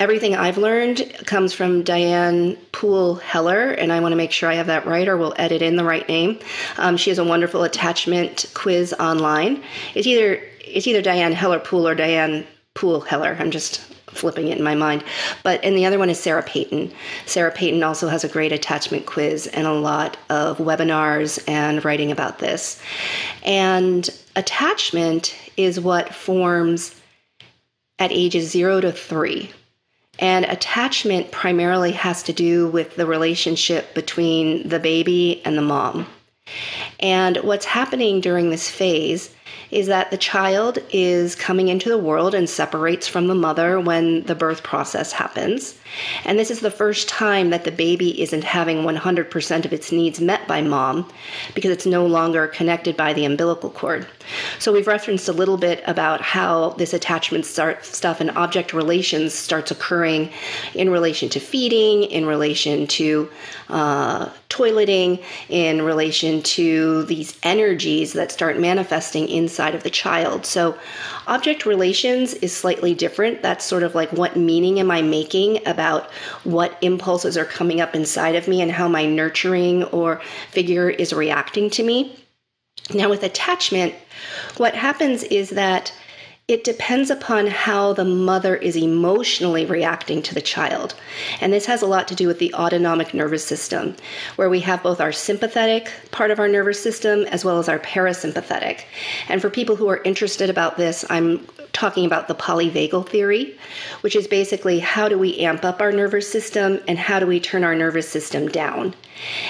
everything 0.00 0.35
I've 0.35 0.58
learned 0.58 1.14
comes 1.24 1.52
from 1.52 1.85
Diane 1.85 2.56
Poole 2.72 3.14
Heller, 3.16 3.70
and 3.70 3.92
I 3.92 4.00
want 4.00 4.12
to 4.12 4.16
make 4.16 4.32
sure 4.32 4.50
I 4.50 4.54
have 4.54 4.66
that 4.66 4.85
right, 4.85 5.06
or 5.06 5.16
we'll 5.16 5.35
edit 5.37 5.62
in 5.62 5.76
the 5.76 5.85
right 5.85 6.06
name. 6.08 6.38
Um, 6.78 6.96
she 6.96 7.11
has 7.11 7.18
a 7.18 7.24
wonderful 7.24 7.62
attachment 7.62 8.50
quiz 8.54 8.92
online. 8.94 9.62
It's 9.94 10.06
either 10.06 10.42
it's 10.61 10.87
either 10.87 11.02
Diane 11.02 11.32
Heller 11.32 11.61
Poole 11.61 11.87
or 11.87 11.94
Diane 11.94 12.46
Poole 12.74 13.00
Heller. 13.00 13.37
I'm 13.38 13.50
just 13.50 13.80
flipping 14.12 14.48
it 14.48 14.58
in 14.58 14.64
my 14.64 14.74
mind. 14.74 15.04
But 15.42 15.62
and 15.64 15.76
the 15.76 15.87
other 15.87 15.98
one 15.98 16.11
is 16.11 16.18
Sarah 16.18 16.42
Peyton. 16.42 16.92
Sarah 17.26 17.50
Peyton 17.50 17.82
also 17.82 18.08
has 18.08 18.24
a 18.24 18.28
great 18.28 18.52
attachment 18.52 19.06
quiz 19.06 19.46
and 19.48 19.66
a 19.66 19.72
lot 19.72 20.16
of 20.30 20.58
webinars 20.58 21.42
and 21.48 21.85
writing 21.85 22.11
about 22.12 22.38
this. 22.38 22.80
And 23.42 24.08
attachment 24.37 25.35
is 25.56 25.80
what 25.80 26.14
forms 26.14 26.98
at 27.98 28.12
ages 28.12 28.50
0 28.50 28.80
to 28.82 28.92
3. 28.92 29.50
And 30.18 30.44
attachment 30.44 31.30
primarily 31.30 31.92
has 31.92 32.22
to 32.24 32.32
do 32.32 32.68
with 32.68 32.96
the 32.96 33.06
relationship 33.06 33.94
between 33.94 34.68
the 34.68 34.78
baby 34.78 35.40
and 35.44 35.56
the 35.56 35.62
mom. 35.62 36.06
And 37.00 37.38
what's 37.38 37.64
happening 37.64 38.20
during 38.20 38.50
this 38.50 38.68
phase 38.68 39.35
is 39.70 39.86
that 39.86 40.10
the 40.10 40.16
child 40.16 40.78
is 40.90 41.34
coming 41.34 41.68
into 41.68 41.88
the 41.88 41.98
world 41.98 42.34
and 42.34 42.48
separates 42.48 43.08
from 43.08 43.26
the 43.26 43.34
mother 43.34 43.80
when 43.80 44.22
the 44.24 44.34
birth 44.34 44.62
process 44.62 45.12
happens. 45.12 45.78
And 46.24 46.38
this 46.38 46.50
is 46.50 46.61
the 46.61 46.70
first 46.70 47.09
time 47.09 47.50
that 47.50 47.64
the 47.64 47.70
baby 47.70 48.20
isn't 48.22 48.44
having 48.44 48.78
100% 48.78 49.64
of 49.64 49.72
its 49.72 49.92
needs 49.92 50.20
met 50.20 50.46
by 50.46 50.62
mom 50.62 51.11
because 51.55 51.70
it's 51.70 51.87
no 51.87 52.07
longer 52.07 52.46
connected 52.46 52.96
by 52.96 53.12
the 53.12 53.24
umbilical 53.24 53.70
cord. 53.70 54.07
So 54.59 54.72
we've 54.72 54.87
referenced 54.87 55.28
a 55.28 55.33
little 55.33 55.57
bit 55.57 55.83
about 55.87 56.20
how 56.20 56.70
this 56.70 56.94
attachment 56.94 57.44
stuff 57.44 58.20
and 58.20 58.31
object 58.33 58.72
relations 58.72 59.35
starts 59.35 59.70
occurring 59.70 60.31
in 60.74 60.90
relation 60.90 61.28
to 61.31 61.40
feeding, 61.40 62.05
in 62.05 62.26
relation 62.26 62.87
to 62.88 63.31
uh, 63.68 64.31
toileting, 64.48 65.22
in 65.48 65.83
relation 65.83 66.42
to 66.42 67.05
these 67.05 67.38
energies 67.42 68.12
that 68.12 68.31
start 68.31 68.59
manifesting 68.59 69.28
inside 69.28 69.74
of 69.74 69.83
the 69.83 69.90
child. 69.90 70.46
So 70.46 70.78
object 71.26 71.66
relations 71.66 72.35
is 72.35 72.54
slightly 72.54 72.94
different. 72.94 73.42
That's 73.42 73.64
sort 73.64 73.82
of 73.82 73.94
like 73.94 74.12
what 74.12 74.37
meaning 74.37 74.80
am 74.80 74.90
I 74.90 75.02
making 75.02 75.66
about 75.66 76.11
what 76.44 76.76
impulses 76.80 77.37
are 77.37 77.44
coming 77.44 77.80
up 77.80 77.94
inside 77.94 78.35
of 78.35 78.48
me 78.48 78.61
and 78.61 78.70
how 78.70 78.88
my 78.88 79.06
nurturing 79.06 79.85
or 79.85 80.20
figure 80.50 80.90
is 80.90 81.12
reacting 81.12 81.70
to 81.70 81.82
me. 81.82 82.18
Now, 82.92 83.08
with 83.08 83.22
attachment, 83.22 83.94
what 84.56 84.74
happens 84.74 85.22
is 85.24 85.50
that 85.50 85.92
it 86.52 86.64
depends 86.64 87.08
upon 87.08 87.46
how 87.46 87.94
the 87.94 88.04
mother 88.04 88.54
is 88.54 88.76
emotionally 88.76 89.64
reacting 89.64 90.20
to 90.20 90.34
the 90.34 90.42
child. 90.42 90.94
And 91.40 91.50
this 91.50 91.64
has 91.64 91.80
a 91.80 91.86
lot 91.86 92.06
to 92.08 92.14
do 92.14 92.26
with 92.26 92.38
the 92.38 92.52
autonomic 92.52 93.14
nervous 93.14 93.42
system, 93.42 93.96
where 94.36 94.50
we 94.50 94.60
have 94.60 94.82
both 94.82 95.00
our 95.00 95.12
sympathetic 95.12 95.90
part 96.10 96.30
of 96.30 96.38
our 96.38 96.48
nervous 96.48 96.78
system 96.78 97.22
as 97.28 97.42
well 97.42 97.58
as 97.58 97.70
our 97.70 97.78
parasympathetic. 97.78 98.82
And 99.30 99.40
for 99.40 99.48
people 99.48 99.76
who 99.76 99.88
are 99.88 100.02
interested 100.02 100.50
about 100.50 100.76
this, 100.76 101.06
I'm 101.08 101.46
talking 101.72 102.04
about 102.04 102.28
the 102.28 102.34
polyvagal 102.34 103.08
theory, 103.08 103.56
which 104.02 104.14
is 104.14 104.28
basically 104.28 104.78
how 104.78 105.08
do 105.08 105.18
we 105.18 105.38
amp 105.38 105.64
up 105.64 105.80
our 105.80 105.90
nervous 105.90 106.30
system 106.30 106.80
and 106.86 106.98
how 106.98 107.18
do 107.18 107.26
we 107.26 107.40
turn 107.40 107.64
our 107.64 107.74
nervous 107.74 108.10
system 108.10 108.46
down. 108.48 108.94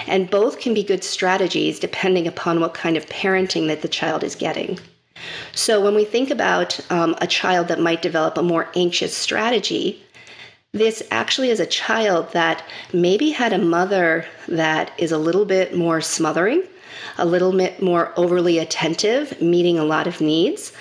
And 0.07 0.31
both 0.31 0.61
can 0.61 0.73
be 0.73 0.85
good 0.85 1.03
strategies 1.03 1.81
depending 1.81 2.29
upon 2.29 2.61
what 2.61 2.75
kind 2.75 2.97
of 2.97 3.07
parenting 3.07 3.67
that 3.67 3.83
the 3.83 3.89
child 3.89 4.23
is 4.23 4.37
getting. 4.37 4.79
So, 5.55 5.81
when 5.81 5.95
we 5.95 6.05
think 6.05 6.31
about 6.31 6.81
um, 6.91 7.15
a 7.21 7.27
child 7.27 7.69
that 7.69 7.81
might 7.81 8.03
develop 8.03 8.37
a 8.37 8.43
more 8.43 8.71
anxious 8.75 9.17
strategy, 9.17 10.03
this 10.73 11.03
actually 11.11 11.51
is 11.51 11.61
a 11.61 11.67
child 11.67 12.33
that 12.33 12.65
maybe 12.95 13.31
had 13.31 13.53
a 13.53 13.59
mother 13.59 14.25
that 14.49 14.91
is 14.97 15.13
a 15.13 15.19
little 15.19 15.45
bit 15.45 15.77
more 15.77 16.01
smothering 16.01 16.63
a 17.19 17.27
little 17.27 17.53
bit 17.53 17.83
more 17.83 18.13
overly 18.17 18.59
attentive, 18.59 19.41
meeting 19.41 19.79
a 19.79 19.85
lot 19.85 20.07
of 20.07 20.21
needs, 20.21 20.73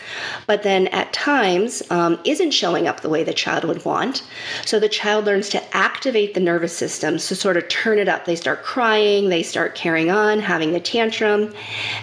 but 0.48 0.64
then 0.64 0.88
at 0.88 1.12
times 1.14 1.82
um, 1.90 2.20
isn't 2.26 2.52
showing 2.52 2.88
up 2.88 3.02
the 3.02 3.10
way 3.10 3.24
the 3.24 3.34
child 3.34 3.64
would 3.64 3.84
want. 3.86 4.24
So 4.66 4.80
the 4.80 4.90
child 4.90 5.26
learns 5.26 5.50
to 5.50 5.76
activate 5.76 6.34
the 6.34 6.40
nervous 6.40 6.76
system 6.76 7.18
to 7.18 7.36
sort 7.36 7.58
of 7.58 7.68
turn 7.68 8.00
it 8.00 8.08
up. 8.08 8.26
They 8.26 8.36
start 8.36 8.64
crying, 8.64 9.30
they 9.30 9.44
start 9.44 9.76
carrying 9.76 10.10
on, 10.10 10.40
having 10.40 10.76
a 10.76 10.80
tantrum. 10.80 11.54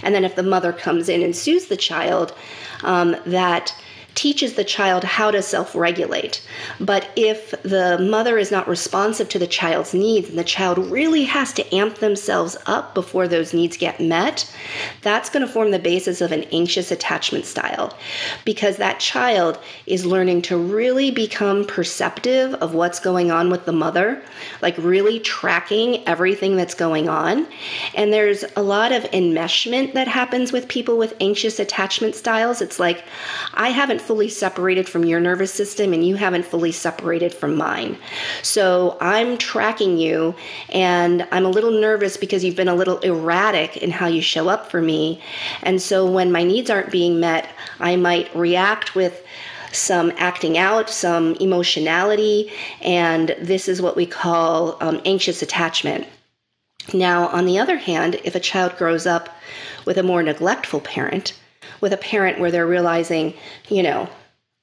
And 0.03 0.15
then 0.15 0.25
if 0.25 0.37
the 0.37 0.43
mother 0.43 0.73
comes 0.73 1.09
in 1.09 1.23
and 1.23 1.35
soothes 1.35 1.67
the 1.67 1.77
child, 1.77 2.35
um, 2.83 3.17
that 3.27 3.75
teaches 4.19 4.55
the 4.55 4.65
child 4.65 5.05
how 5.05 5.31
to 5.31 5.41
self 5.41 5.77
regulate. 5.77 6.43
But 6.81 7.09
if 7.15 7.55
the 7.63 7.99
mother 8.01 8.37
is 8.37 8.51
not 8.51 8.67
responsive 8.67 9.29
to 9.29 9.39
the 9.39 9.47
child's 9.47 9.95
needs 9.95 10.29
and 10.29 10.37
the 10.37 10.43
child 10.43 10.77
really 10.91 11.23
has 11.23 11.53
to 11.53 11.75
amp 11.75 11.99
themselves 11.99 12.57
up 12.67 12.95
before 12.95 13.29
those 13.29 13.55
needs 13.55 13.77
get 13.77 14.01
met, 14.01 14.53
that's 15.03 15.31
going 15.31 15.47
to 15.47 15.53
form 15.53 15.71
the 15.71 15.79
basis 15.79 16.21
of 16.21 16.33
an 16.33 16.43
anxious 16.51 16.91
attachment 16.91 17.45
style 17.45 17.97
because 18.45 18.77
that 18.79 18.99
child 18.99 19.57
is 19.87 20.05
learning 20.05 20.43
to 20.43 20.57
really 20.57 21.13
become 21.13 21.65
perceptive 21.65 22.55
of 22.55 22.75
what's 22.75 22.99
going 22.99 23.31
on 23.31 23.51
with 23.51 23.67
the 23.67 23.73
mother, 23.73 24.21
like 24.63 24.77
really 24.79 25.21
tracking 25.21 26.05
everything 26.09 26.57
that's 26.57 26.75
going 26.75 27.09
on. 27.09 27.47
And 27.95 28.13
there's 28.13 28.45
a 28.57 28.63
lot 28.65 28.91
of 28.91 29.05
enmeshment 29.13 29.93
that 29.93 30.09
happens 30.09 30.51
with 30.51 30.67
people 30.67 30.99
with 30.99 31.15
anxious 31.21 31.61
attachment 31.61 32.17
styles. 32.17 32.61
It's 32.61 32.81
like, 32.81 33.05
I 33.55 33.69
haven't 33.69 34.08
fully 34.09 34.31
separated 34.31 34.89
from 34.89 35.05
your 35.05 35.21
nervous 35.21 35.53
system 35.53 35.93
and 35.93 36.03
you 36.03 36.15
haven't 36.15 36.47
fully 36.47 36.73
separated 36.73 37.33
from 37.33 37.55
mine. 37.55 37.95
So 38.43 38.97
I'm 39.03 39.37
tracking 39.37 39.99
you 39.99 40.35
and 40.71 41.29
I'm 41.31 41.45
a 41.45 41.51
little 41.51 41.79
nervous 41.79 42.17
because 42.17 42.43
you've 42.43 42.57
been 42.57 42.69
a 42.69 42.75
little 42.75 42.99
erratic 43.01 43.77
in 43.77 43.91
how 43.91 44.07
you 44.07 44.23
show 44.23 44.49
up 44.49 44.71
for 44.71 44.81
me. 44.81 45.21
And 45.63 45.83
so 45.83 46.11
when 46.11 46.33
my 46.33 46.43
needs 46.43 46.71
aren't 46.71 46.91
being 46.91 47.21
met, 47.21 47.51
I 47.81 47.97
might 47.97 48.35
react 48.35 48.95
with 48.95 49.23
some 49.73 50.11
acting 50.17 50.57
out, 50.57 50.89
some 50.89 51.35
emotionality, 51.35 52.51
and 52.81 53.37
this 53.39 53.69
is 53.69 53.83
what 53.83 53.95
we 53.95 54.07
call 54.07 54.79
um, 54.81 55.03
anxious 55.05 55.43
attachment. 55.43 56.07
Now, 56.95 57.29
on 57.29 57.45
the 57.45 57.59
other 57.59 57.77
hand, 57.77 58.19
if 58.25 58.35
a 58.35 58.41
child 58.41 58.79
grows 58.79 59.07
up 59.07 59.29
with 59.85 59.99
a 59.99 60.03
more 60.03 60.23
neglectful 60.23 60.81
parent, 60.81 61.35
with 61.81 61.93
a 61.93 61.99
parent 61.99 62.39
where 62.39 62.51
they're 62.51 62.67
realizing, 62.67 63.35
you 63.69 63.83
know, 63.83 64.09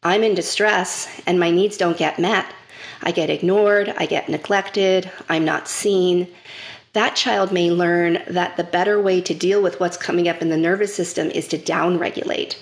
I'm 0.04 0.24
in 0.24 0.36
distress 0.36 1.22
and 1.26 1.40
my 1.40 1.52
needs 1.52 1.78
don't 1.78 1.98
get 1.98 2.20
met. 2.20 2.46
I 3.02 3.12
get 3.12 3.30
ignored, 3.30 3.94
I 3.98 4.06
get 4.06 4.30
neglected, 4.30 5.12
I'm 5.30 5.46
not 5.46 5.68
seen 5.68 6.28
that 6.96 7.16
child 7.16 7.52
may 7.52 7.70
learn 7.70 8.24
that 8.26 8.56
the 8.56 8.64
better 8.64 9.02
way 9.02 9.20
to 9.20 9.34
deal 9.34 9.62
with 9.62 9.82
what's 9.82 9.98
coming 9.98 10.30
up 10.30 10.42
in 10.42 10.50
the 10.50 10.56
nervous 10.56 10.96
system 10.96 11.30
is 11.32 11.46
to 11.50 11.58
downregulate. 11.58 12.56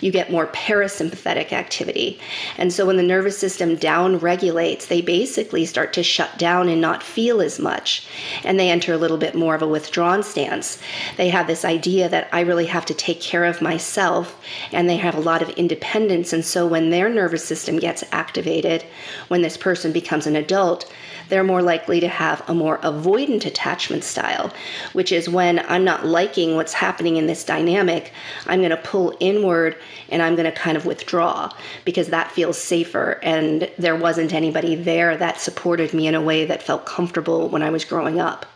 You 0.00 0.12
get 0.12 0.30
more 0.30 0.46
parasympathetic 0.46 1.52
activity. 1.52 2.20
And 2.56 2.72
so 2.72 2.86
when 2.86 2.96
the 2.96 3.02
nervous 3.02 3.36
system 3.36 3.76
downregulates, 3.76 4.86
they 4.86 5.00
basically 5.00 5.66
start 5.66 5.92
to 5.94 6.04
shut 6.04 6.38
down 6.38 6.68
and 6.68 6.80
not 6.80 7.02
feel 7.02 7.40
as 7.40 7.58
much. 7.58 8.06
And 8.44 8.60
they 8.60 8.70
enter 8.70 8.92
a 8.92 8.96
little 8.96 9.18
bit 9.18 9.34
more 9.34 9.56
of 9.56 9.62
a 9.62 9.66
withdrawn 9.68 10.22
stance. 10.22 10.80
They 11.16 11.28
have 11.30 11.48
this 11.48 11.64
idea 11.64 12.08
that 12.08 12.28
I 12.32 12.42
really 12.42 12.66
have 12.66 12.86
to 12.86 12.94
take 12.94 13.20
care 13.20 13.44
of 13.44 13.60
myself, 13.60 14.40
and 14.70 14.88
they 14.88 14.98
have 14.98 15.16
a 15.16 15.20
lot 15.20 15.42
of 15.42 15.50
independence. 15.50 16.32
And 16.32 16.44
so 16.44 16.64
when 16.64 16.90
their 16.90 17.08
nervous 17.08 17.44
system 17.44 17.80
gets 17.80 18.04
activated, 18.12 18.84
when 19.26 19.42
this 19.42 19.56
person 19.56 19.90
becomes 19.90 20.28
an 20.28 20.36
adult, 20.36 20.88
they're 21.30 21.44
more 21.44 21.62
likely 21.62 22.00
to 22.00 22.08
have 22.08 22.42
a 22.48 22.54
more 22.54 22.78
avoidant 22.78 23.46
attachment 23.46 24.04
style, 24.04 24.52
which 24.92 25.12
is 25.12 25.28
when 25.28 25.60
I'm 25.60 25.84
not 25.84 26.04
liking 26.04 26.56
what's 26.56 26.72
happening 26.72 27.16
in 27.16 27.26
this 27.26 27.44
dynamic, 27.44 28.12
I'm 28.46 28.60
going 28.60 28.70
to 28.70 28.76
pull 28.76 29.16
inward 29.20 29.76
and 30.10 30.22
I'm 30.22 30.36
going 30.36 30.50
to 30.50 30.56
kind 30.56 30.76
of 30.76 30.84
withdraw 30.84 31.50
because 31.84 32.08
that 32.08 32.30
feels 32.32 32.58
safer. 32.58 33.18
And 33.22 33.70
there 33.78 33.96
wasn't 33.96 34.34
anybody 34.34 34.74
there 34.74 35.16
that 35.16 35.40
supported 35.40 35.94
me 35.94 36.06
in 36.06 36.14
a 36.14 36.22
way 36.22 36.44
that 36.44 36.62
felt 36.62 36.84
comfortable 36.84 37.48
when 37.48 37.62
I 37.62 37.70
was 37.70 37.84
growing 37.84 38.20
up. 38.20 38.46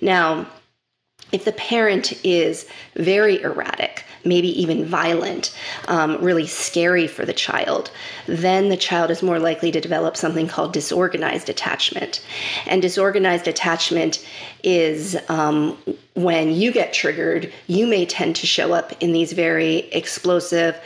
Now, 0.00 0.46
if 1.32 1.44
the 1.44 1.52
parent 1.52 2.24
is 2.24 2.66
very 2.94 3.42
erratic, 3.42 4.04
maybe 4.24 4.48
even 4.60 4.84
violent, 4.84 5.54
um, 5.88 6.22
really 6.22 6.46
scary 6.46 7.06
for 7.06 7.24
the 7.24 7.32
child, 7.32 7.90
then 8.26 8.68
the 8.68 8.76
child 8.76 9.10
is 9.10 9.22
more 9.22 9.38
likely 9.38 9.70
to 9.72 9.80
develop 9.80 10.16
something 10.16 10.48
called 10.48 10.72
disorganized 10.72 11.48
attachment. 11.48 12.24
And 12.66 12.82
disorganized 12.82 13.48
attachment 13.48 14.24
is 14.62 15.16
um, 15.28 15.76
when 16.14 16.52
you 16.52 16.70
get 16.70 16.92
triggered, 16.92 17.52
you 17.66 17.86
may 17.86 18.06
tend 18.06 18.36
to 18.36 18.46
show 18.46 18.72
up 18.72 18.92
in 19.02 19.12
these 19.12 19.32
very 19.32 19.78
explosive, 19.90 20.80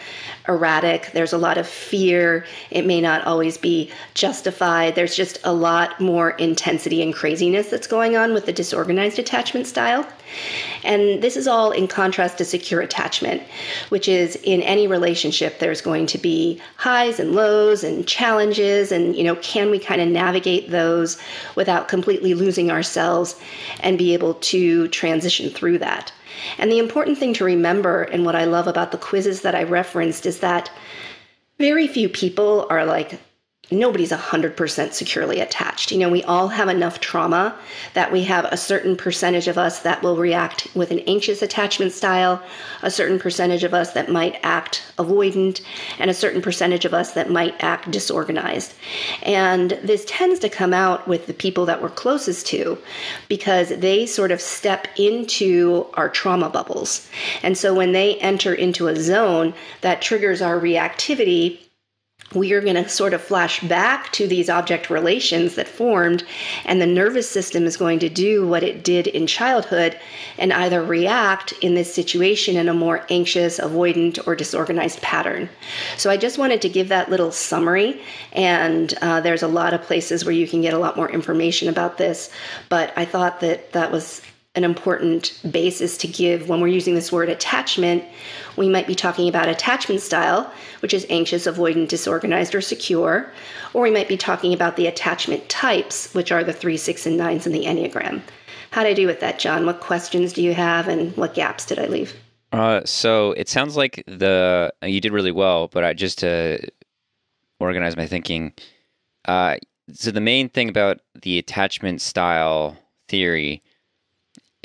erratic. 0.49 1.11
There's 1.13 1.35
a 1.35 1.39
lot 1.39 1.59
of 1.59 1.69
fear. 1.69 2.47
It 2.71 2.87
may 2.87 3.03
not 3.03 3.27
always 3.27 3.59
be 3.59 3.91
justified. 4.15 4.95
There's 4.95 5.15
just 5.15 5.39
a 5.45 5.53
lot 5.53 6.01
more 6.01 6.31
intensity 6.31 7.03
and 7.03 7.15
craziness 7.15 7.69
that's 7.69 7.87
going 7.87 8.17
on 8.17 8.33
with 8.33 8.47
the 8.47 8.53
disorganized 8.55 9.19
attachment 9.19 9.67
style. 9.67 10.07
And 10.85 11.23
this 11.23 11.37
is 11.37 11.47
all 11.47 11.71
in 11.71 11.89
contrast 11.89 12.39
to 12.39 12.45
secure 12.45 12.81
attachment, 12.81 13.43
which 13.91 14.09
is 14.09 14.37
in 14.37 14.63
any 14.63 14.87
relationship, 14.87 15.59
there's 15.59 15.81
going 15.81 16.07
to 16.07 16.19
be 16.19 16.61
highs 16.77 17.19
and 17.21 17.35
lows 17.35 17.85
and 17.85 18.07
challenges. 18.07 18.93
And, 18.93 19.17
you 19.17 19.25
know, 19.25 19.37
can 19.37 19.71
we 19.71 19.79
kind 19.79 20.01
of 20.01 20.09
navigate 20.09 20.71
those 20.71 21.19
without 21.55 21.89
completely 21.89 22.35
losing 22.35 22.71
ourselves 22.71 23.39
and 23.81 23.99
be 23.99 24.15
able 24.15 24.35
to 24.35 24.89
transition 25.19 25.51
through 25.51 25.79
that? 25.79 26.13
And 26.59 26.71
the 26.71 26.79
important 26.79 27.19
thing 27.19 27.35
to 27.35 27.45
remember, 27.45 28.03
and 28.03 28.25
what 28.25 28.37
I 28.37 28.45
love 28.45 28.69
about 28.69 28.93
the 28.93 28.99
quizzes 28.99 29.43
that 29.43 29.55
I 29.55 29.65
referenced, 29.65 30.27
is 30.27 30.39
that 30.41 30.71
very 31.59 31.89
few 31.89 32.09
people 32.09 32.67
are 32.71 32.85
like 32.85 33.19
nobody's 33.71 34.13
100% 34.13 34.93
securely 34.93 35.41
attached. 35.41 35.93
You 35.93 35.99
know, 35.99 36.09
we 36.09 36.23
all 36.25 36.49
have 36.49 36.69
enough 36.69 37.01
trauma 37.01 37.57
that 37.95 38.11
we 38.11 38.25
have 38.25 38.47
a 38.47 38.57
certain 38.57 38.97
percentage 38.97 39.47
of 39.49 39.59
us 39.59 39.81
that 39.81 40.03
will 40.03 40.17
react 40.17 40.69
with 40.75 40.91
an 40.91 41.01
anxious 41.01 41.43
attachment 41.43 41.93
style, 41.93 42.43
a 42.83 42.91
certain 42.91 43.19
percentage 43.19 43.65
of 43.65 43.75
us 43.75 43.93
that 43.93 44.11
might 44.11 44.39
act 44.43 44.83
avoidant, 44.97 45.61
and 45.99 46.11
a 46.11 46.15
certain 46.15 46.41
percentage 46.41 46.85
of 46.85 46.95
us 46.95 47.13
that 47.13 47.31
might 47.31 47.55
act 47.63 47.91
disorganized. 47.91 48.75
And 49.23 49.73
this 49.83 50.05
tends 50.07 50.41
to 50.41 50.49
come 50.49 50.73
out 50.73 51.07
with 51.07 51.27
the 51.27 51.35
people 51.35 51.67
that 51.67 51.83
we're 51.83 51.91
closest 51.91 52.47
to 52.49 52.79
because 53.29 53.69
they 53.69 54.07
sort 54.07 54.33
of 54.33 54.41
step 54.41 54.89
into 54.97 55.87
our 55.95 56.09
trauma 56.09 56.49
bubbles. 56.49 57.09
And 57.43 57.59
so 57.59 57.75
when 57.75 57.93
they 57.93 58.17
enter 58.17 58.55
into 58.55 58.89
a 58.89 58.97
zone 58.97 59.53
that 59.83 60.01
triggers 60.01 60.41
our 60.41 60.59
reactivity, 60.59 61.59
we 62.35 62.53
are 62.53 62.61
going 62.61 62.75
to 62.75 62.89
sort 62.89 63.15
of 63.15 63.23
flash 63.23 63.61
back 63.63 64.13
to 64.13 64.27
these 64.27 64.51
object 64.51 64.91
relations 64.91 65.55
that 65.55 65.67
formed, 65.67 66.25
and 66.65 66.81
the 66.81 66.87
nervous 66.87 67.29
system 67.29 67.65
is 67.65 67.77
going 67.77 67.99
to 68.01 68.09
do 68.09 68.47
what 68.47 68.63
it 68.63 68.85
did 68.85 69.07
in 69.07 69.27
childhood 69.27 69.99
and 70.37 70.53
either 70.53 70.83
react 70.83 71.53
in 71.63 71.75
this 71.75 71.93
situation 71.93 72.57
in 72.57 72.69
a 72.69 72.75
more 72.75 73.07
anxious, 73.09 73.59
avoidant, 73.59 74.27
or 74.27 74.37
disorganized 74.37 75.01
pattern. 75.01 75.49
So, 75.97 76.11
I 76.11 76.17
just 76.17 76.39
wanted 76.39 76.61
to 76.63 76.69
give 76.69 76.89
that 76.89 77.11
little 77.11 77.33
summary, 77.33 78.01
and 78.33 78.93
uh, 79.01 79.21
there's 79.21 79.43
a 79.43 79.49
lot 79.49 79.73
of 79.73 79.83
places 79.83 80.25
where 80.25 80.35
you 80.35 80.47
can 80.47 80.61
get 80.61 80.75
a 80.75 80.79
lot 80.79 80.97
more 80.97 81.11
information 81.11 81.69
about 81.69 81.97
this, 81.97 82.31
but 82.69 82.93
I 82.97 83.05
thought 83.05 83.41
that 83.41 83.73
that 83.73 83.91
was 83.91 84.21
an 84.59 84.65
important 84.65 85.41
basis 85.51 85.97
to 85.99 86.09
give 86.09 86.49
when 86.49 86.61
we're 86.61 86.69
using 86.69 86.95
this 86.95 87.11
word 87.11 87.31
attachment. 87.31 88.05
We 88.57 88.69
might 88.69 88.87
be 88.87 88.95
talking 88.95 89.29
about 89.29 89.49
attachment 89.49 90.01
style, 90.01 90.53
which 90.81 90.93
is 90.93 91.07
anxious, 91.09 91.47
avoidant, 91.47 91.89
disorganized, 91.89 92.55
or 92.55 92.61
secure. 92.61 93.31
Or 93.73 93.83
we 93.83 93.91
might 93.91 94.09
be 94.09 94.17
talking 94.17 94.53
about 94.53 94.77
the 94.77 94.87
attachment 94.87 95.49
types, 95.49 96.13
which 96.13 96.33
are 96.33 96.45
the 96.45 96.53
three, 96.53 96.77
six, 96.77 97.07
and 97.07 97.17
nines 97.17 97.47
in 97.47 97.53
the 97.53 97.65
Enneagram. 97.65 98.21
How 98.73 98.83
did 98.83 98.91
I 98.91 98.95
do 98.95 99.07
with 99.07 99.21
that, 99.21 99.39
John? 99.39 99.65
What 99.65 99.81
questions 99.81 100.33
do 100.33 100.43
you 100.43 100.53
have, 100.53 100.89
and 100.89 101.17
what 101.17 101.35
gaps 101.35 101.65
did 101.65 101.79
I 101.79 101.87
leave? 101.87 102.15
Uh, 102.53 102.81
so 102.85 103.33
it 103.33 103.49
sounds 103.49 103.77
like 103.77 104.03
the 104.07 104.73
you 104.83 105.01
did 105.01 105.13
really 105.13 105.33
well, 105.33 105.69
but 105.69 105.85
I 105.85 105.95
just 105.95 106.19
to 106.19 106.59
organize 107.61 107.97
my 107.97 108.07
thinking. 108.07 108.53
Uh, 109.27 109.57
so 109.93 110.11
the 110.11 110.21
main 110.21 110.49
thing 110.49 110.69
about 110.69 111.01
the 111.23 111.39
attachment 111.39 112.01
style 112.01 112.77
theory 113.09 113.63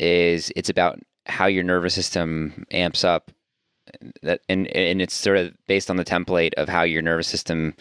is 0.04 0.52
it's 0.56 0.70
about 0.70 1.00
how 1.26 1.46
your 1.46 1.63
nervous 1.63 1.94
system 1.94 2.66
amps 2.72 3.04
up 3.04 3.32
that 4.22 4.42
and 4.50 4.68
and 4.68 5.02
it's 5.02 5.13
sort 5.13 5.38
of 5.38 5.54
based 5.68 5.89
on 5.89 5.98
the 5.98 6.06
template 6.06 6.54
of 6.56 6.70
how 6.70 6.84
your 6.84 7.02
nervous 7.02 7.28
system 7.28 7.74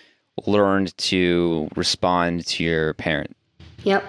learned 0.47 0.97
to 0.99 1.69
respond 1.77 2.47
to 2.47 2.65
your 2.65 2.95
parent. 2.95 3.37
Yep. 3.85 4.05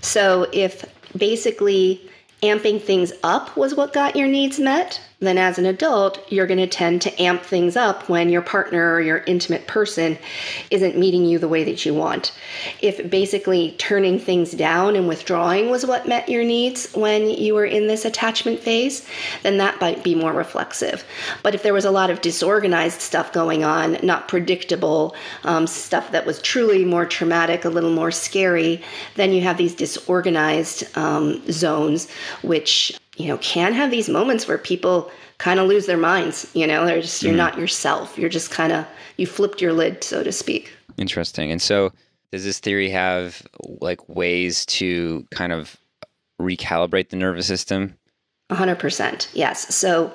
So 0.00 0.48
if 0.52 0.84
basically 1.16 2.08
amping 2.42 2.80
things 2.80 3.12
up 3.22 3.56
was 3.56 3.74
what 3.74 3.92
got 3.92 4.16
your 4.16 4.26
needs 4.26 4.58
met, 4.58 5.00
then 5.26 5.38
as 5.38 5.58
an 5.58 5.66
adult, 5.66 6.20
you're 6.32 6.46
going 6.46 6.58
to 6.58 6.66
tend 6.66 7.02
to 7.02 7.22
amp 7.22 7.42
things 7.42 7.76
up 7.76 8.08
when 8.08 8.28
your 8.28 8.42
partner 8.42 8.92
or 8.92 9.00
your 9.00 9.18
intimate 9.18 9.66
person 9.66 10.18
isn't 10.70 10.98
meeting 10.98 11.24
you 11.24 11.38
the 11.38 11.48
way 11.48 11.64
that 11.64 11.86
you 11.86 11.94
want. 11.94 12.32
If 12.80 13.10
basically 13.10 13.72
turning 13.78 14.18
things 14.18 14.52
down 14.52 14.96
and 14.96 15.06
withdrawing 15.06 15.70
was 15.70 15.86
what 15.86 16.08
met 16.08 16.28
your 16.28 16.44
needs 16.44 16.92
when 16.92 17.30
you 17.30 17.54
were 17.54 17.64
in 17.64 17.86
this 17.86 18.04
attachment 18.04 18.60
phase, 18.60 19.06
then 19.42 19.58
that 19.58 19.80
might 19.80 20.02
be 20.02 20.14
more 20.14 20.32
reflexive. 20.32 21.04
But 21.42 21.54
if 21.54 21.62
there 21.62 21.74
was 21.74 21.84
a 21.84 21.90
lot 21.90 22.10
of 22.10 22.20
disorganized 22.20 23.00
stuff 23.00 23.32
going 23.32 23.64
on, 23.64 23.98
not 24.02 24.28
predictable, 24.28 25.14
um, 25.44 25.66
stuff 25.66 26.10
that 26.12 26.26
was 26.26 26.42
truly 26.42 26.84
more 26.84 27.06
traumatic, 27.06 27.64
a 27.64 27.68
little 27.68 27.92
more 27.92 28.10
scary, 28.10 28.82
then 29.14 29.32
you 29.32 29.42
have 29.42 29.56
these 29.56 29.74
disorganized 29.74 30.84
um, 30.96 31.42
zones, 31.50 32.10
which 32.42 32.98
you 33.16 33.28
know, 33.28 33.38
can 33.38 33.72
have 33.72 33.90
these 33.90 34.08
moments 34.08 34.48
where 34.48 34.58
people 34.58 35.10
kind 35.38 35.60
of 35.60 35.66
lose 35.66 35.86
their 35.86 35.96
minds. 35.96 36.50
You 36.54 36.66
know, 36.66 36.86
they're 36.86 37.02
just, 37.02 37.22
you're 37.22 37.34
mm. 37.34 37.38
not 37.38 37.58
yourself. 37.58 38.16
You're 38.16 38.30
just 38.30 38.50
kind 38.50 38.72
of, 38.72 38.86
you 39.16 39.26
flipped 39.26 39.60
your 39.60 39.72
lid, 39.72 40.02
so 40.02 40.22
to 40.22 40.32
speak. 40.32 40.72
Interesting. 40.96 41.50
And 41.50 41.60
so, 41.60 41.92
does 42.30 42.44
this 42.44 42.60
theory 42.60 42.88
have 42.88 43.42
like 43.80 44.08
ways 44.08 44.64
to 44.66 45.26
kind 45.30 45.52
of 45.52 45.76
recalibrate 46.40 47.10
the 47.10 47.16
nervous 47.16 47.46
system? 47.46 47.96
100%. 48.50 49.28
Yes. 49.34 49.74
So, 49.74 50.12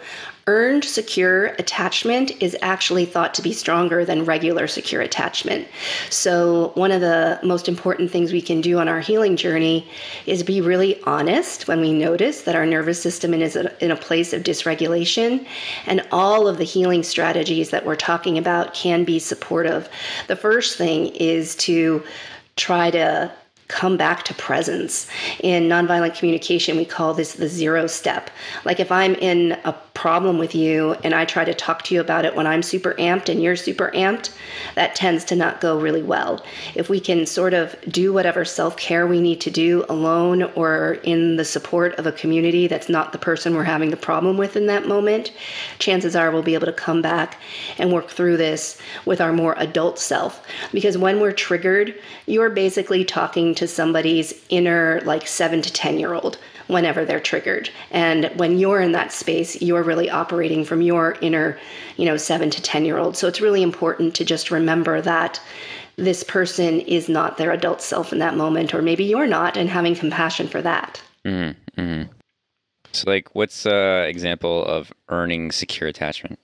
earned 0.48 0.84
secure 0.84 1.48
attachment 1.60 2.32
is 2.42 2.56
actually 2.62 3.06
thought 3.06 3.34
to 3.34 3.42
be 3.42 3.52
stronger 3.52 4.06
than 4.06 4.26
regular 4.26 4.66
secure 4.66 5.02
attachment. 5.02 5.68
So, 6.10 6.72
one 6.76 6.92
of 6.92 7.02
the 7.02 7.40
most 7.44 7.68
important 7.68 8.10
things 8.10 8.32
we 8.32 8.42
can 8.42 8.62
do 8.62 8.80
on 8.80 8.88
our 8.88 9.02
healing 9.02 9.36
journey 9.36 9.88
is 10.26 10.44
be 10.44 10.62
really 10.62 11.02
honest 11.04 11.68
when 11.68 11.82
we 11.82 11.94
notice 11.94 12.42
that 12.44 12.56
our 12.56 12.66
nervous 12.66 13.02
system 13.02 13.34
is 13.34 13.56
in 13.56 13.92
a 13.92 13.96
place 13.96 14.34
of 14.34 14.44
dysregulation. 14.44 15.46
And 15.86 16.08
all 16.12 16.48
of 16.48 16.58
the 16.58 16.64
healing 16.64 17.04
strategies 17.04 17.70
that 17.70 17.86
we're 17.86 17.96
talking 17.96 18.38
about 18.38 18.74
can 18.74 19.04
be 19.04 19.20
supportive. 19.20 19.90
The 20.28 20.36
first 20.36 20.78
thing 20.78 21.08
is 21.08 21.56
to 21.58 22.04
try 22.56 22.90
to 22.92 23.32
come 23.68 23.98
back 23.98 24.24
to 24.24 24.34
presence. 24.36 25.08
In 25.42 25.64
nonviolent 25.64 26.18
communication, 26.18 26.78
we 26.78 26.86
call 26.86 27.14
this 27.14 27.34
the 27.34 27.48
zero 27.48 27.88
step. 27.88 28.30
Like 28.64 28.80
if 28.80 28.92
I'm 28.92 29.16
in 29.16 29.58
a 29.66 29.74
problem 29.98 30.38
with 30.38 30.54
you 30.54 30.94
and 31.04 31.16
I 31.16 31.26
try 31.26 31.44
to 31.44 31.56
talk 31.56 31.82
to 31.86 31.96
you 31.96 32.00
about 32.00 32.24
it 32.24 32.36
when 32.36 32.46
I'm 32.46 32.62
super 32.62 32.94
amped 33.00 33.30
and 33.30 33.42
you're 33.42 33.56
super 33.56 33.90
amped, 33.96 34.30
that 34.76 34.94
tends 34.94 35.26
to 35.26 35.36
not 35.36 35.60
go 35.60 35.80
really 35.80 36.04
well. 36.04 36.46
If 36.76 36.88
we 36.88 37.00
can 37.00 37.26
sort 37.26 37.56
of 37.56 37.76
do 37.90 38.14
whatever 38.14 38.46
self 38.46 38.78
care 38.78 39.08
we 39.08 39.20
need 39.20 39.42
to 39.42 39.50
do 39.50 39.86
alone 39.90 40.44
or 40.54 41.00
in 41.02 41.38
the 41.38 41.44
support 41.44 41.96
of 41.96 42.06
a 42.06 42.12
community 42.12 42.68
that's 42.68 42.90
not 42.90 43.12
the 43.12 43.18
person 43.18 43.56
we're 43.56 43.64
having 43.64 43.90
the 43.90 43.98
problem 43.98 44.38
with 44.38 44.56
in 44.56 44.68
that 44.68 44.88
moment, 44.88 45.32
chances 45.80 46.16
are 46.16 46.30
we'll 46.30 46.44
be 46.44 46.54
able 46.54 46.68
to 46.68 46.74
come 46.74 47.02
back 47.02 47.42
and 47.80 47.92
work 47.92 48.10
through 48.12 48.38
this 48.38 48.80
with 49.06 49.20
our 49.20 49.34
more 49.34 49.56
adult 49.58 49.98
self. 49.98 50.46
Because 50.72 50.96
when 50.96 51.20
we're 51.20 51.32
triggered, 51.32 51.96
you're 52.28 52.52
basically 52.52 53.04
talking 53.04 53.56
to 53.56 53.68
somebody's 53.68 54.32
inner, 54.50 55.02
like 55.06 55.28
seven 55.28 55.64
to 55.64 55.74
10 55.74 55.98
year 55.98 56.14
old 56.14 56.38
whenever 56.68 57.06
they're 57.06 57.20
triggered. 57.20 57.70
And 57.92 58.26
when 58.36 58.58
you're 58.58 58.82
in 58.82 58.92
that 58.92 59.12
space, 59.12 59.62
you're 59.62 59.84
really 59.84 60.10
operating 60.10 60.64
from 60.64 60.82
your 60.82 61.18
inner, 61.22 61.58
you 61.98 62.06
know, 62.06 62.18
seven 62.18 62.50
to 62.52 62.62
10 62.62 62.86
year 62.86 62.98
old. 62.98 63.18
So 63.18 63.28
it's 63.28 63.42
really 63.42 63.64
important 63.64 64.16
to 64.16 64.26
just 64.26 64.52
remember 64.52 65.02
that 65.02 65.42
this 65.96 66.24
person 66.24 66.82
is 66.82 67.10
not 67.10 67.38
their 67.38 67.52
adult 67.52 67.82
self 67.82 68.14
in 68.14 68.20
that 68.20 68.36
moment, 68.36 68.74
or 68.74 68.82
maybe 68.82 69.04
you're 69.04 69.28
not, 69.28 69.58
and 69.58 69.70
having 69.70 69.96
compassion 69.96 70.48
for 70.48 70.62
that. 70.62 71.02
Mm-hmm. 71.26 71.82
mm-hmm. 71.82 72.12
So, 72.94 73.04
like, 73.10 73.36
what's 73.36 73.66
an 73.66 74.06
example 74.06 74.66
of 74.66 74.92
earning 75.10 75.52
secure 75.52 75.90
attachment? 75.90 76.40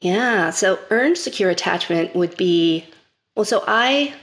Yeah. 0.00 0.50
So, 0.50 0.78
earned 0.90 1.18
secure 1.18 1.50
attachment 1.50 2.14
would 2.14 2.36
be 2.36 2.86
well, 3.34 3.44
so 3.44 3.62
I 3.66 4.14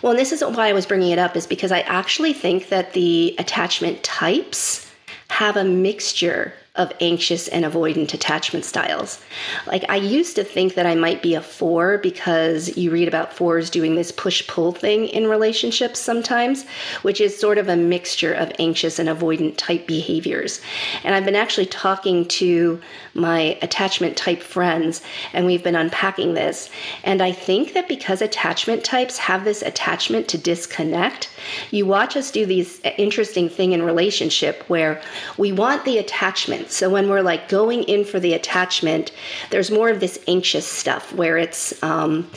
well, 0.00 0.12
and 0.12 0.18
this 0.18 0.32
is 0.32 0.42
why 0.42 0.68
I 0.68 0.72
was 0.72 0.86
bringing 0.86 1.10
it 1.10 1.18
up, 1.18 1.36
is 1.36 1.46
because 1.46 1.72
I 1.72 1.80
actually 1.80 2.32
think 2.32 2.68
that 2.68 2.92
the 2.92 3.34
attachment 3.38 4.02
types 4.02 4.90
have 5.28 5.56
a 5.56 5.64
mixture 5.64 6.52
of 6.76 6.90
anxious 7.00 7.48
and 7.48 7.66
avoidant 7.66 8.14
attachment 8.14 8.64
styles. 8.64 9.22
Like, 9.66 9.84
I 9.90 9.96
used 9.96 10.36
to 10.36 10.44
think 10.44 10.74
that 10.74 10.86
I 10.86 10.94
might 10.94 11.22
be 11.22 11.34
a 11.34 11.42
four 11.42 11.98
because 11.98 12.74
you 12.78 12.90
read 12.90 13.08
about 13.08 13.34
fours 13.34 13.68
doing 13.68 13.94
this 13.94 14.10
push 14.10 14.46
pull 14.46 14.72
thing 14.72 15.06
in 15.08 15.26
relationships 15.26 16.00
sometimes, 16.00 16.66
which 17.02 17.20
is 17.20 17.38
sort 17.38 17.58
of 17.58 17.68
a 17.68 17.76
mixture 17.76 18.32
of 18.32 18.52
anxious 18.58 18.98
and 18.98 19.08
avoidant 19.08 19.58
type 19.58 19.86
behaviors. 19.86 20.62
And 21.04 21.14
I've 21.14 21.26
been 21.26 21.36
actually 21.36 21.66
talking 21.66 22.24
to 22.28 22.80
my 23.14 23.58
attachment 23.62 24.16
type 24.16 24.42
friends, 24.42 25.02
and 25.32 25.46
we've 25.46 25.62
been 25.62 25.76
unpacking 25.76 26.34
this. 26.34 26.70
And 27.04 27.22
I 27.22 27.32
think 27.32 27.74
that 27.74 27.88
because 27.88 28.22
attachment 28.22 28.84
types 28.84 29.18
have 29.18 29.44
this 29.44 29.62
attachment 29.62 30.28
to 30.28 30.38
disconnect, 30.38 31.28
you 31.70 31.86
watch 31.86 32.16
us 32.16 32.30
do 32.30 32.46
these 32.46 32.80
interesting 32.98 33.48
thing 33.48 33.72
in 33.72 33.82
relationship 33.82 34.64
where 34.68 35.00
we 35.36 35.52
want 35.52 35.84
the 35.84 35.98
attachment 35.98 36.70
so 36.72 36.88
when 36.90 37.08
we're 37.08 37.22
like 37.22 37.48
going 37.48 37.82
in 37.84 38.04
for 38.04 38.18
the 38.18 38.34
attachment, 38.34 39.12
there's 39.50 39.70
more 39.70 39.88
of 39.90 40.00
this 40.00 40.18
anxious 40.26 40.66
stuff 40.66 41.12
where 41.12 41.36
it's, 41.36 41.80
um, 41.82 42.30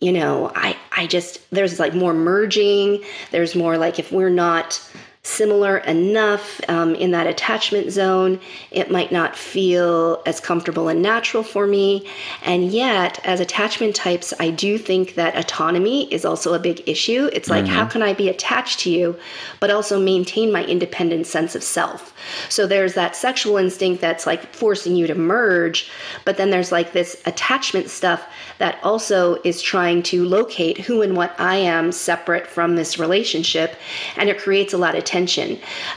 you 0.00 0.12
know, 0.12 0.52
I, 0.54 0.76
I 0.96 1.06
just, 1.06 1.48
there's 1.50 1.78
like 1.78 1.94
more 1.94 2.14
merging. 2.14 3.02
There's 3.30 3.54
more 3.54 3.76
like 3.76 3.98
if 3.98 4.12
we're 4.12 4.30
not 4.30 4.80
similar 5.22 5.78
enough 5.78 6.60
um, 6.68 6.94
in 6.94 7.10
that 7.10 7.26
attachment 7.26 7.90
zone, 7.90 8.40
it 8.70 8.90
might 8.90 9.12
not 9.12 9.36
feel 9.36 10.22
as 10.24 10.40
comfortable 10.40 10.88
and 10.88 11.02
natural 11.02 11.42
for 11.42 11.66
me. 11.66 12.08
And 12.42 12.70
yet, 12.70 13.20
as 13.24 13.40
attachment 13.40 13.94
types, 13.94 14.32
I 14.40 14.50
do 14.50 14.78
think 14.78 15.16
that 15.16 15.36
autonomy 15.36 16.12
is 16.12 16.24
also 16.24 16.54
a 16.54 16.58
big 16.58 16.88
issue. 16.88 17.28
It's 17.32 17.50
like, 17.50 17.64
mm-hmm. 17.64 17.74
how 17.74 17.86
can 17.86 18.02
I 18.02 18.14
be 18.14 18.28
attached 18.28 18.80
to 18.80 18.90
you, 18.90 19.18
but 19.60 19.70
also 19.70 20.00
maintain 20.00 20.50
my 20.50 20.64
independent 20.64 21.26
sense 21.26 21.54
of 21.54 21.62
self? 21.62 22.14
So 22.48 22.66
there's 22.66 22.94
that 22.94 23.14
sexual 23.14 23.58
instinct 23.58 24.00
that's 24.00 24.26
like 24.26 24.54
forcing 24.54 24.96
you 24.96 25.06
to 25.06 25.14
merge, 25.14 25.90
but 26.24 26.36
then 26.36 26.50
there's 26.50 26.72
like 26.72 26.92
this 26.92 27.20
attachment 27.26 27.90
stuff 27.90 28.26
that 28.58 28.78
also 28.82 29.36
is 29.44 29.62
trying 29.62 30.02
to 30.04 30.24
locate 30.24 30.78
who 30.78 31.02
and 31.02 31.16
what 31.16 31.38
I 31.38 31.56
am 31.56 31.92
separate 31.92 32.46
from 32.46 32.76
this 32.76 32.98
relationship. 32.98 33.76
And 34.16 34.28
it 34.28 34.38
creates 34.38 34.72
a 34.72 34.78
lot 34.78 34.96
of 34.96 35.04
tension, 35.04 35.17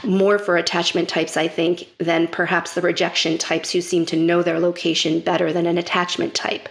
more 0.04 0.38
for 0.38 0.56
attachment 0.56 1.08
types, 1.08 1.36
I 1.36 1.48
think, 1.48 1.88
than 1.98 2.26
perhaps 2.28 2.74
the 2.74 2.80
rejection 2.80 3.38
types 3.38 3.70
who 3.70 3.80
seem 3.80 4.06
to 4.06 4.16
know 4.16 4.42
their 4.42 4.58
location 4.58 5.20
better 5.20 5.52
than 5.52 5.66
an 5.66 5.78
attachment 5.78 6.34
type. 6.34 6.68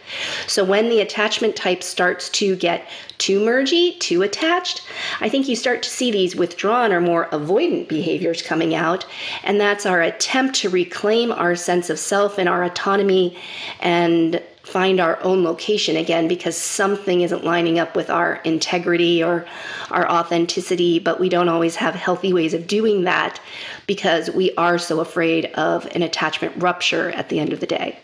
So 0.47 0.63
when 0.63 0.89
the 0.89 0.99
attachment 0.99 1.55
type 1.55 1.83
starts 1.83 2.29
to 2.29 2.55
get 2.55 2.87
too 3.17 3.39
mergy, 3.39 3.99
too 3.99 4.23
attached, 4.23 4.81
I 5.19 5.29
think 5.29 5.47
you 5.47 5.55
start 5.55 5.83
to 5.83 5.89
see 5.89 6.11
these 6.11 6.35
withdrawn 6.35 6.91
or 6.91 6.99
more 6.99 7.27
avoidant 7.27 7.87
behaviors 7.87 8.41
coming 8.41 8.73
out. 8.73 9.05
And 9.43 9.59
that's 9.61 9.85
our 9.85 10.01
attempt 10.01 10.55
to 10.57 10.69
reclaim 10.69 11.31
our 11.31 11.55
sense 11.55 11.89
of 11.89 11.99
self 11.99 12.37
and 12.37 12.49
our 12.49 12.63
autonomy 12.63 13.37
and 13.79 14.41
find 14.64 14.99
our 14.99 15.22
own 15.24 15.43
location 15.43 15.95
again 15.95 16.28
because 16.28 16.55
something 16.55 17.22
isn't 17.22 17.43
lining 17.43 17.80
up 17.80 17.95
with 17.95 18.09
our 18.09 18.36
integrity 18.43 19.24
or 19.24 19.45
our 19.89 20.09
authenticity, 20.09 20.99
but 20.99 21.20
we 21.20 21.30
don't 21.30 21.49
always 21.49 21.76
have 21.76 21.95
healthy 21.95 22.32
ways 22.32 22.53
of 22.53 22.68
doing 22.68 23.03
that 23.03 23.39
because 23.88 24.30
we 24.32 24.53
are 24.55 24.78
so 24.78 24.99
afraid 24.99 25.45
of 25.55 25.86
an 25.95 26.03
attachment 26.03 26.53
rupture 26.62 27.09
at 27.12 27.30
the 27.30 27.39
end 27.39 27.53
of 27.53 27.59
the 27.59 27.68
day. 27.68 27.99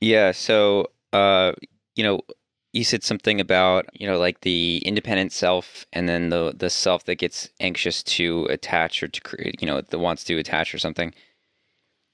Yeah. 0.00 0.32
So, 0.32 0.88
uh, 1.12 1.52
you 1.94 2.02
know, 2.02 2.20
you 2.74 2.82
said 2.82 3.04
something 3.04 3.40
about 3.40 3.86
you 3.94 4.06
know 4.06 4.18
like 4.18 4.40
the 4.40 4.82
independent 4.84 5.32
self 5.32 5.86
and 5.92 6.08
then 6.08 6.28
the 6.28 6.52
the 6.56 6.68
self 6.68 7.04
that 7.04 7.14
gets 7.14 7.48
anxious 7.60 8.02
to 8.02 8.46
attach 8.46 9.02
or 9.02 9.08
to 9.08 9.20
create 9.20 9.62
you 9.62 9.66
know 9.66 9.80
that 9.80 9.98
wants 9.98 10.24
to 10.24 10.36
attach 10.38 10.74
or 10.74 10.78
something 10.78 11.14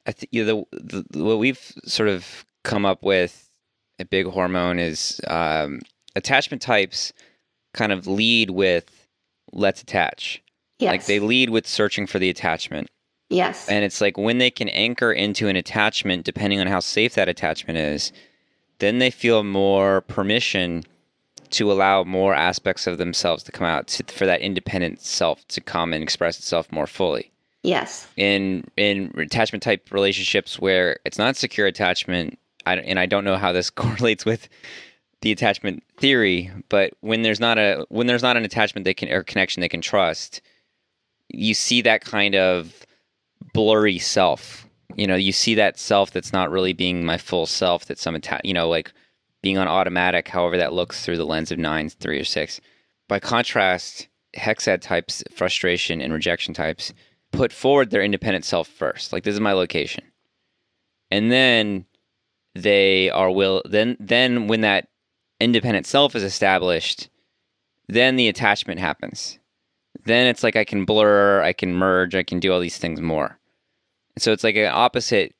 i 0.06 0.12
think 0.12 0.28
you 0.32 0.44
know, 0.44 0.68
the, 0.70 1.04
the, 1.10 1.24
what 1.24 1.38
we've 1.38 1.72
sort 1.84 2.10
of 2.10 2.44
come 2.62 2.84
up 2.84 3.02
with 3.02 3.50
a 3.98 4.04
big 4.04 4.26
hormone 4.26 4.78
is 4.78 5.20
um, 5.26 5.80
attachment 6.16 6.62
types 6.62 7.12
kind 7.72 7.92
of 7.92 8.06
lead 8.06 8.50
with 8.50 9.06
let's 9.52 9.82
attach 9.82 10.42
yes. 10.78 10.90
like 10.90 11.06
they 11.06 11.20
lead 11.20 11.50
with 11.50 11.66
searching 11.66 12.06
for 12.06 12.18
the 12.18 12.30
attachment 12.30 12.88
yes 13.28 13.68
and 13.68 13.84
it's 13.84 14.00
like 14.00 14.16
when 14.18 14.38
they 14.38 14.50
can 14.50 14.68
anchor 14.70 15.12
into 15.12 15.48
an 15.48 15.56
attachment 15.56 16.24
depending 16.24 16.60
on 16.60 16.66
how 16.66 16.80
safe 16.80 17.14
that 17.14 17.28
attachment 17.28 17.78
is 17.78 18.12
then 18.80 18.98
they 18.98 19.10
feel 19.10 19.44
more 19.44 20.00
permission 20.02 20.84
to 21.50 21.70
allow 21.70 22.04
more 22.04 22.34
aspects 22.34 22.86
of 22.86 22.98
themselves 22.98 23.42
to 23.44 23.52
come 23.52 23.66
out 23.66 23.86
to, 23.88 24.04
for 24.12 24.26
that 24.26 24.40
independent 24.40 25.00
self 25.00 25.46
to 25.48 25.60
come 25.60 25.92
and 25.92 26.02
express 26.02 26.38
itself 26.38 26.70
more 26.72 26.86
fully. 26.86 27.30
Yes. 27.62 28.06
In 28.16 28.64
in 28.76 29.12
attachment 29.18 29.62
type 29.62 29.92
relationships 29.92 30.58
where 30.58 30.98
it's 31.04 31.18
not 31.18 31.36
secure 31.36 31.66
attachment, 31.66 32.38
I, 32.70 32.82
and 32.82 32.98
I 32.98 33.06
don't 33.06 33.24
know 33.24 33.36
how 33.36 33.52
this 33.52 33.70
correlates 33.70 34.24
with 34.24 34.48
the 35.22 35.32
attachment 35.32 35.82
theory, 35.98 36.50
but 36.68 36.92
when 37.00 37.22
there's 37.22 37.40
not 37.40 37.58
a 37.58 37.84
when 37.90 38.06
there's 38.06 38.22
not 38.22 38.36
an 38.36 38.44
attachment 38.44 38.84
they 38.84 38.94
can 38.94 39.10
or 39.10 39.22
connection 39.22 39.60
they 39.60 39.68
can 39.68 39.82
trust, 39.82 40.40
you 41.28 41.54
see 41.54 41.82
that 41.82 42.02
kind 42.02 42.34
of 42.34 42.86
blurry 43.52 43.98
self 43.98 44.66
you 44.96 45.06
know, 45.06 45.16
you 45.16 45.32
see 45.32 45.54
that 45.54 45.78
self 45.78 46.10
that's 46.10 46.32
not 46.32 46.50
really 46.50 46.72
being 46.72 47.04
my 47.04 47.18
full 47.18 47.46
self, 47.46 47.86
that 47.86 47.98
some, 47.98 48.16
atta- 48.16 48.40
you 48.44 48.54
know, 48.54 48.68
like 48.68 48.92
being 49.42 49.58
on 49.58 49.68
automatic, 49.68 50.28
however 50.28 50.56
that 50.56 50.72
looks 50.72 51.04
through 51.04 51.16
the 51.16 51.26
lens 51.26 51.50
of 51.50 51.58
nine, 51.58 51.88
three, 51.88 52.18
or 52.18 52.24
six. 52.24 52.60
By 53.08 53.18
contrast, 53.18 54.08
hexad 54.36 54.80
types, 54.80 55.22
frustration 55.30 56.00
and 56.00 56.12
rejection 56.12 56.54
types, 56.54 56.92
put 57.32 57.52
forward 57.52 57.90
their 57.90 58.02
independent 58.02 58.44
self 58.44 58.68
first. 58.68 59.12
Like, 59.12 59.24
this 59.24 59.34
is 59.34 59.40
my 59.40 59.52
location. 59.52 60.04
And 61.10 61.30
then 61.30 61.86
they 62.54 63.10
are 63.10 63.30
will 63.30 63.62
then 63.64 63.96
then 64.00 64.48
when 64.48 64.62
that 64.62 64.88
independent 65.40 65.86
self 65.86 66.14
is 66.14 66.22
established, 66.22 67.08
then 67.88 68.16
the 68.16 68.28
attachment 68.28 68.80
happens. 68.80 69.38
Then 70.04 70.26
it's 70.26 70.42
like 70.42 70.56
I 70.56 70.64
can 70.64 70.84
blur, 70.84 71.42
I 71.42 71.52
can 71.52 71.74
merge, 71.74 72.14
I 72.14 72.22
can 72.22 72.40
do 72.40 72.52
all 72.52 72.60
these 72.60 72.78
things 72.78 73.00
more. 73.00 73.38
So 74.18 74.32
it's 74.32 74.44
like 74.44 74.56
an 74.56 74.70
opposite 74.72 75.34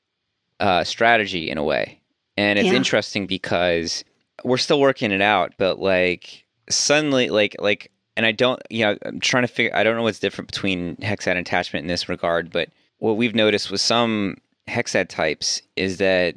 uh, 0.59 0.85
strategy 0.85 1.51
in 1.51 1.59
a 1.59 1.65
way. 1.65 2.01
And 2.37 2.59
it's 2.59 2.69
yeah. 2.69 2.75
interesting 2.75 3.27
because 3.27 4.05
we're 4.45 4.59
still 4.59 4.81
working 4.81 5.13
it 5.13 5.21
out, 5.21 5.55
but 5.59 5.79
like 5.79 6.45
suddenly, 6.69 7.29
like, 7.29 7.57
like, 7.59 7.91
and 8.17 8.25
I 8.25 8.33
don't, 8.33 8.61
you 8.71 8.85
know, 8.85 8.97
I'm 9.05 9.21
trying 9.21 9.45
to 9.45 9.49
figure, 9.49 9.75
I 9.75 9.83
don't 9.83 9.97
know 9.97 10.03
what's 10.03 10.19
different 10.19 10.51
between 10.51 10.97
hexad 10.97 11.37
attachment 11.37 11.85
in 11.85 11.89
this 11.89 12.09
regard, 12.09 12.51
but 12.51 12.69
what 12.99 13.17
we've 13.17 13.35
noticed 13.35 13.71
with 13.71 13.81
some 13.81 14.37
hexad 14.69 15.09
types 15.09 15.63
is 15.77 15.99
that 15.99 16.37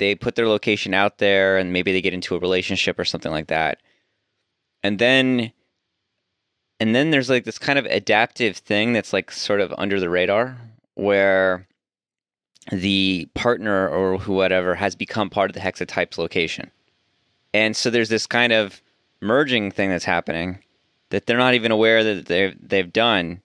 they 0.00 0.14
put 0.14 0.34
their 0.34 0.48
location 0.48 0.94
out 0.94 1.18
there 1.18 1.58
and 1.58 1.72
maybe 1.72 1.92
they 1.92 2.00
get 2.00 2.14
into 2.14 2.34
a 2.34 2.38
relationship 2.40 2.98
or 2.98 3.04
something 3.04 3.30
like 3.30 3.48
that. 3.48 3.78
And 4.82 4.98
then 4.98 5.52
and 6.80 6.94
then 6.94 7.10
there's 7.10 7.28
like 7.28 7.44
this 7.44 7.58
kind 7.58 7.78
of 7.78 7.84
adaptive 7.84 8.56
thing 8.56 8.94
that's 8.94 9.12
like 9.12 9.30
sort 9.30 9.60
of 9.60 9.72
under 9.76 10.00
the 10.00 10.08
radar 10.08 10.56
where 10.94 11.68
the 12.72 13.28
partner 13.34 13.86
or 13.88 14.18
whatever 14.20 14.74
has 14.74 14.96
become 14.96 15.28
part 15.28 15.50
of 15.50 15.54
the 15.54 15.60
hexad 15.60 15.86
type's 15.88 16.16
location. 16.16 16.70
And 17.52 17.76
so 17.76 17.90
there's 17.90 18.08
this 18.08 18.26
kind 18.26 18.52
of 18.52 18.80
merging 19.20 19.70
thing 19.70 19.90
that's 19.90 20.04
happening 20.06 20.60
that 21.10 21.26
they're 21.26 21.36
not 21.36 21.54
even 21.54 21.70
aware 21.70 22.02
that 22.02 22.26
they've 22.26 22.56
they've 22.66 22.92
done. 22.92 23.42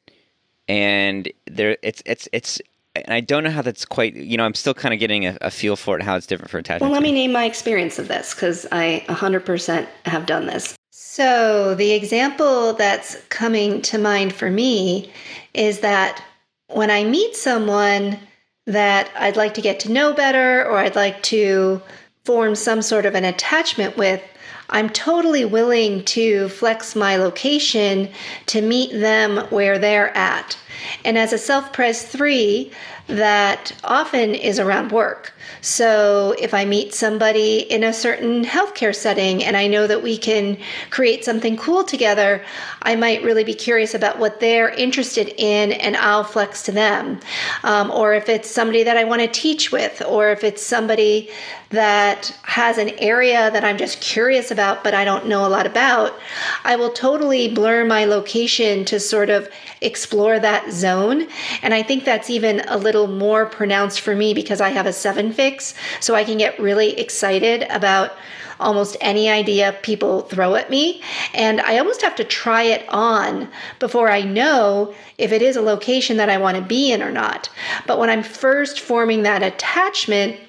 And 0.70 1.30
there 1.47 1.78
it's 1.84 2.01
it's 2.06 2.30
it's 2.32 2.62
and 2.96 3.14
I 3.14 3.20
don't 3.20 3.43
know 3.43 3.50
how 3.50 3.62
that's 3.62 3.86
quite, 3.86 4.16
you 4.16 4.38
know, 4.38 4.46
I'm 4.46 4.54
still 4.54 4.74
kind 4.74 4.93
of 4.93 5.00
getting 5.00 5.26
a, 5.26 5.38
a 5.41 5.52
feel 5.52 5.76
for 5.76 5.98
it, 5.98 6.04
how 6.04 6.16
it's 6.16 6.26
different 6.26 6.50
for 6.50 6.58
attachment. 6.58 6.91
Well, 6.91 6.91
let 6.91 7.04
me 7.04 7.12
name 7.12 7.32
my 7.32 7.46
experience 7.46 8.00
of 8.00 8.08
this 8.08 8.34
because 8.34 8.66
I 8.72 9.04
100% 9.08 9.88
have 10.06 10.26
done 10.26 10.48
this. 10.48 10.76
So, 10.91 11.76
the 11.76 11.91
example 11.91 12.74
that's 12.74 13.16
coming 13.30 13.82
to 13.84 13.98
mind 13.98 14.34
for 14.34 14.50
me 14.50 15.12
is 15.54 15.80
that 15.80 16.24
when 16.68 16.91
I 16.91 17.04
meet 17.04 17.36
someone 17.36 18.20
that 18.66 19.10
I'd 19.16 19.38
like 19.38 19.54
to 19.56 19.62
get 19.62 19.80
to 19.82 19.91
know 19.91 20.14
better 20.14 20.66
or 20.66 20.78
I'd 20.78 20.96
like 20.96 21.22
to 21.24 21.82
form 22.24 22.56
some 22.56 22.82
sort 22.82 23.06
of 23.06 23.16
an 23.16 23.24
attachment 23.24 23.98
with, 23.98 24.22
I'm 24.70 24.89
totally 24.89 25.45
willing 25.45 26.03
to 26.05 26.49
flex 26.49 26.95
my 26.95 27.18
location 27.18 28.09
to 28.47 28.61
meet 28.61 28.91
them 28.91 29.45
where 29.49 29.78
they're 29.78 30.16
at. 30.18 30.57
And 31.03 31.18
as 31.18 31.34
a 31.34 31.38
self 31.38 31.72
pres 31.72 32.03
3, 32.03 32.72
that 33.07 33.72
often 33.84 34.34
is 34.34 34.59
around 34.59 34.91
work. 34.91 35.34
So 35.61 36.36
if 36.39 36.53
I 36.55 36.66
meet 36.66 36.93
somebody 36.93 37.59
in 37.59 37.84
a 37.84 37.93
certain 37.93 38.43
healthcare 38.43 38.95
setting 38.95 39.43
and 39.43 39.55
I 39.55 39.68
know 39.68 39.86
that 39.86 40.01
we 40.01 40.18
can 40.18 40.57
create 40.89 41.24
something 41.24 41.55
cool 41.55 41.84
together, 41.84 42.43
I 42.82 42.95
might 42.95 43.24
really 43.24 43.43
be 43.43 43.53
curious 43.53 43.93
about 43.93 44.18
what 44.18 44.39
they're 44.39 44.70
interested 44.70 45.30
in 45.38 45.72
and 45.74 45.95
I'll 45.97 46.24
flex 46.24 46.63
to 46.63 46.72
them. 46.72 47.20
Um, 47.63 47.91
or 47.91 48.16
if 48.16 48.28
it's 48.28 48.49
somebody 48.49 48.84
that 48.84 48.97
I 48.97 49.03
want 49.03 49.22
to 49.22 49.28
teach 49.28 49.72
with, 49.72 50.01
or 50.07 50.30
if 50.30 50.43
it's 50.43 50.63
somebody 50.63 51.30
that 51.70 52.36
has 52.43 52.78
an 52.78 52.89
area 52.97 53.51
that 53.51 53.63
I'm 53.63 53.78
just 53.78 54.01
curious 54.01 54.16
curious 54.26 54.49
about, 54.56 54.84
but 54.84 54.93
I 54.93 55.03
don't 55.03 55.28
know 55.28 55.45
a 55.45 55.49
lot 55.49 55.68
about, 55.68 56.18
I 56.64 56.78
will 56.78 56.91
totally 56.91 57.53
blur 57.53 57.84
my 57.84 58.06
location 58.06 58.86
to 58.86 58.99
sort 58.99 59.30
of 59.30 59.49
explore 59.82 60.39
that 60.39 60.72
zone. 60.72 61.28
And 61.62 61.74
I 61.74 61.84
think 61.84 62.06
that's 62.06 62.30
even 62.30 62.62
a 62.68 62.78
little 62.78 63.08
more 63.08 63.45
pronounced 63.45 63.99
for 63.99 64.16
me 64.16 64.34
because 64.34 64.62
I 64.62 64.70
have 64.70 64.86
a 64.86 64.93
seven 64.93 65.34
fix. 65.34 65.76
So 65.99 66.16
I 66.16 66.24
can 66.24 66.38
get 66.38 66.58
really 66.58 66.97
excited 66.97 67.64
about 67.70 68.14
almost 68.60 68.95
any 69.01 69.30
idea 69.30 69.78
people 69.82 70.22
throw 70.22 70.56
at 70.56 70.70
me. 70.70 71.01
And 71.34 71.60
I 71.62 71.78
almost 71.78 72.01
have 72.01 72.16
to 72.16 72.24
try 72.24 72.64
it 72.64 72.86
on 72.89 73.49
before 73.80 74.10
I 74.10 74.22
know 74.22 74.93
if 75.18 75.32
it 75.32 75.41
is 75.41 75.56
a 75.56 75.62
location 75.62 76.18
that 76.18 76.30
I 76.30 76.38
want 76.38 76.56
to 76.58 76.64
be 76.64 76.91
in 76.91 77.01
or 77.01 77.12
not. 77.12 77.49
But 77.86 77.99
when 77.99 78.10
I'm 78.10 78.24
first 78.24 78.80
forming 78.80 79.24
that 79.24 79.43
attachment, 79.43 80.39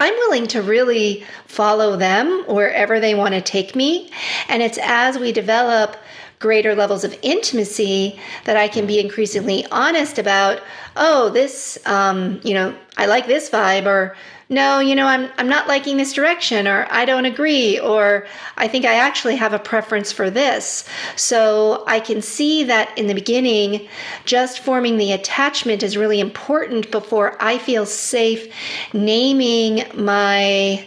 I'm 0.00 0.14
willing 0.14 0.46
to 0.48 0.62
really 0.62 1.24
follow 1.46 1.96
them 1.96 2.44
wherever 2.48 2.98
they 2.98 3.14
want 3.14 3.34
to 3.34 3.42
take 3.42 3.76
me. 3.76 4.10
And 4.48 4.62
it's 4.62 4.78
as 4.82 5.18
we 5.18 5.30
develop 5.30 5.96
greater 6.38 6.74
levels 6.74 7.04
of 7.04 7.16
intimacy 7.20 8.18
that 8.46 8.56
I 8.56 8.66
can 8.66 8.86
be 8.86 8.98
increasingly 8.98 9.66
honest 9.70 10.18
about, 10.18 10.62
oh, 10.96 11.28
this, 11.28 11.78
um, 11.84 12.40
you 12.42 12.54
know, 12.54 12.74
I 12.96 13.06
like 13.06 13.26
this 13.26 13.50
vibe, 13.50 13.84
or 13.84 14.16
no, 14.50 14.80
you 14.80 14.96
know, 14.96 15.06
I'm 15.06 15.30
I'm 15.38 15.48
not 15.48 15.68
liking 15.68 15.96
this 15.96 16.12
direction 16.12 16.66
or 16.66 16.88
I 16.90 17.04
don't 17.04 17.24
agree 17.24 17.78
or 17.78 18.26
I 18.56 18.66
think 18.66 18.84
I 18.84 18.94
actually 18.94 19.36
have 19.36 19.52
a 19.52 19.60
preference 19.60 20.10
for 20.10 20.28
this. 20.28 20.84
So 21.14 21.84
I 21.86 22.00
can 22.00 22.20
see 22.20 22.64
that 22.64 22.96
in 22.98 23.06
the 23.06 23.14
beginning 23.14 23.88
just 24.24 24.58
forming 24.58 24.98
the 24.98 25.12
attachment 25.12 25.84
is 25.84 25.96
really 25.96 26.18
important 26.18 26.90
before 26.90 27.36
I 27.40 27.58
feel 27.58 27.86
safe 27.86 28.52
naming 28.92 29.84
my 29.94 30.84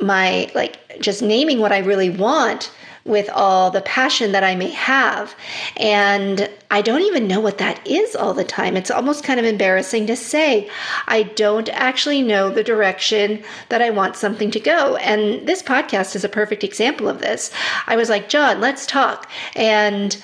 my 0.00 0.50
like 0.54 1.00
just 1.00 1.22
naming 1.22 1.60
what 1.60 1.72
I 1.72 1.78
really 1.78 2.10
want 2.10 2.70
with 3.04 3.30
all 3.30 3.70
the 3.70 3.80
passion 3.80 4.32
that 4.32 4.44
I 4.44 4.54
may 4.54 4.70
have. 4.70 5.34
And 5.76 6.50
I 6.70 6.82
don't 6.82 7.02
even 7.02 7.26
know 7.26 7.40
what 7.40 7.58
that 7.58 7.84
is 7.86 8.14
all 8.14 8.34
the 8.34 8.44
time. 8.44 8.76
It's 8.76 8.90
almost 8.90 9.24
kind 9.24 9.40
of 9.40 9.46
embarrassing 9.46 10.06
to 10.06 10.16
say. 10.16 10.70
I 11.06 11.22
don't 11.22 11.68
actually 11.70 12.22
know 12.22 12.50
the 12.50 12.62
direction 12.62 13.42
that 13.70 13.82
I 13.82 13.90
want 13.90 14.16
something 14.16 14.50
to 14.50 14.60
go. 14.60 14.96
And 14.96 15.46
this 15.48 15.62
podcast 15.62 16.14
is 16.14 16.24
a 16.24 16.28
perfect 16.28 16.62
example 16.62 17.08
of 17.08 17.20
this. 17.20 17.50
I 17.86 17.96
was 17.96 18.10
like, 18.10 18.28
John, 18.28 18.60
let's 18.60 18.86
talk. 18.86 19.30
And 19.56 20.22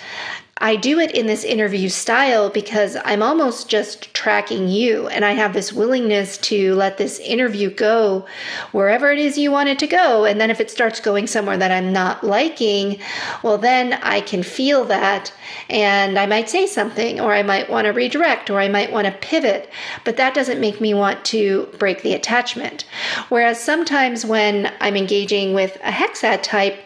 I 0.59 0.77
do 0.77 0.99
it 0.99 1.11
in 1.11 1.27
this 1.27 1.45
interview 1.45 1.91
style 1.91 2.49
because 2.49 2.97
I'm 3.05 3.23
almost 3.23 3.69
just 3.69 4.15
tracking 4.15 4.69
you, 4.69 5.07
and 5.09 5.23
I 5.23 5.33
have 5.33 5.53
this 5.53 5.71
willingness 5.71 6.39
to 6.39 6.75
let 6.75 6.97
this 6.97 7.19
interview 7.19 7.69
go 7.69 8.25
wherever 8.73 9.13
it 9.13 9.19
is 9.19 9.37
you 9.37 9.51
want 9.51 9.69
it 9.69 9.79
to 9.81 9.87
go. 9.87 10.25
And 10.25 10.41
then 10.41 10.51
if 10.51 10.59
it 10.59 10.71
starts 10.71 10.99
going 10.99 11.27
somewhere 11.27 11.59
that 11.59 11.71
I'm 11.71 11.93
not 11.93 12.25
liking, 12.25 12.99
well, 13.43 13.59
then 13.59 13.93
I 14.03 14.23
can 14.23 14.43
feel 14.43 14.87
that, 14.87 15.31
and 15.69 16.19
I 16.19 16.25
might 16.25 16.49
say 16.49 16.67
something, 16.67 17.21
or 17.21 17.35
I 17.35 17.43
might 17.43 17.69
want 17.69 17.85
to 17.85 17.93
redirect, 17.93 18.49
or 18.49 18.59
I 18.59 18.69
might 18.69 18.91
want 18.91 19.07
to 19.07 19.13
pivot, 19.13 19.71
but 20.05 20.17
that 20.17 20.33
doesn't 20.33 20.59
make 20.61 20.81
me 20.81 20.95
want 20.95 21.23
to 21.27 21.69
break 21.79 22.01
the 22.01 22.15
attachment. 22.15 22.87
Whereas 23.29 23.63
sometimes 23.63 24.25
when 24.25 24.73
I'm 24.81 24.97
engaging 24.97 25.53
with 25.53 25.77
a 25.85 25.91
hexad 25.91 26.43
type, 26.43 26.79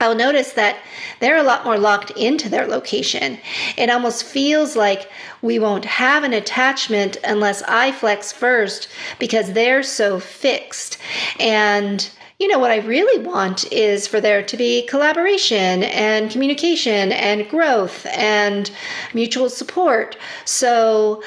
I'll 0.00 0.14
notice 0.14 0.52
that 0.52 0.76
they're 1.20 1.38
a 1.38 1.42
lot 1.42 1.64
more 1.64 1.78
locked 1.78 2.10
into 2.12 2.50
their 2.50 2.66
location. 2.66 3.38
It 3.78 3.88
almost 3.88 4.24
feels 4.24 4.76
like 4.76 5.10
we 5.40 5.58
won't 5.58 5.86
have 5.86 6.22
an 6.22 6.34
attachment 6.34 7.16
unless 7.24 7.62
I 7.62 7.92
flex 7.92 8.30
first 8.30 8.88
because 9.18 9.52
they're 9.52 9.82
so 9.82 10.20
fixed. 10.20 10.98
And 11.40 12.08
you 12.38 12.48
know, 12.48 12.58
what 12.58 12.70
I 12.70 12.78
really 12.78 13.24
want 13.24 13.72
is 13.72 14.06
for 14.06 14.20
there 14.20 14.42
to 14.42 14.56
be 14.58 14.86
collaboration 14.86 15.84
and 15.84 16.30
communication 16.30 17.12
and 17.12 17.48
growth 17.48 18.04
and 18.10 18.70
mutual 19.14 19.48
support. 19.48 20.18
So 20.44 21.22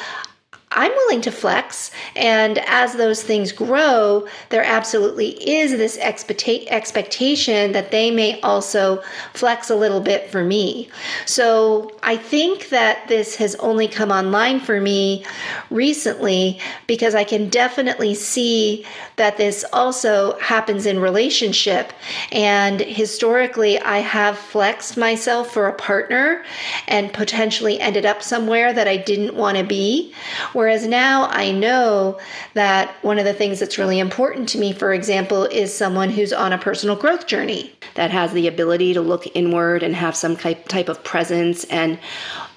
I'm 0.72 0.92
willing 0.92 1.22
to 1.22 1.32
flex. 1.32 1.90
And 2.16 2.60
as 2.60 2.94
those 2.94 3.24
things 3.24 3.52
grow, 3.52 4.28
there 4.50 4.64
absolutely 4.64 5.30
is 5.50 5.72
this 5.72 5.98
expecta- 5.98 6.68
expectation 6.68 7.72
that 7.72 7.90
they 7.90 8.12
may 8.12 8.40
also 8.42 9.02
flex 9.34 9.72
a 9.72 9.76
little 9.76 10.00
bit 10.00 10.30
for 10.30 10.44
me. 10.44 10.88
So 11.26 11.92
I 12.04 12.18
think 12.18 12.70
that 12.70 13.08
this 13.08 13.36
has 13.38 13.56
only 13.56 13.88
come 13.88 14.12
online 14.12 14.60
for 14.60 14.80
me 14.80 15.26
recently 15.72 16.60
because 16.86 17.16
I 17.16 17.24
can 17.24 17.50
definitely 17.50 18.14
see 18.14 18.86
that 19.16 19.38
this 19.38 19.66
also 19.74 20.38
happens 20.38 20.86
in 20.86 21.00
relationship. 21.00 21.94
And 22.32 22.80
historically, 22.80 23.80
I 23.80 23.98
have 23.98 24.38
flexed 24.38 24.98
myself 24.98 25.52
for 25.52 25.68
a 25.68 25.74
partner 25.74 26.44
and 26.88 27.12
potentially 27.12 27.80
ended 27.80 28.06
up 28.06 28.22
somewhere 28.22 28.72
that 28.72 28.88
I 28.88 28.98
didn't 28.98 29.34
want 29.34 29.58
to 29.58 29.64
be 29.64 30.14
Whereas 30.60 30.86
now 30.86 31.30
I 31.30 31.54
know 31.54 32.20
that 32.54 32.94
one 33.02 33.18
of 33.18 33.24
the 33.24 33.34
things 33.34 33.62
that's 33.62 33.78
really 33.78 33.98
important 33.98 34.50
to 34.50 34.58
me, 34.58 34.74
for 34.74 34.92
example, 34.92 35.46
is 35.46 35.74
someone 35.74 36.10
who's 36.10 36.34
on 36.34 36.52
a 36.52 36.58
personal 36.58 36.98
growth 36.98 37.28
journey 37.28 37.74
that 37.96 38.12
has 38.12 38.34
the 38.34 38.46
ability 38.46 38.94
to 38.96 39.00
look 39.00 39.26
inward 39.34 39.84
and 39.84 39.96
have 39.96 40.18
some 40.18 40.36
type 40.36 40.90
of 40.90 41.02
presence 41.06 41.64
and 41.64 41.98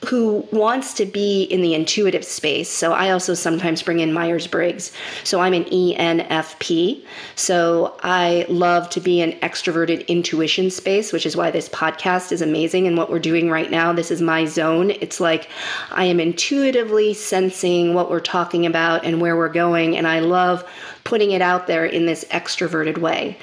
who 0.06 0.46
wants 0.50 0.94
to 0.94 1.06
be 1.06 1.44
in 1.44 1.62
the 1.62 1.74
intuitive 1.74 2.24
space. 2.24 2.68
So 2.68 2.92
I 2.92 3.10
also 3.10 3.34
sometimes 3.34 3.82
bring 3.82 4.00
in 4.00 4.12
Myers 4.12 4.46
Briggs. 4.46 4.92
So 5.22 5.40
I'm 5.40 5.52
an 5.52 5.64
ENFP. 5.64 7.04
So 7.36 7.96
I 8.02 8.44
love 8.48 8.90
to 8.90 9.00
be 9.00 9.20
in 9.20 9.32
extroverted 9.40 10.06
intuition 10.08 10.70
space, 10.70 11.12
which 11.12 11.24
is 11.24 11.36
why 11.36 11.52
this 11.52 11.68
podcast 11.68 12.32
is 12.32 12.42
amazing. 12.42 12.86
And 12.88 12.96
what 12.96 13.10
we're 13.10 13.20
doing 13.20 13.48
right 13.48 13.70
now, 13.70 13.92
this 13.92 14.10
is 14.10 14.20
my 14.20 14.44
zone. 14.44 14.90
It's 14.90 15.20
like 15.20 15.48
I 15.92 16.04
am 16.04 16.18
intuitively 16.18 17.14
sensing 17.14 17.94
what 17.94 18.10
we're 18.10 18.20
talking 18.20 18.66
about 18.66 19.04
and 19.04 19.20
where 19.20 19.36
we're 19.36 19.48
going. 19.48 19.96
And 19.96 20.08
I 20.08 20.18
love 20.18 20.64
putting 21.12 21.32
it 21.32 21.42
out 21.42 21.66
there 21.66 21.84
in 21.84 22.06
this 22.06 22.24
extroverted 22.30 22.96
way. 22.96 23.36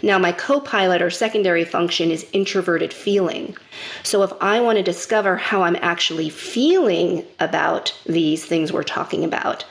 Now, 0.00 0.16
my 0.16 0.30
co 0.30 0.60
pilot 0.60 1.02
or 1.02 1.10
secondary 1.10 1.64
function 1.64 2.12
is 2.12 2.24
introverted 2.32 2.92
feeling. 2.92 3.56
So, 4.04 4.22
if 4.22 4.32
I 4.40 4.60
want 4.60 4.78
to 4.78 4.84
discover 4.84 5.36
how 5.36 5.62
I'm 5.62 5.74
actually 5.80 6.28
feeling 6.28 7.24
about 7.40 7.92
these 8.06 8.44
things 8.44 8.72
we're 8.72 8.84
talking 8.84 9.24
about, 9.24 9.64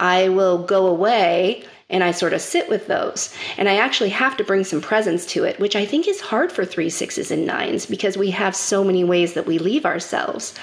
I 0.00 0.30
will 0.30 0.56
go 0.56 0.86
away 0.86 1.64
and 1.88 2.02
I 2.02 2.10
sort 2.10 2.32
of 2.32 2.40
sit 2.40 2.68
with 2.68 2.88
those. 2.88 3.32
And 3.56 3.68
I 3.68 3.76
actually 3.76 4.08
have 4.10 4.36
to 4.38 4.44
bring 4.44 4.64
some 4.64 4.80
presence 4.80 5.24
to 5.26 5.44
it, 5.44 5.60
which 5.60 5.76
I 5.76 5.84
think 5.84 6.08
is 6.08 6.20
hard 6.20 6.50
for 6.50 6.64
three 6.64 6.90
sixes 6.90 7.30
and 7.30 7.46
nines 7.46 7.86
because 7.86 8.16
we 8.16 8.30
have 8.30 8.56
so 8.56 8.82
many 8.82 9.04
ways 9.04 9.34
that 9.34 9.46
we 9.46 9.58
leave 9.58 9.86
ourselves. 9.86 10.54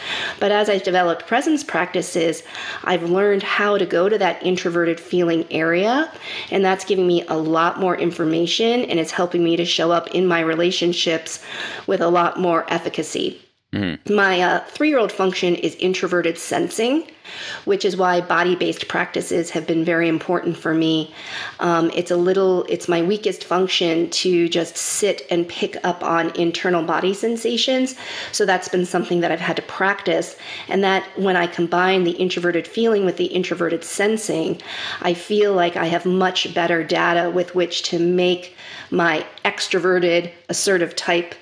But 0.41 0.51
as 0.51 0.69
I've 0.69 0.83
developed 0.83 1.25
presence 1.25 1.63
practices, 1.63 2.43
I've 2.83 3.09
learned 3.09 3.43
how 3.43 3.77
to 3.77 3.85
go 3.85 4.09
to 4.09 4.17
that 4.17 4.43
introverted 4.43 4.99
feeling 4.99 5.45
area, 5.49 6.11
and 6.51 6.63
that's 6.63 6.83
giving 6.83 7.07
me 7.07 7.25
a 7.27 7.37
lot 7.37 7.79
more 7.79 7.97
information 7.97 8.81
and 8.85 8.99
it's 8.99 9.11
helping 9.11 9.43
me 9.43 9.55
to 9.55 9.65
show 9.65 9.91
up 9.91 10.07
in 10.09 10.27
my 10.27 10.41
relationships 10.41 11.41
with 11.87 12.01
a 12.01 12.09
lot 12.09 12.37
more 12.37 12.65
efficacy. 12.67 13.42
Mm-hmm. 13.73 14.13
My 14.13 14.39
uh, 14.39 14.63
three 14.65 14.89
year 14.89 14.99
old 14.99 15.11
function 15.11 15.55
is 15.55 15.75
introverted 15.75 16.37
sensing, 16.37 17.07
which 17.65 17.85
is 17.85 17.97
why 17.97 18.21
body 18.21 18.55
based 18.55 18.87
practices 18.87 19.49
have 19.49 19.65
been 19.65 19.83
very 19.83 20.07
important 20.07 20.55
for 20.55 20.75
me. 20.75 21.11
Um, 21.59 21.89
it's 21.95 22.11
a 22.11 22.15
little, 22.15 22.65
it's 22.65 22.87
my 22.87 23.01
weakest 23.01 23.43
function 23.43 24.11
to 24.11 24.47
just 24.47 24.77
sit 24.77 25.23
and 25.31 25.47
pick 25.47 25.75
up 25.83 26.03
on 26.03 26.35
internal 26.35 26.83
body 26.83 27.15
sensations. 27.15 27.95
So 28.31 28.45
that's 28.45 28.69
been 28.69 28.85
something 28.85 29.21
that 29.21 29.31
I've 29.31 29.39
had 29.39 29.55
to 29.55 29.63
practice. 29.63 30.35
And 30.67 30.83
that 30.83 31.03
when 31.17 31.35
I 31.35 31.47
combine 31.47 32.03
the 32.03 32.11
introverted 32.11 32.67
feeling 32.67 33.05
with 33.05 33.17
the 33.17 33.25
introverted 33.25 33.83
sensing, 33.83 34.61
I 35.01 35.15
feel 35.15 35.53
like 35.53 35.75
I 35.75 35.85
have 35.85 36.05
much 36.05 36.53
better 36.53 36.83
data 36.83 37.31
with 37.31 37.55
which 37.55 37.81
to 37.83 37.97
make 37.97 38.55
my 38.91 39.25
extroverted, 39.43 40.31
assertive 40.49 40.95
type 40.95 41.33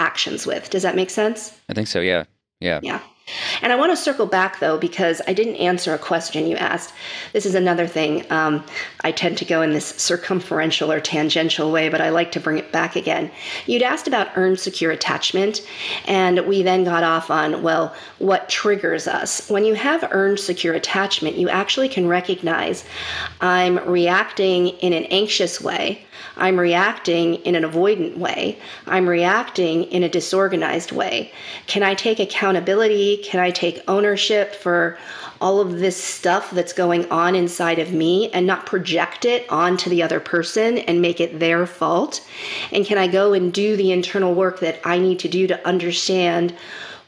actions 0.00 0.46
with. 0.46 0.70
Does 0.70 0.82
that 0.82 0.96
make 0.96 1.10
sense? 1.10 1.56
I 1.68 1.74
think 1.74 1.86
so, 1.86 2.00
yeah. 2.00 2.24
Yeah. 2.58 2.80
Yeah. 2.82 3.00
And 3.62 3.72
I 3.72 3.76
want 3.76 3.92
to 3.92 3.96
circle 3.96 4.26
back 4.26 4.58
though, 4.58 4.76
because 4.76 5.22
I 5.28 5.32
didn't 5.32 5.56
answer 5.56 5.94
a 5.94 5.98
question 5.98 6.46
you 6.46 6.56
asked. 6.56 6.92
This 7.32 7.46
is 7.46 7.54
another 7.54 7.86
thing. 7.86 8.30
Um, 8.30 8.64
I 9.04 9.12
tend 9.12 9.38
to 9.38 9.44
go 9.44 9.62
in 9.62 9.72
this 9.72 9.92
circumferential 9.92 10.90
or 10.90 11.00
tangential 11.00 11.70
way, 11.70 11.88
but 11.88 12.00
I 12.00 12.08
like 12.08 12.32
to 12.32 12.40
bring 12.40 12.58
it 12.58 12.72
back 12.72 12.96
again. 12.96 13.30
You'd 13.66 13.82
asked 13.82 14.08
about 14.08 14.36
earned 14.36 14.58
secure 14.58 14.90
attachment, 14.90 15.62
and 16.06 16.40
we 16.40 16.62
then 16.62 16.82
got 16.82 17.04
off 17.04 17.30
on, 17.30 17.62
well, 17.62 17.94
what 18.18 18.48
triggers 18.48 19.06
us? 19.06 19.48
When 19.48 19.64
you 19.64 19.74
have 19.74 20.08
earned 20.10 20.40
secure 20.40 20.74
attachment, 20.74 21.36
you 21.36 21.48
actually 21.48 21.88
can 21.88 22.08
recognize 22.08 22.84
I'm 23.40 23.78
reacting 23.88 24.68
in 24.80 24.92
an 24.92 25.04
anxious 25.04 25.60
way 25.60 26.04
I'm 26.36 26.58
reacting 26.58 27.36
in 27.36 27.54
an 27.54 27.64
avoidant 27.64 28.16
way. 28.16 28.58
I'm 28.86 29.08
reacting 29.08 29.84
in 29.84 30.02
a 30.02 30.08
disorganized 30.08 30.92
way. 30.92 31.32
Can 31.66 31.82
I 31.82 31.94
take 31.94 32.18
accountability? 32.18 33.18
Can 33.18 33.40
I 33.40 33.50
take 33.50 33.82
ownership 33.88 34.54
for 34.54 34.98
all 35.40 35.60
of 35.60 35.78
this 35.78 35.96
stuff 35.96 36.50
that's 36.50 36.72
going 36.72 37.10
on 37.10 37.34
inside 37.34 37.78
of 37.78 37.92
me 37.92 38.30
and 38.30 38.46
not 38.46 38.66
project 38.66 39.24
it 39.24 39.50
onto 39.50 39.88
the 39.88 40.02
other 40.02 40.20
person 40.20 40.78
and 40.78 41.00
make 41.00 41.20
it 41.20 41.38
their 41.38 41.66
fault? 41.66 42.26
And 42.72 42.84
can 42.84 42.98
I 42.98 43.06
go 43.06 43.32
and 43.32 43.52
do 43.52 43.76
the 43.76 43.92
internal 43.92 44.34
work 44.34 44.60
that 44.60 44.80
I 44.84 44.98
need 44.98 45.18
to 45.20 45.28
do 45.28 45.46
to 45.46 45.66
understand 45.66 46.54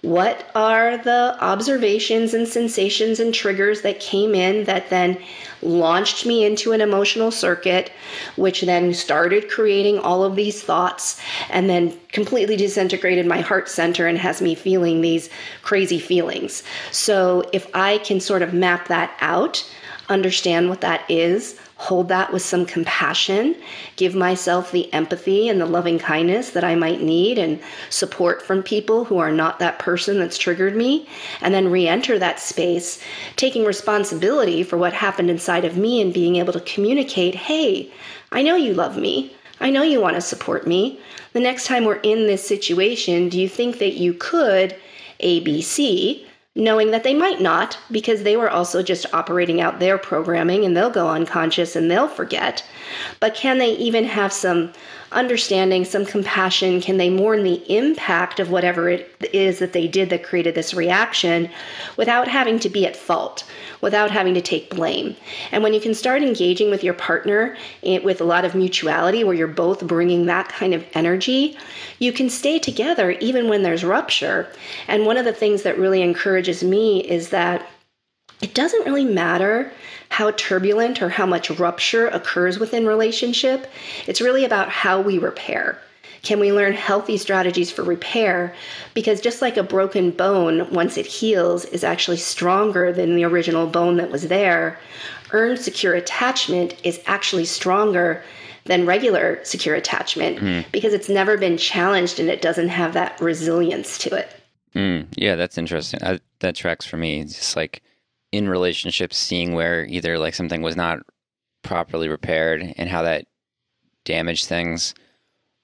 what 0.02 0.50
are 0.56 0.98
the 0.98 1.36
observations 1.40 2.34
and 2.34 2.46
sensations 2.46 3.20
and 3.20 3.32
triggers 3.32 3.82
that 3.82 4.00
came 4.00 4.34
in 4.34 4.64
that 4.64 4.90
then 4.90 5.16
launched 5.62 6.26
me 6.26 6.44
into 6.44 6.72
an 6.72 6.80
emotional 6.80 7.30
circuit, 7.30 7.92
which 8.34 8.62
then 8.62 8.92
started 8.92 9.48
creating 9.48 10.00
all 10.00 10.24
of 10.24 10.34
these 10.34 10.60
thoughts 10.60 11.20
and 11.50 11.70
then 11.70 11.96
completely 12.10 12.56
disintegrated 12.56 13.26
my 13.26 13.40
heart 13.40 13.68
center 13.68 14.08
and 14.08 14.18
has 14.18 14.42
me 14.42 14.56
feeling 14.56 15.00
these 15.00 15.30
crazy 15.62 16.00
feelings. 16.00 16.64
So, 16.90 17.48
if 17.52 17.68
I 17.72 17.98
can 17.98 18.18
sort 18.18 18.42
of 18.42 18.52
map 18.52 18.88
that 18.88 19.16
out, 19.20 19.64
understand 20.12 20.68
what 20.68 20.82
that 20.82 21.02
is, 21.10 21.58
hold 21.76 22.08
that 22.08 22.32
with 22.32 22.42
some 22.42 22.64
compassion, 22.64 23.56
give 23.96 24.14
myself 24.14 24.70
the 24.70 24.92
empathy 24.92 25.48
and 25.48 25.60
the 25.60 25.66
loving 25.66 25.98
kindness 25.98 26.50
that 26.50 26.62
I 26.62 26.76
might 26.76 27.00
need, 27.00 27.38
and 27.38 27.60
support 27.90 28.42
from 28.42 28.62
people 28.62 29.04
who 29.04 29.18
are 29.18 29.32
not 29.32 29.58
that 29.58 29.80
person 29.80 30.18
that's 30.18 30.38
triggered 30.38 30.76
me, 30.76 31.08
and 31.40 31.52
then 31.52 31.70
re 31.70 31.88
enter 31.88 32.18
that 32.18 32.38
space, 32.38 33.02
taking 33.36 33.64
responsibility 33.64 34.62
for 34.62 34.76
what 34.76 34.92
happened 34.92 35.30
inside 35.30 35.64
of 35.64 35.76
me 35.76 36.00
and 36.00 36.14
being 36.14 36.36
able 36.36 36.52
to 36.52 36.60
communicate 36.60 37.34
hey, 37.34 37.90
I 38.30 38.42
know 38.42 38.54
you 38.54 38.74
love 38.74 38.96
me. 38.96 39.34
I 39.60 39.70
know 39.70 39.82
you 39.82 40.00
want 40.00 40.16
to 40.16 40.20
support 40.20 40.66
me. 40.66 41.00
The 41.32 41.40
next 41.40 41.66
time 41.66 41.84
we're 41.84 41.96
in 41.96 42.26
this 42.26 42.46
situation, 42.46 43.28
do 43.28 43.40
you 43.40 43.48
think 43.48 43.78
that 43.78 43.94
you 43.94 44.14
could 44.14 44.76
ABC? 45.20 46.26
Knowing 46.54 46.90
that 46.90 47.02
they 47.02 47.14
might 47.14 47.40
not 47.40 47.78
because 47.90 48.22
they 48.22 48.36
were 48.36 48.50
also 48.50 48.82
just 48.82 49.12
operating 49.14 49.60
out 49.60 49.80
their 49.80 49.96
programming 49.96 50.64
and 50.64 50.76
they'll 50.76 50.90
go 50.90 51.08
unconscious 51.08 51.74
and 51.74 51.90
they'll 51.90 52.08
forget. 52.08 52.64
But 53.20 53.34
can 53.34 53.58
they 53.58 53.70
even 53.72 54.04
have 54.04 54.32
some 54.32 54.72
understanding, 55.12 55.84
some 55.84 56.04
compassion? 56.04 56.80
Can 56.80 56.96
they 56.96 57.10
mourn 57.10 57.44
the 57.44 57.62
impact 57.74 58.40
of 58.40 58.50
whatever 58.50 58.88
it 58.88 59.14
is 59.32 59.58
that 59.58 59.72
they 59.72 59.86
did 59.88 60.10
that 60.10 60.24
created 60.24 60.54
this 60.54 60.74
reaction 60.74 61.50
without 61.96 62.28
having 62.28 62.58
to 62.60 62.68
be 62.68 62.86
at 62.86 62.96
fault, 62.96 63.44
without 63.80 64.10
having 64.10 64.34
to 64.34 64.40
take 64.40 64.74
blame? 64.74 65.16
And 65.50 65.62
when 65.62 65.74
you 65.74 65.80
can 65.80 65.94
start 65.94 66.22
engaging 66.22 66.70
with 66.70 66.84
your 66.84 66.94
partner 66.94 67.56
eh, 67.82 67.98
with 67.98 68.20
a 68.20 68.24
lot 68.24 68.44
of 68.44 68.54
mutuality, 68.54 69.24
where 69.24 69.34
you're 69.34 69.48
both 69.48 69.86
bringing 69.86 70.26
that 70.26 70.48
kind 70.48 70.74
of 70.74 70.84
energy, 70.94 71.56
you 71.98 72.12
can 72.12 72.28
stay 72.28 72.58
together 72.58 73.12
even 73.12 73.48
when 73.48 73.62
there's 73.62 73.84
rupture. 73.84 74.48
And 74.88 75.06
one 75.06 75.16
of 75.16 75.24
the 75.24 75.32
things 75.32 75.62
that 75.62 75.78
really 75.78 76.02
encourages 76.02 76.62
me 76.62 77.00
is 77.00 77.30
that 77.30 77.66
it 78.42 78.54
doesn't 78.54 78.84
really 78.84 79.04
matter 79.04 79.72
how 80.10 80.32
turbulent 80.32 81.00
or 81.00 81.08
how 81.08 81.24
much 81.24 81.48
rupture 81.50 82.08
occurs 82.08 82.58
within 82.58 82.86
relationship. 82.86 83.66
It's 84.06 84.20
really 84.20 84.44
about 84.44 84.68
how 84.68 85.00
we 85.00 85.16
repair. 85.16 85.78
Can 86.22 86.38
we 86.38 86.52
learn 86.52 86.74
healthy 86.74 87.16
strategies 87.16 87.70
for 87.70 87.82
repair? 87.82 88.54
Because 88.94 89.20
just 89.20 89.42
like 89.42 89.56
a 89.56 89.62
broken 89.62 90.10
bone, 90.10 90.70
once 90.70 90.96
it 90.96 91.06
heals, 91.06 91.64
is 91.64 91.82
actually 91.82 92.18
stronger 92.18 92.92
than 92.92 93.16
the 93.16 93.24
original 93.24 93.66
bone 93.66 93.96
that 93.96 94.10
was 94.10 94.28
there, 94.28 94.78
earned 95.32 95.58
secure 95.58 95.94
attachment 95.94 96.76
is 96.84 97.00
actually 97.06 97.44
stronger 97.44 98.22
than 98.64 98.86
regular 98.86 99.40
secure 99.44 99.74
attachment 99.74 100.38
mm. 100.38 100.64
because 100.70 100.92
it's 100.92 101.08
never 101.08 101.36
been 101.36 101.56
challenged 101.56 102.20
and 102.20 102.28
it 102.28 102.42
doesn't 102.42 102.68
have 102.68 102.92
that 102.92 103.20
resilience 103.20 103.98
to 103.98 104.14
it. 104.14 104.28
Mm, 104.74 105.06
yeah, 105.16 105.34
that's 105.34 105.58
interesting. 105.58 106.00
I, 106.04 106.20
that 106.40 106.54
tracks 106.54 106.86
for 106.86 106.96
me. 106.96 107.20
It's 107.20 107.34
just 107.34 107.56
like 107.56 107.82
in 108.32 108.48
relationships 108.48 109.16
seeing 109.16 109.54
where 109.54 109.84
either 109.84 110.18
like 110.18 110.34
something 110.34 110.62
was 110.62 110.74
not 110.74 111.00
properly 111.62 112.08
repaired 112.08 112.74
and 112.76 112.88
how 112.88 113.02
that 113.02 113.26
damaged 114.04 114.46
things 114.46 114.94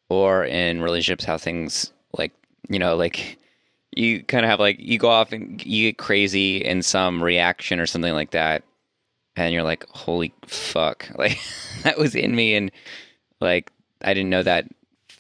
or 0.09 0.45
in 0.45 0.81
relationships 0.81 1.25
how 1.25 1.37
things 1.37 1.93
like 2.17 2.33
you 2.69 2.79
know 2.79 2.95
like 2.95 3.39
you 3.97 4.23
kind 4.23 4.45
of 4.45 4.51
have 4.51 4.61
like 4.61 4.77
you 4.79 4.99
go 4.99 5.09
off 5.09 5.33
and 5.33 5.65
you 5.65 5.89
get 5.89 5.99
crazy 5.99 6.59
in 6.59 6.83
some 6.83 7.23
reaction 7.23 7.81
or 7.81 7.87
something 7.87 8.15
like 8.15 8.31
that 8.31 8.63
and 9.35 9.53
you're 9.53 9.63
like 9.63 9.87
holy 9.89 10.33
fuck. 10.47 11.09
Like 11.17 11.39
that 11.83 11.99
was 11.99 12.15
in 12.15 12.35
me 12.35 12.55
and 12.55 12.71
like 13.41 13.73
i 14.03 14.15
didn't 14.15 14.31
know 14.31 14.43
that 14.43 14.67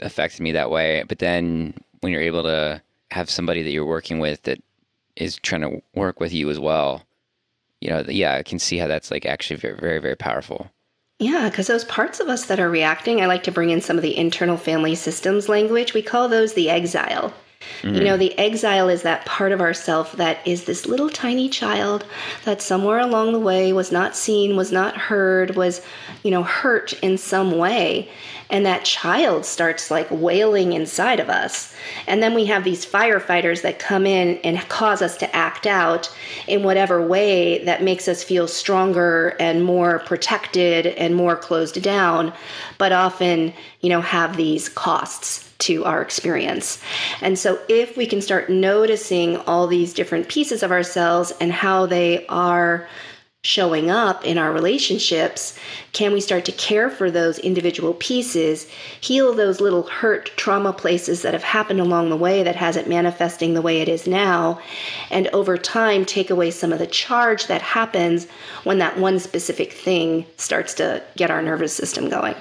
affected 0.00 0.40
me 0.42 0.52
that 0.52 0.70
way 0.70 1.02
but 1.08 1.18
then 1.18 1.74
when 2.00 2.12
you're 2.12 2.22
able 2.22 2.42
to 2.44 2.80
have 3.10 3.30
somebody 3.30 3.62
that 3.62 3.70
you're 3.70 3.86
working 3.86 4.18
with 4.18 4.42
that 4.42 4.62
is 5.16 5.36
trying 5.36 5.62
to 5.62 5.82
work 5.94 6.20
with 6.20 6.32
you 6.32 6.50
as 6.50 6.60
well 6.60 7.02
you 7.80 7.90
know, 7.90 8.04
yeah, 8.08 8.34
I 8.34 8.42
can 8.42 8.58
see 8.58 8.78
how 8.78 8.86
that's 8.86 9.10
like 9.10 9.26
actually 9.26 9.56
very, 9.56 9.78
very, 9.78 9.98
very 9.98 10.16
powerful. 10.16 10.70
Yeah, 11.20 11.48
because 11.48 11.66
those 11.66 11.84
parts 11.84 12.20
of 12.20 12.28
us 12.28 12.46
that 12.46 12.60
are 12.60 12.70
reacting, 12.70 13.20
I 13.20 13.26
like 13.26 13.42
to 13.44 13.50
bring 13.50 13.70
in 13.70 13.80
some 13.80 13.96
of 13.96 14.02
the 14.02 14.16
internal 14.16 14.56
family 14.56 14.94
systems 14.94 15.48
language. 15.48 15.92
We 15.92 16.02
call 16.02 16.28
those 16.28 16.54
the 16.54 16.70
exile. 16.70 17.34
Mm-hmm. 17.82 17.94
You 17.94 18.04
know, 18.04 18.16
the 18.16 18.38
exile 18.38 18.88
is 18.88 19.02
that 19.02 19.26
part 19.26 19.52
of 19.52 19.60
ourself 19.60 20.12
that 20.12 20.46
is 20.46 20.64
this 20.64 20.86
little 20.86 21.10
tiny 21.10 21.48
child 21.48 22.04
that 22.44 22.62
somewhere 22.62 22.98
along 22.98 23.32
the 23.32 23.38
way 23.40 23.72
was 23.72 23.92
not 23.92 24.16
seen, 24.16 24.56
was 24.56 24.72
not 24.72 24.96
heard, 24.96 25.56
was, 25.56 25.82
you 26.22 26.30
know, 26.30 26.42
hurt 26.42 26.92
in 27.02 27.18
some 27.18 27.58
way 27.58 28.08
and 28.50 28.64
that 28.64 28.84
child 28.84 29.44
starts 29.44 29.90
like 29.90 30.08
wailing 30.10 30.72
inside 30.72 31.20
of 31.20 31.28
us. 31.28 31.74
And 32.06 32.22
then 32.22 32.34
we 32.34 32.46
have 32.46 32.64
these 32.64 32.86
firefighters 32.86 33.62
that 33.62 33.78
come 33.78 34.06
in 34.06 34.38
and 34.38 34.58
cause 34.68 35.02
us 35.02 35.16
to 35.18 35.36
act 35.36 35.66
out 35.66 36.14
in 36.46 36.62
whatever 36.62 37.06
way 37.06 37.62
that 37.64 37.82
makes 37.82 38.08
us 38.08 38.22
feel 38.22 38.48
stronger 38.48 39.36
and 39.38 39.64
more 39.64 39.98
protected 40.00 40.86
and 40.86 41.14
more 41.14 41.36
closed 41.36 41.82
down, 41.82 42.32
but 42.78 42.92
often, 42.92 43.52
you 43.80 43.90
know, 43.90 44.00
have 44.00 44.36
these 44.36 44.68
costs 44.68 45.47
to 45.58 45.84
our 45.84 46.00
experience. 46.02 46.80
And 47.20 47.38
so, 47.38 47.58
if 47.68 47.96
we 47.96 48.06
can 48.06 48.20
start 48.20 48.48
noticing 48.48 49.36
all 49.38 49.66
these 49.66 49.92
different 49.92 50.28
pieces 50.28 50.62
of 50.62 50.70
ourselves 50.70 51.32
and 51.40 51.52
how 51.52 51.86
they 51.86 52.26
are 52.28 52.88
showing 53.42 53.88
up 53.88 54.24
in 54.24 54.36
our 54.36 54.52
relationships, 54.52 55.56
can 55.92 56.12
we 56.12 56.20
start 56.20 56.44
to 56.44 56.52
care 56.52 56.90
for 56.90 57.08
those 57.08 57.38
individual 57.38 57.94
pieces, 57.94 58.68
heal 59.00 59.32
those 59.32 59.60
little 59.60 59.84
hurt 59.84 60.26
trauma 60.36 60.72
places 60.72 61.22
that 61.22 61.34
have 61.34 61.44
happened 61.44 61.80
along 61.80 62.10
the 62.10 62.16
way 62.16 62.42
that 62.42 62.56
has 62.56 62.76
it 62.76 62.88
manifesting 62.88 63.54
the 63.54 63.62
way 63.62 63.80
it 63.80 63.88
is 63.88 64.08
now, 64.08 64.60
and 65.10 65.28
over 65.28 65.56
time 65.56 66.04
take 66.04 66.30
away 66.30 66.50
some 66.50 66.72
of 66.72 66.80
the 66.80 66.86
charge 66.86 67.46
that 67.46 67.62
happens 67.62 68.26
when 68.64 68.78
that 68.78 68.98
one 68.98 69.20
specific 69.20 69.72
thing 69.72 70.26
starts 70.36 70.74
to 70.74 71.02
get 71.16 71.30
our 71.30 71.40
nervous 71.40 71.72
system 71.72 72.08
going? 72.08 72.34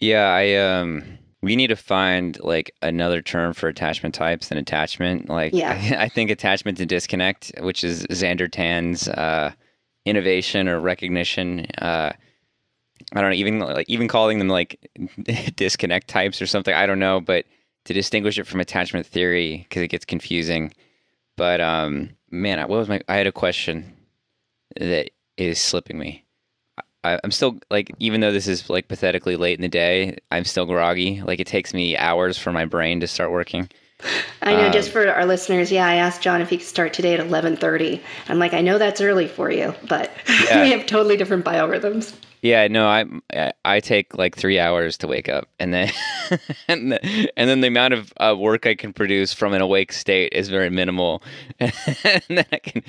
Yeah, 0.00 0.28
I 0.28 0.54
um 0.54 1.18
we 1.42 1.56
need 1.56 1.68
to 1.68 1.76
find 1.76 2.38
like 2.40 2.72
another 2.82 3.20
term 3.20 3.52
for 3.52 3.68
attachment 3.68 4.14
types 4.14 4.48
than 4.48 4.58
attachment. 4.58 5.28
Like 5.28 5.52
yeah. 5.52 5.96
I, 5.98 6.04
I 6.04 6.08
think 6.08 6.30
attachment 6.30 6.78
to 6.78 6.86
disconnect, 6.86 7.52
which 7.60 7.82
is 7.82 8.06
Xander 8.06 8.50
Tan's 8.50 9.08
uh 9.08 9.52
innovation 10.04 10.68
or 10.68 10.80
recognition. 10.80 11.66
Uh, 11.78 12.12
I 13.14 13.20
don't 13.20 13.30
know, 13.30 13.36
even 13.36 13.58
like 13.58 13.88
even 13.88 14.08
calling 14.08 14.38
them 14.38 14.48
like 14.48 14.88
disconnect 15.56 16.08
types 16.08 16.40
or 16.40 16.46
something. 16.46 16.74
I 16.74 16.86
don't 16.86 16.98
know, 16.98 17.20
but 17.20 17.44
to 17.84 17.92
distinguish 17.92 18.38
it 18.38 18.46
from 18.46 18.60
attachment 18.60 19.06
theory 19.06 19.66
because 19.68 19.82
it 19.82 19.88
gets 19.88 20.04
confusing. 20.04 20.72
But 21.36 21.60
um, 21.60 22.10
man, 22.30 22.58
what 22.60 22.78
was 22.78 22.88
my? 22.88 23.00
I 23.08 23.16
had 23.16 23.26
a 23.26 23.32
question 23.32 23.96
that 24.76 25.10
is 25.36 25.60
slipping 25.60 25.98
me. 25.98 26.21
I, 27.04 27.18
I'm 27.24 27.30
still 27.30 27.58
like, 27.70 27.90
even 27.98 28.20
though 28.20 28.32
this 28.32 28.46
is 28.46 28.68
like 28.70 28.88
pathetically 28.88 29.36
late 29.36 29.58
in 29.58 29.62
the 29.62 29.68
day, 29.68 30.18
I'm 30.30 30.44
still 30.44 30.66
groggy. 30.66 31.22
Like 31.22 31.40
it 31.40 31.46
takes 31.46 31.74
me 31.74 31.96
hours 31.96 32.38
for 32.38 32.52
my 32.52 32.64
brain 32.64 33.00
to 33.00 33.08
start 33.08 33.30
working. 33.30 33.68
I 34.40 34.54
know. 34.54 34.66
Um, 34.66 34.72
just 34.72 34.90
for 34.90 35.08
our 35.08 35.24
listeners, 35.24 35.70
yeah, 35.70 35.86
I 35.86 35.94
asked 35.94 36.22
John 36.22 36.40
if 36.40 36.50
he 36.50 36.58
could 36.58 36.66
start 36.66 36.92
today 36.92 37.14
at 37.14 37.20
eleven 37.20 37.56
thirty. 37.56 38.02
I'm 38.28 38.38
like, 38.38 38.52
I 38.52 38.60
know 38.60 38.78
that's 38.78 39.00
early 39.00 39.28
for 39.28 39.50
you, 39.50 39.74
but 39.88 40.10
yeah. 40.28 40.62
we 40.62 40.70
have 40.72 40.86
totally 40.86 41.16
different 41.16 41.44
biorhythms. 41.44 42.14
Yeah, 42.42 42.66
no, 42.66 42.88
I 42.88 43.52
I 43.64 43.78
take 43.78 44.18
like 44.18 44.36
three 44.36 44.58
hours 44.58 44.96
to 44.98 45.06
wake 45.06 45.28
up, 45.28 45.48
and 45.60 45.72
then 45.72 45.92
and, 46.68 46.92
the, 46.92 47.32
and 47.36 47.48
then 47.48 47.60
the 47.60 47.68
amount 47.68 47.94
of 47.94 48.12
uh, 48.16 48.34
work 48.36 48.66
I 48.66 48.74
can 48.74 48.92
produce 48.92 49.32
from 49.32 49.52
an 49.52 49.62
awake 49.62 49.92
state 49.92 50.32
is 50.32 50.48
very 50.48 50.68
minimal, 50.68 51.22
and 51.60 51.72
then 52.28 52.46
I 52.50 52.58
can, 52.58 52.82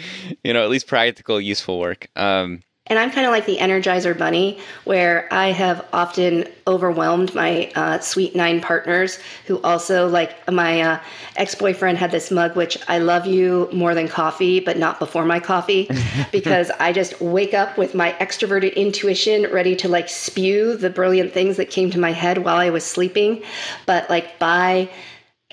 you 0.43 0.53
know, 0.53 0.63
at 0.63 0.71
least 0.71 0.87
practical, 0.87 1.39
useful 1.39 1.79
work. 1.79 2.09
Um, 2.15 2.63
and 2.93 2.99
I'm 2.99 3.09
kind 3.09 3.25
of 3.25 3.31
like 3.31 3.47
the 3.47 3.57
Energizer 3.57 4.15
Bunny, 4.15 4.59
where 4.83 5.27
I 5.31 5.47
have 5.47 5.83
often 5.91 6.47
overwhelmed 6.67 7.33
my 7.33 7.71
uh, 7.73 7.97
Sweet 7.97 8.35
Nine 8.35 8.61
partners, 8.61 9.17
who 9.47 9.59
also, 9.63 10.07
like 10.07 10.35
my 10.51 10.81
uh, 10.81 10.99
ex 11.35 11.55
boyfriend, 11.55 11.97
had 11.97 12.11
this 12.11 12.29
mug, 12.29 12.55
which 12.55 12.77
I 12.87 12.99
love 12.99 13.25
you 13.25 13.67
more 13.73 13.95
than 13.95 14.07
coffee, 14.07 14.59
but 14.59 14.77
not 14.77 14.99
before 14.99 15.25
my 15.25 15.39
coffee, 15.39 15.89
because 16.31 16.69
I 16.79 16.93
just 16.93 17.19
wake 17.19 17.55
up 17.55 17.79
with 17.79 17.95
my 17.95 18.11
extroverted 18.19 18.75
intuition 18.75 19.51
ready 19.51 19.75
to 19.77 19.89
like 19.89 20.07
spew 20.07 20.77
the 20.77 20.91
brilliant 20.91 21.33
things 21.33 21.57
that 21.57 21.71
came 21.71 21.89
to 21.89 21.97
my 21.97 22.11
head 22.11 22.45
while 22.45 22.57
I 22.57 22.69
was 22.69 22.83
sleeping. 22.83 23.41
But 23.87 24.07
like 24.07 24.37
by 24.37 24.87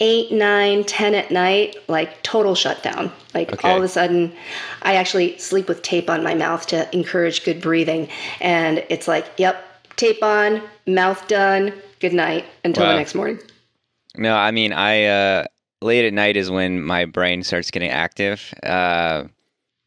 eight, 0.00 0.32
nine, 0.32 0.84
ten 0.84 1.14
at 1.14 1.30
night, 1.30 1.76
like 1.88 2.22
total 2.22 2.54
shutdown. 2.54 3.12
Like 3.34 3.52
Okay. 3.52 3.68
all 3.68 3.76
of 3.78 3.82
a 3.84 3.88
sudden, 3.88 4.32
I 4.82 4.96
actually 4.96 5.38
sleep 5.38 5.68
with 5.68 5.82
tape 5.82 6.08
on 6.10 6.22
my 6.22 6.34
mouth 6.34 6.66
to 6.68 6.92
encourage 6.94 7.44
good 7.44 7.60
breathing. 7.60 8.08
And 8.40 8.84
it's 8.88 9.06
like, 9.06 9.26
yep, 9.36 9.64
tape 9.96 10.22
on, 10.22 10.62
mouth 10.86 11.26
done, 11.28 11.72
good 12.00 12.14
night 12.14 12.46
until 12.64 12.84
Wow. 12.84 12.92
the 12.92 12.96
next 12.96 13.14
morning. 13.14 13.38
No, 14.16 14.34
I 14.34 14.50
mean, 14.50 14.72
I 14.72 15.04
uh, 15.04 15.44
late 15.82 16.04
at 16.04 16.12
night 16.12 16.36
is 16.36 16.50
when 16.50 16.82
my 16.82 17.04
brain 17.04 17.42
starts 17.44 17.70
getting 17.70 17.90
active, 17.90 18.52
uh, 18.64 19.24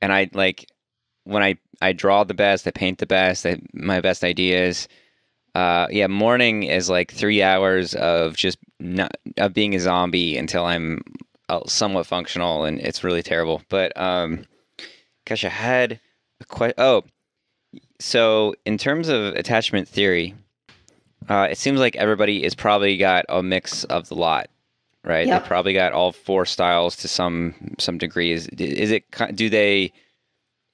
and 0.02 0.14
I 0.14 0.30
like 0.34 0.70
when 1.26 1.44
I 1.44 1.58
I 1.82 1.92
draw 1.92 2.24
the 2.24 2.34
best, 2.34 2.66
I 2.66 2.72
paint 2.72 3.00
the 3.00 3.06
best, 3.06 3.46
I, 3.46 3.60
my 3.74 4.00
best 4.00 4.24
ideas. 4.24 4.88
Uh, 5.56 5.88
yeah, 5.92 6.08
morning 6.08 6.64
is 6.64 6.90
like 6.90 7.12
three 7.12 7.44
hours 7.44 7.94
of 7.96 8.36
just 8.36 8.58
not 8.80 9.16
of 9.38 9.54
being 9.54 9.76
a 9.76 9.80
zombie 9.80 10.38
until 10.38 10.66
I'm 10.66 11.04
uh, 11.50 11.62
somewhat 11.68 12.08
functional, 12.08 12.66
and 12.66 12.80
it's 12.80 13.04
really 13.04 13.22
terrible. 13.22 13.62
But 13.70 13.96
um, 13.96 14.46
gosh, 15.26 15.46
I 15.46 15.50
had 15.50 16.00
a 16.42 16.46
question. 16.46 16.76
Oh, 16.80 17.04
so 18.00 18.56
in 18.66 18.78
terms 18.78 19.10
of 19.10 19.36
attachment 19.36 19.88
theory, 19.88 20.34
uh, 21.30 21.48
it 21.52 21.58
seems 21.58 21.80
like 21.80 21.96
everybody 21.98 22.44
is 22.44 22.56
probably 22.56 22.98
got 22.98 23.26
a 23.30 23.44
mix 23.44 23.84
of 23.86 24.10
the 24.10 24.16
lot, 24.16 24.50
right? 25.04 25.28
Yep. 25.28 25.44
They 25.44 25.48
probably 25.48 25.74
got 25.74 25.94
all 25.94 26.12
four 26.12 26.48
styles 26.48 26.96
to 26.98 27.08
some 27.08 27.76
some 27.78 28.00
degree. 28.00 28.32
Is 28.32 28.48
is 28.48 28.92
it? 28.92 29.04
Do 29.36 29.50
they 29.50 29.92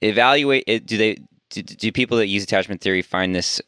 evaluate 0.02 0.64
it? 0.68 0.86
Do 0.86 0.98
they? 0.98 1.18
Do, 1.50 1.64
do 1.64 1.92
people 1.92 2.18
that 2.18 2.28
use 2.28 2.44
attachment 2.44 2.80
theory 2.80 3.02
find 3.02 3.36
this 3.36 3.60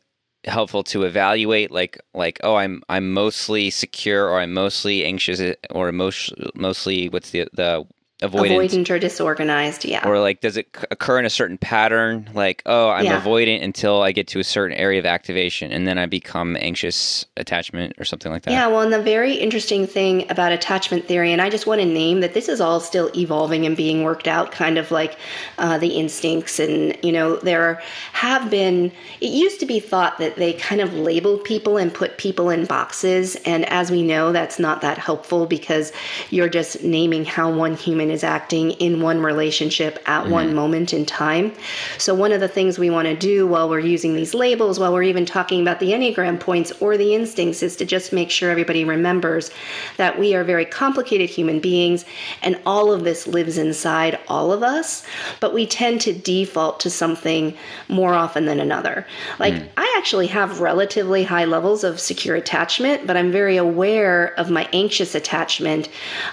helpful 0.46 0.84
to 0.84 1.04
evaluate? 1.04 1.72
Like 1.72 2.00
like 2.14 2.40
oh, 2.44 2.56
I'm 2.56 2.84
I'm 2.90 3.12
mostly 3.14 3.70
secure, 3.70 4.28
or 4.30 4.40
I'm 4.40 4.54
mostly 4.54 5.06
anxious, 5.06 5.42
or 5.70 5.92
most, 5.92 6.34
mostly 6.56 7.10
what's 7.10 7.32
the 7.32 7.48
the 7.54 7.86
avoidant, 8.22 8.58
Avoidant 8.58 8.90
or 8.90 9.00
disorganized, 9.00 9.86
yeah. 9.86 10.08
or 10.08 10.20
like 10.20 10.42
does 10.42 10.58
it 10.58 10.68
occur 10.92 11.20
in 11.20 11.26
a 11.26 11.30
certain 11.30 11.58
pattern? 11.58 12.30
Like 12.34 12.62
oh, 12.66 12.90
I'm 12.90 13.06
Yeah. 13.06 13.22
avoidant 13.22 13.64
until 13.64 14.02
I 14.02 14.12
get 14.12 14.28
to 14.30 14.40
a 14.40 14.44
certain 14.44 14.78
area 14.78 15.00
of 15.00 15.06
activation, 15.06 15.72
and 15.72 15.88
then 15.88 15.98
I 15.98 16.06
become 16.06 16.58
anxious 16.60 17.26
attachment 17.38 17.94
or 17.98 18.06
something 18.06 18.32
like 18.32 18.44
that. 18.44 18.52
Yeah, 18.52 18.68
well, 18.68 18.82
and 18.82 18.94
the 18.94 19.02
very 19.02 19.34
interesting 19.34 19.88
thing 19.88 20.30
about 20.30 20.52
attachment 20.52 21.08
theory, 21.08 21.32
and 21.32 21.42
I 21.42 21.50
just 21.50 21.66
want 21.66 21.82
to 21.82 21.86
name 21.86 22.20
that 22.22 22.34
this 22.34 22.48
is 22.48 22.62
all 22.62 22.80
still 22.80 23.10
evolving 23.16 23.66
and 23.66 23.76
being 23.76 24.04
worked 24.04 24.28
out, 24.28 24.52
kind 24.52 24.78
of 24.78 24.92
like 24.92 25.18
uh, 25.58 25.78
the 25.78 25.90
instincts. 25.90 26.60
And, 26.60 26.98
you 27.04 27.12
know, 27.12 27.38
there 27.38 27.82
have 28.14 28.50
been, 28.50 28.92
it 29.20 29.32
used 29.32 29.60
to 29.62 29.66
be 29.66 29.80
thought 29.80 30.18
that 30.20 30.36
they 30.36 30.54
kind 30.54 30.82
of 30.82 30.94
labeled 30.94 31.44
people 31.44 31.78
and 31.78 31.94
put 31.94 32.18
people 32.18 32.50
in 32.50 32.66
boxes. 32.66 33.36
And 33.46 33.66
as 33.66 33.90
we 33.90 34.04
know, 34.04 34.32
that's 34.32 34.60
not 34.60 34.82
that 34.82 34.98
helpful 34.98 35.46
because 35.46 35.92
you're 36.30 36.50
just 36.50 36.84
naming 36.84 37.26
how 37.26 37.52
one 37.52 37.76
human 37.76 38.11
is 38.12 38.24
acting 38.24 38.72
in 38.72 39.02
one 39.02 39.22
relationship 39.22 40.00
at 40.06 40.28
one 40.28 40.54
moment 40.54 40.94
in 40.94 41.06
time. 41.06 41.54
So, 41.98 42.14
one 42.14 42.32
of 42.32 42.40
the 42.40 42.48
things 42.48 42.78
we 42.78 42.90
want 42.90 43.08
to 43.08 43.16
do 43.16 43.48
while 43.48 43.70
we're 43.70 43.80
using 43.80 44.16
these 44.16 44.34
labels, 44.34 44.80
while 44.80 44.94
we're 44.94 45.04
even 45.04 45.26
talking 45.26 45.62
about 45.62 45.80
the 45.80 45.92
Enneagram 45.92 46.40
points 46.40 46.72
or 46.80 46.98
the 46.98 47.16
instincts, 47.16 47.64
is 47.64 47.76
to 47.78 47.86
just 47.86 48.14
make 48.14 48.30
sure 48.30 48.50
everybody 48.50 48.84
remembers 48.84 49.52
that 49.98 50.20
we 50.20 50.36
are 50.36 50.44
very 50.44 50.66
complicated 50.66 51.30
human 51.30 51.60
beings 51.60 52.06
and 52.42 52.60
all 52.66 52.92
of 52.92 53.04
this 53.04 53.28
lives 53.28 53.58
inside 53.58 54.20
all 54.28 54.52
of 54.52 54.64
us, 54.64 55.06
but 55.40 55.54
we 55.54 55.66
tend 55.66 56.02
to 56.02 56.14
default 56.14 56.80
to 56.82 56.90
something 56.90 57.56
more 57.88 58.14
often 58.14 58.46
than 58.46 58.60
another. 58.60 59.06
Like, 59.40 59.56
I 59.78 59.96
actually 59.98 60.28
have 60.28 60.62
relatively 60.62 61.24
high 61.24 61.46
levels 61.46 61.84
of 61.84 62.00
secure 62.00 62.36
attachment, 62.36 63.08
but 63.08 63.18
I'm 63.18 63.32
very 63.32 63.58
aware 63.58 64.34
of 64.40 64.50
my 64.50 64.68
anxious 64.74 65.16
attachment 65.16 65.90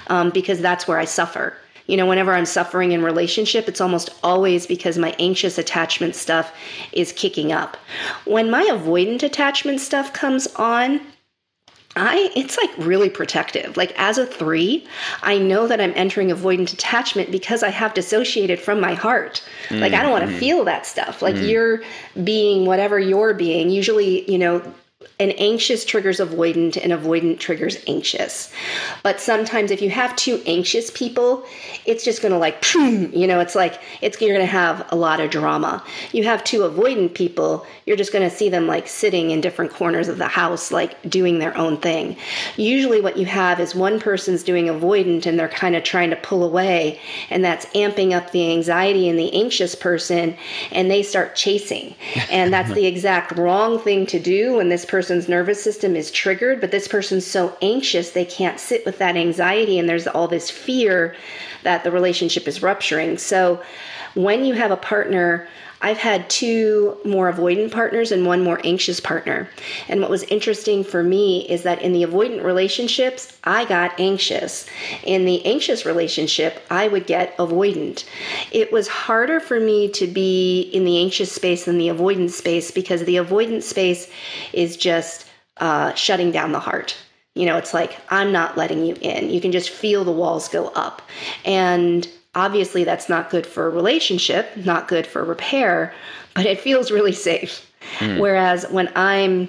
um, 0.08 0.30
because 0.30 0.60
that's 0.60 0.86
where 0.88 0.98
I 0.98 1.04
suffer. 1.04 1.54
You 1.88 1.96
know, 1.96 2.06
whenever 2.06 2.32
I'm 2.32 2.46
suffering 2.46 2.92
in 2.92 3.02
relationship, 3.02 3.66
it's 3.66 3.80
almost 3.80 4.10
always 4.22 4.66
because 4.66 4.98
my 4.98 5.16
anxious 5.18 5.58
attachment 5.58 6.14
stuff 6.14 6.54
is 6.92 7.12
kicking 7.12 7.50
up. 7.50 7.76
When 8.24 8.50
my 8.50 8.62
avoidant 8.64 9.22
attachment 9.22 9.80
stuff 9.80 10.12
comes 10.12 10.46
on, 10.56 11.00
I 11.96 12.30
it's 12.36 12.56
like 12.56 12.70
really 12.78 13.10
protective. 13.10 13.76
Like 13.76 13.92
as 13.98 14.18
a 14.18 14.26
3, 14.26 14.86
I 15.22 15.38
know 15.38 15.66
that 15.66 15.80
I'm 15.80 15.92
entering 15.96 16.28
avoidant 16.28 16.72
attachment 16.72 17.32
because 17.32 17.62
I 17.62 17.70
have 17.70 17.94
dissociated 17.94 18.60
from 18.60 18.80
my 18.80 18.94
heart. 18.94 19.42
Like 19.70 19.94
I 19.94 20.02
don't 20.02 20.12
want 20.12 20.24
to 20.24 20.30
mm-hmm. 20.30 20.38
feel 20.38 20.64
that 20.64 20.86
stuff. 20.86 21.22
Like 21.22 21.34
mm. 21.34 21.48
you're 21.48 21.82
being 22.22 22.66
whatever 22.66 22.98
you're 22.98 23.34
being. 23.34 23.70
Usually, 23.70 24.30
you 24.30 24.38
know, 24.38 24.62
an 25.20 25.30
anxious 25.32 25.84
triggers 25.84 26.18
avoidant 26.18 26.76
and 26.76 26.92
avoidant 26.92 27.38
triggers 27.38 27.76
anxious. 27.86 28.52
But 29.04 29.20
sometimes 29.20 29.70
if 29.70 29.80
you 29.80 29.90
have 29.90 30.16
two 30.16 30.42
anxious 30.44 30.90
people, 30.90 31.44
it's 31.86 32.04
just 32.04 32.20
going 32.20 32.32
to 32.32 32.38
like, 32.38 32.64
you 32.74 33.26
know, 33.28 33.38
it's 33.38 33.54
like 33.54 33.80
it's 34.00 34.20
you're 34.20 34.34
going 34.34 34.44
to 34.44 34.50
have 34.50 34.86
a 34.90 34.96
lot 34.96 35.20
of 35.20 35.30
drama. 35.30 35.84
You 36.10 36.24
have 36.24 36.42
two 36.42 36.60
avoidant 36.60 37.14
people, 37.14 37.64
you're 37.86 37.96
just 37.96 38.12
going 38.12 38.28
to 38.28 38.34
see 38.34 38.48
them 38.48 38.66
like 38.66 38.88
sitting 38.88 39.30
in 39.30 39.40
different 39.40 39.72
corners 39.72 40.08
of 40.08 40.18
the 40.18 40.26
house 40.26 40.72
like 40.72 41.00
doing 41.08 41.38
their 41.38 41.56
own 41.56 41.76
thing. 41.76 42.16
Usually 42.56 43.00
what 43.00 43.16
you 43.16 43.26
have 43.26 43.60
is 43.60 43.76
one 43.76 44.00
person's 44.00 44.42
doing 44.42 44.66
avoidant 44.66 45.26
and 45.26 45.38
they're 45.38 45.48
kind 45.48 45.76
of 45.76 45.84
trying 45.84 46.10
to 46.10 46.16
pull 46.16 46.42
away 46.42 47.00
and 47.30 47.44
that's 47.44 47.66
amping 47.66 48.12
up 48.12 48.32
the 48.32 48.50
anxiety 48.50 49.08
in 49.08 49.16
the 49.16 49.32
anxious 49.32 49.76
person 49.76 50.36
and 50.72 50.90
they 50.90 51.04
start 51.04 51.36
chasing. 51.36 51.94
And 52.30 52.52
that's 52.52 52.72
the 52.74 52.86
exact 52.86 53.38
wrong 53.38 53.78
thing 53.78 54.04
to 54.06 54.18
do 54.18 54.56
when 54.56 54.68
this 54.68 54.87
person's 54.88 55.28
nervous 55.28 55.62
system 55.62 55.94
is 55.94 56.10
triggered, 56.10 56.60
but 56.60 56.70
this 56.70 56.88
person's 56.88 57.26
so 57.26 57.56
anxious 57.62 58.10
they 58.10 58.24
can't 58.24 58.58
sit 58.58 58.84
with 58.84 58.98
that 58.98 59.16
anxiety 59.16 59.78
and 59.78 59.88
there's 59.88 60.06
all 60.06 60.26
this 60.26 60.50
fear 60.50 61.14
that 61.62 61.84
the 61.84 61.90
relationship 61.90 62.48
is 62.48 62.62
rupturing. 62.62 63.18
So 63.18 63.62
when 64.14 64.44
you 64.44 64.54
have 64.54 64.70
a 64.70 64.76
partner, 64.76 65.46
I've 65.80 65.98
had 65.98 66.28
two 66.28 66.98
more 67.04 67.32
avoidant 67.32 67.70
partners 67.70 68.10
and 68.10 68.26
one 68.26 68.42
more 68.42 68.60
anxious 68.64 69.00
partner. 69.00 69.48
And 69.88 70.00
what 70.00 70.10
was 70.10 70.24
interesting 70.24 70.82
for 70.82 71.02
me 71.02 71.48
is 71.48 71.62
that 71.62 71.82
in 71.82 71.92
the 71.92 72.02
avoidant 72.02 72.42
relationships, 72.42 73.38
I 73.44 73.64
got 73.64 73.98
anxious. 74.00 74.66
In 75.04 75.24
the 75.24 75.44
anxious 75.46 75.86
relationship, 75.86 76.62
I 76.70 76.88
would 76.88 77.06
get 77.06 77.36
avoidant. 77.36 78.04
It 78.50 78.72
was 78.72 78.88
harder 78.88 79.40
for 79.40 79.60
me 79.60 79.88
to 79.90 80.06
be 80.06 80.62
in 80.72 80.84
the 80.84 80.98
anxious 80.98 81.30
space 81.30 81.64
than 81.64 81.78
the 81.78 81.88
avoidant 81.88 82.30
space 82.30 82.70
because 82.70 83.04
the 83.04 83.16
avoidant 83.16 83.62
space 83.62 84.10
is 84.52 84.76
just 84.76 85.26
uh, 85.58 85.94
shutting 85.94 86.32
down 86.32 86.52
the 86.52 86.60
heart. 86.60 86.96
You 87.34 87.46
know, 87.46 87.56
it's 87.56 87.72
like, 87.72 87.96
I'm 88.10 88.32
not 88.32 88.56
letting 88.56 88.84
you 88.84 88.96
in. 89.00 89.30
You 89.30 89.40
can 89.40 89.52
just 89.52 89.70
feel 89.70 90.02
the 90.02 90.10
walls 90.10 90.48
go 90.48 90.68
up. 90.68 91.02
And 91.44 92.08
obviously, 92.38 92.84
that's 92.84 93.08
not 93.08 93.30
good 93.30 93.46
for 93.46 93.66
a 93.66 93.70
relationship, 93.70 94.56
not 94.56 94.88
good 94.88 95.06
for 95.06 95.24
repair, 95.24 95.92
but 96.34 96.46
it 96.46 96.60
feels 96.60 96.90
really 96.90 97.12
safe. 97.12 97.70
Hmm. 97.98 98.18
Whereas 98.18 98.64
when 98.70 98.90
I'm 98.94 99.48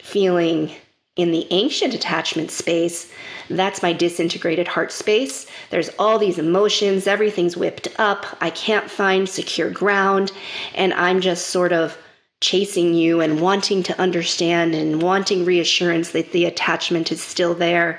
feeling 0.00 0.70
in 1.16 1.32
the 1.32 1.50
anxious 1.50 1.94
attachment 1.94 2.50
space, 2.50 3.10
that's 3.48 3.82
my 3.82 3.92
disintegrated 3.94 4.68
heart 4.68 4.92
space. 4.92 5.46
There's 5.70 5.88
all 5.98 6.18
these 6.18 6.38
emotions, 6.38 7.06
everything's 7.06 7.56
whipped 7.56 7.88
up. 7.98 8.26
I 8.40 8.50
can't 8.50 8.90
find 8.90 9.26
secure 9.26 9.70
ground, 9.70 10.30
and 10.74 10.92
I'm 10.92 11.20
just 11.20 11.48
sort 11.48 11.72
of 11.72 11.96
chasing 12.40 12.92
you 12.92 13.22
and 13.22 13.40
wanting 13.40 13.82
to 13.82 13.98
understand 13.98 14.74
and 14.74 15.00
wanting 15.00 15.46
reassurance 15.46 16.10
that 16.10 16.32
the 16.32 16.44
attachment 16.44 17.10
is 17.10 17.22
still 17.22 17.54
there. 17.54 17.98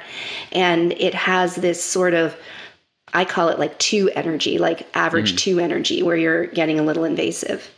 And 0.51 0.93
it 0.93 1.15
has 1.15 1.55
this 1.55 1.83
sort 1.83 2.13
of 2.13 2.37
I 3.13 3.25
call 3.25 3.49
it 3.49 3.59
like 3.59 3.77
two 3.79 4.09
energy, 4.15 4.57
like 4.57 4.87
average 4.93 5.35
two 5.35 5.59
energy, 5.59 6.03
where 6.03 6.17
you're 6.17 6.47
getting 6.47 6.79
a 6.79 6.83
little 6.83 7.03
invasive. 7.03 7.69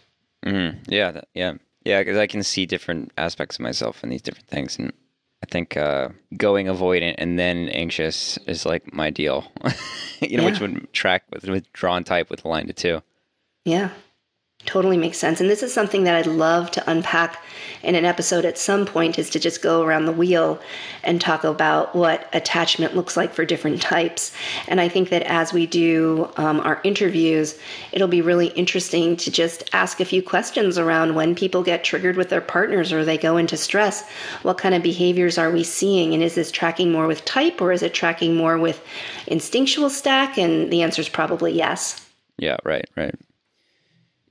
hmm 0.43 0.69
Yeah, 0.87 1.21
yeah, 1.33 1.53
yeah. 1.85 2.01
Because 2.01 2.17
I 2.17 2.27
can 2.27 2.43
see 2.43 2.65
different 2.65 3.11
aspects 3.17 3.57
of 3.57 3.61
myself 3.61 4.03
in 4.03 4.09
these 4.09 4.21
different 4.21 4.47
things, 4.47 4.77
and 4.77 4.91
I 5.43 5.45
think 5.45 5.77
uh, 5.77 6.09
going 6.35 6.67
avoidant 6.67 7.15
and 7.17 7.37
then 7.39 7.69
anxious 7.69 8.37
is 8.47 8.65
like 8.65 8.93
my 8.93 9.09
deal. 9.09 9.51
you 10.21 10.37
know, 10.37 10.45
which 10.45 10.59
would 10.59 10.91
track 10.93 11.23
with 11.31 11.47
withdrawn 11.47 12.03
type 12.03 12.29
with 12.29 12.43
a 12.43 12.47
line 12.47 12.67
to 12.67 12.73
two. 12.73 13.01
Yeah, 13.65 13.91
totally 14.65 14.97
makes 14.97 15.17
sense. 15.17 15.39
And 15.39 15.49
this 15.49 15.63
is 15.63 15.73
something 15.73 16.03
that 16.03 16.15
I'd 16.15 16.27
love 16.27 16.69
to 16.71 16.89
unpack 16.89 17.41
in 17.81 17.95
an 17.95 18.03
episode 18.03 18.43
at 18.43 18.57
some 18.57 18.85
point 18.85 19.17
is 19.17 19.29
to 19.29 19.39
just 19.39 19.61
go 19.61 19.83
around 19.83 20.05
the 20.05 20.11
wheel 20.11 20.59
and 21.01 21.21
talk 21.21 21.45
about 21.45 21.95
what 21.95 22.29
attachment 22.33 22.95
looks 22.95 23.15
like 23.15 23.33
for 23.33 23.45
different 23.45 23.81
types. 23.93 24.33
And 24.67 24.81
I 24.81 24.89
think 24.89 25.09
that 25.09 25.23
as 25.23 25.53
we 25.53 25.65
do 25.65 26.29
um, 26.35 26.59
our 26.59 26.81
interviews, 26.83 27.57
it'll 27.91 28.09
be 28.09 28.21
really 28.21 28.47
interesting 28.47 29.15
to 29.17 29.31
just 29.31 29.63
ask 29.73 30.01
a 30.01 30.05
few 30.05 30.21
questions 30.21 30.77
around 30.77 31.15
when 31.15 31.35
people 31.35 31.63
get 31.63 31.83
triggered 31.85 32.17
with 32.17 32.29
their 32.29 32.41
partners 32.41 32.91
or 32.91 33.05
they 33.05 33.17
go 33.17 33.37
into 33.37 33.55
stress. 33.55 34.07
What 34.43 34.57
kind 34.57 34.75
of 34.75 34.83
behaviors 34.83 35.37
are 35.37 35.51
we 35.51 35.63
seeing? 35.63 36.13
And 36.13 36.21
is 36.21 36.35
this 36.35 36.51
tracking 36.51 36.91
more 36.91 37.07
with 37.07 37.23
type 37.23 37.61
or 37.61 37.71
is 37.71 37.81
it 37.81 37.93
tracking 37.93 38.35
more 38.35 38.57
with 38.57 38.83
instinctual 39.25 39.89
stack? 39.89 40.37
And 40.37 40.71
the 40.71 40.81
answer 40.81 41.01
is 41.01 41.09
probably 41.09 41.53
yes. 41.53 42.05
Yeah, 42.37 42.57
right, 42.63 42.87
right. 42.95 43.15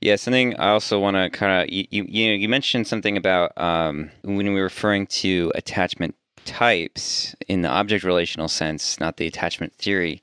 Yeah, 0.01 0.15
something 0.15 0.55
I 0.57 0.69
also 0.69 0.99
want 0.99 1.17
to 1.17 1.29
kind 1.29 1.61
of 1.61 1.73
you, 1.73 1.85
you 1.89 2.05
you 2.07 2.27
know 2.29 2.33
you 2.35 2.47
mentioned 2.47 2.87
something 2.87 3.17
about 3.17 3.57
um, 3.57 4.09
when 4.23 4.37
we 4.37 4.53
were 4.53 4.63
referring 4.63 5.07
to 5.07 5.51
attachment 5.55 6.15
types 6.45 7.35
in 7.47 7.61
the 7.61 7.69
object 7.69 8.03
relational 8.03 8.47
sense, 8.47 8.99
not 8.99 9.17
the 9.17 9.27
attachment 9.27 9.73
theory. 9.75 10.21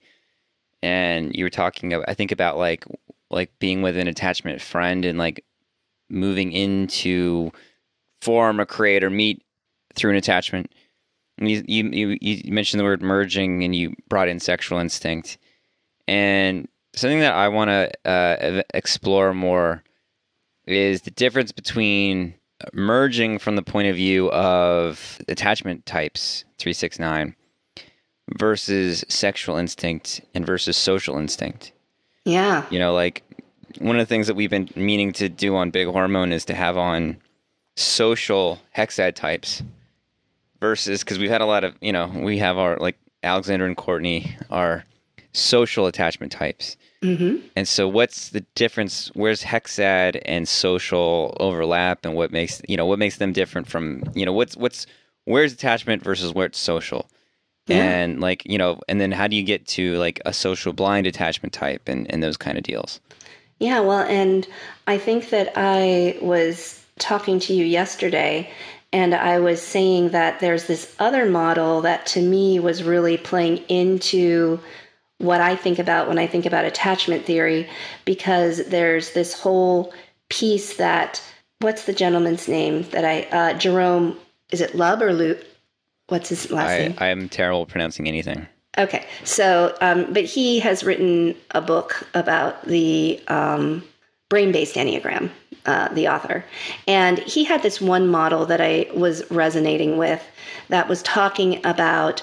And 0.82 1.34
you 1.34 1.44
were 1.44 1.50
talking 1.50 1.92
about, 1.92 2.08
I 2.08 2.14
think 2.14 2.32
about 2.32 2.56
like 2.58 2.84
like 3.30 3.50
being 3.58 3.82
with 3.82 3.96
an 3.96 4.08
attachment 4.08 4.60
friend 4.62 5.04
and 5.04 5.18
like 5.18 5.44
moving 6.08 6.52
into 6.52 7.50
form 8.22 8.60
or 8.60 8.66
create 8.66 9.04
or 9.04 9.10
meet 9.10 9.42
through 9.94 10.12
an 10.12 10.16
attachment. 10.16 10.72
And 11.38 11.50
you, 11.50 11.62
you 11.66 12.16
you 12.20 12.52
mentioned 12.52 12.80
the 12.80 12.84
word 12.84 13.02
merging 13.02 13.62
and 13.62 13.74
you 13.74 13.94
brought 14.08 14.28
in 14.28 14.40
sexual 14.40 14.78
instinct. 14.78 15.38
And 16.08 16.68
something 16.96 17.20
that 17.20 17.34
I 17.34 17.48
want 17.48 17.68
to 17.68 18.08
uh, 18.08 18.62
explore 18.74 19.32
more 19.32 19.82
is 20.66 21.02
the 21.02 21.10
difference 21.12 21.52
between 21.52 22.34
merging 22.72 23.38
from 23.38 23.56
the 23.56 23.62
point 23.62 23.88
of 23.88 23.96
view 23.96 24.30
of 24.32 25.20
attachment 25.28 25.86
types 25.86 26.44
369 26.58 27.36
versus 28.38 29.04
sexual 29.08 29.56
instinct 29.56 30.22
and 30.34 30.46
versus 30.46 30.76
social 30.76 31.18
instinct. 31.18 31.72
Yeah. 32.24 32.64
You 32.70 32.78
know, 32.78 32.92
like 32.92 33.22
one 33.78 33.96
of 33.96 34.00
the 34.00 34.06
things 34.06 34.26
that 34.26 34.34
we've 34.34 34.50
been 34.50 34.68
meaning 34.74 35.12
to 35.14 35.28
do 35.28 35.54
on 35.54 35.70
Big 35.70 35.86
Hormone 35.86 36.32
is 36.32 36.44
to 36.46 36.54
have 36.54 36.76
on 36.76 37.18
social 37.76 38.58
hexad 38.76 39.14
types 39.14 39.62
versus 40.60 41.04
because 41.04 41.18
we've 41.18 41.30
had 41.30 41.42
a 41.42 41.46
lot 41.46 41.62
of, 41.62 41.74
you 41.80 41.92
know, 41.92 42.10
we 42.14 42.38
have 42.38 42.58
our 42.58 42.78
like 42.78 42.96
Alexander 43.22 43.66
and 43.66 43.76
Courtney 43.76 44.36
are 44.50 44.84
social 45.32 45.86
attachment 45.86 46.32
types. 46.32 46.76
Mm-hmm. 47.02 47.46
And 47.54 47.68
so, 47.68 47.88
what's 47.88 48.30
the 48.30 48.40
difference? 48.54 49.10
Where's 49.14 49.42
hexad 49.42 50.20
and 50.24 50.48
social 50.48 51.36
overlap, 51.40 52.04
and 52.04 52.14
what 52.14 52.32
makes 52.32 52.62
you 52.68 52.76
know 52.76 52.86
what 52.86 52.98
makes 52.98 53.18
them 53.18 53.32
different 53.32 53.68
from 53.68 54.02
you 54.14 54.24
know 54.24 54.32
what's 54.32 54.56
what's 54.56 54.86
where's 55.24 55.52
attachment 55.52 56.02
versus 56.02 56.32
where 56.32 56.46
it's 56.46 56.58
social, 56.58 57.08
yeah. 57.66 57.76
and 57.76 58.20
like 58.20 58.44
you 58.46 58.58
know, 58.58 58.80
and 58.88 59.00
then 59.00 59.12
how 59.12 59.26
do 59.26 59.36
you 59.36 59.42
get 59.42 59.66
to 59.68 59.96
like 59.98 60.20
a 60.24 60.32
social 60.32 60.72
blind 60.72 61.06
attachment 61.06 61.52
type 61.52 61.88
and 61.88 62.10
and 62.10 62.22
those 62.22 62.36
kind 62.36 62.56
of 62.56 62.64
deals? 62.64 63.00
Yeah, 63.58 63.80
well, 63.80 64.04
and 64.06 64.46
I 64.86 64.98
think 64.98 65.30
that 65.30 65.52
I 65.54 66.18
was 66.20 66.82
talking 66.98 67.38
to 67.40 67.54
you 67.54 67.64
yesterday 67.64 68.50
and 68.92 69.14
I 69.14 69.40
was 69.40 69.60
saying 69.60 70.10
that 70.10 70.40
there's 70.40 70.66
this 70.66 70.94
other 70.98 71.26
model 71.26 71.82
that 71.82 72.06
to 72.06 72.22
me 72.22 72.58
was 72.60 72.82
really 72.82 73.16
playing 73.16 73.58
into 73.68 74.60
what 75.18 75.40
I 75.40 75.56
think 75.56 75.78
about 75.78 76.08
when 76.08 76.18
I 76.18 76.26
think 76.26 76.46
about 76.46 76.64
attachment 76.64 77.24
theory, 77.24 77.68
because 78.04 78.66
there's 78.66 79.12
this 79.12 79.32
whole 79.32 79.92
piece 80.28 80.76
that 80.76 81.22
what's 81.60 81.84
the 81.84 81.92
gentleman's 81.92 82.48
name 82.48 82.82
that 82.90 83.04
I 83.04 83.22
uh, 83.36 83.54
Jerome 83.54 84.18
is 84.50 84.60
it 84.60 84.74
Lub 84.74 85.02
or 85.02 85.12
Lute? 85.12 85.44
What's 86.08 86.28
his 86.28 86.50
last 86.50 86.70
I, 86.70 86.78
name? 86.78 86.94
I 86.98 87.06
am 87.08 87.28
terrible 87.28 87.66
pronouncing 87.66 88.06
anything. 88.06 88.46
Okay, 88.78 89.06
so 89.24 89.74
um, 89.80 90.12
but 90.12 90.24
he 90.24 90.60
has 90.60 90.84
written 90.84 91.34
a 91.52 91.62
book 91.62 92.06
about 92.14 92.62
the 92.66 93.20
um, 93.28 93.82
brain-based 94.28 94.76
enneagram, 94.76 95.30
uh, 95.64 95.88
the 95.94 96.08
author, 96.08 96.44
and 96.86 97.18
he 97.20 97.42
had 97.42 97.62
this 97.62 97.80
one 97.80 98.06
model 98.06 98.44
that 98.46 98.60
I 98.60 98.86
was 98.94 99.28
resonating 99.30 99.96
with 99.96 100.22
that 100.68 100.88
was 100.88 101.02
talking 101.02 101.64
about 101.64 102.22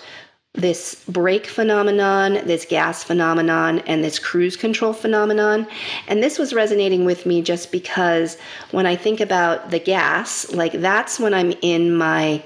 this 0.54 1.04
brake 1.08 1.48
phenomenon, 1.48 2.34
this 2.46 2.66
gas 2.66 3.04
phenomenon, 3.04 3.80
and 3.80 4.04
this 4.04 4.20
cruise 4.20 4.56
control 4.56 4.94
phenomenon. 4.94 5.68
And 6.08 6.22
this 6.22 6.38
was 6.38 6.54
resonating 6.54 7.06
with 7.06 7.26
me 7.26 7.42
just 7.42 7.72
because 7.72 8.38
when 8.72 8.86
I 8.86 8.96
think 8.96 9.20
about 9.20 9.72
the 9.72 9.80
gas, 9.80 10.52
like 10.52 10.74
that's 10.74 11.20
when 11.20 11.34
I'm 11.34 11.54
in 11.62 11.96
my 11.96 12.44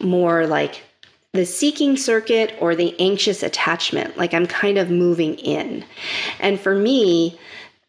more 0.00 0.46
like 0.46 0.82
the 1.32 1.44
seeking 1.44 1.96
circuit 1.96 2.54
or 2.60 2.74
the 2.74 2.98
anxious 3.00 3.42
attachment, 3.42 4.16
like 4.16 4.34
I'm 4.34 4.46
kind 4.46 4.78
of 4.78 4.90
moving 4.90 5.34
in. 5.34 5.84
And 6.38 6.60
for 6.60 6.74
me, 6.74 7.38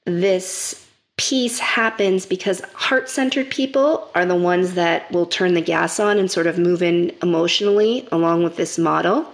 this 0.05 0.85
piece 1.17 1.59
happens 1.59 2.25
because 2.25 2.61
heart 2.73 3.09
centered 3.09 3.49
people 3.49 4.09
are 4.15 4.25
the 4.25 4.35
ones 4.35 4.75
that 4.75 5.11
will 5.11 5.25
turn 5.25 5.53
the 5.53 5.61
gas 5.61 5.99
on 5.99 6.17
and 6.17 6.31
sort 6.31 6.47
of 6.47 6.57
move 6.57 6.81
in 6.81 7.13
emotionally 7.21 8.07
along 8.11 8.41
with 8.43 8.55
this 8.55 8.77
model, 8.77 9.29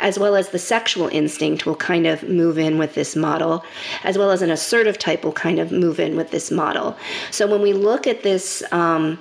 as 0.00 0.18
well 0.18 0.36
as 0.36 0.50
the 0.50 0.58
sexual 0.58 1.08
instinct 1.08 1.66
will 1.66 1.76
kind 1.76 2.06
of 2.06 2.22
move 2.22 2.58
in 2.58 2.78
with 2.78 2.94
this 2.94 3.16
model, 3.16 3.64
as 4.02 4.18
well 4.18 4.30
as 4.30 4.42
an 4.42 4.50
assertive 4.50 4.98
type 4.98 5.24
will 5.24 5.32
kind 5.32 5.58
of 5.58 5.72
move 5.72 6.00
in 6.00 6.16
with 6.16 6.30
this 6.30 6.50
model. 6.50 6.96
So 7.30 7.46
when 7.46 7.62
we 7.62 7.72
look 7.72 8.06
at 8.06 8.22
this, 8.22 8.62
um, 8.72 9.18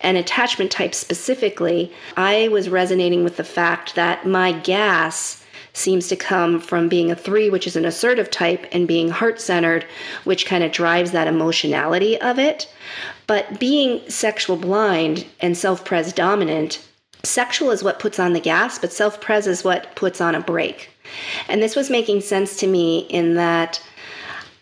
an 0.00 0.16
attachment 0.16 0.70
type 0.70 0.94
specifically, 0.94 1.92
I 2.16 2.48
was 2.48 2.68
resonating 2.68 3.24
with 3.24 3.36
the 3.36 3.44
fact 3.44 3.94
that 3.94 4.26
my 4.26 4.52
gas 4.52 5.42
seems 5.72 6.08
to 6.08 6.16
come 6.16 6.60
from 6.60 6.88
being 6.88 7.10
a 7.10 7.16
three, 7.16 7.48
which 7.48 7.66
is 7.66 7.76
an 7.76 7.84
assertive 7.84 8.30
type, 8.30 8.66
and 8.72 8.86
being 8.86 9.08
heart 9.08 9.40
centered, 9.40 9.86
which 10.24 10.46
kind 10.46 10.62
of 10.62 10.72
drives 10.72 11.12
that 11.12 11.28
emotionality 11.28 12.20
of 12.20 12.38
it. 12.38 12.68
But 13.26 13.58
being 13.58 14.08
sexual 14.08 14.56
blind 14.56 15.24
and 15.40 15.56
self 15.56 15.84
pres 15.84 16.12
dominant, 16.12 16.86
sexual 17.24 17.70
is 17.70 17.84
what 17.84 17.98
puts 17.98 18.18
on 18.18 18.32
the 18.32 18.40
gas, 18.40 18.78
but 18.78 18.92
self 18.92 19.20
pres 19.20 19.46
is 19.46 19.64
what 19.64 19.94
puts 19.96 20.20
on 20.20 20.34
a 20.34 20.40
brake. 20.40 20.90
And 21.48 21.62
this 21.62 21.76
was 21.76 21.90
making 21.90 22.20
sense 22.20 22.56
to 22.58 22.66
me 22.66 23.00
in 23.10 23.34
that 23.34 23.80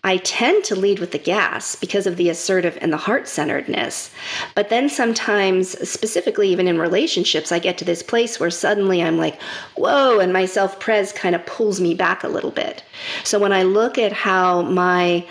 I 0.03 0.17
tend 0.19 0.65
to 0.65 0.75
lead 0.75 0.99
with 0.99 1.11
the 1.11 1.19
gas 1.19 1.77
because 1.77 2.07
of 2.07 2.17
the 2.17 2.31
assertive 2.31 2.79
and 2.81 2.91
the 2.91 2.97
heart 2.97 3.29
centeredness. 3.29 4.11
But 4.55 4.71
then 4.71 4.89
sometimes, 4.89 5.77
specifically 5.87 6.49
even 6.49 6.67
in 6.67 6.79
relationships, 6.79 7.53
I 7.53 7.59
get 7.59 7.77
to 7.79 7.85
this 7.85 8.03
place 8.03 8.41
where 8.41 8.51
suddenly 8.51 9.03
I'm 9.03 9.19
like, 9.19 9.41
whoa, 9.77 10.19
and 10.19 10.33
my 10.33 10.47
self 10.47 10.81
pres 10.81 11.13
kind 11.13 11.35
of 11.35 11.45
pulls 11.45 11.81
me 11.81 11.95
back 11.95 12.25
a 12.25 12.29
little 12.29 12.51
bit. 12.51 12.83
So 13.25 13.39
when 13.39 13.53
I 13.53 13.63
look 13.63 13.99
at 13.99 14.13
how 14.13 14.63
my 14.63 15.27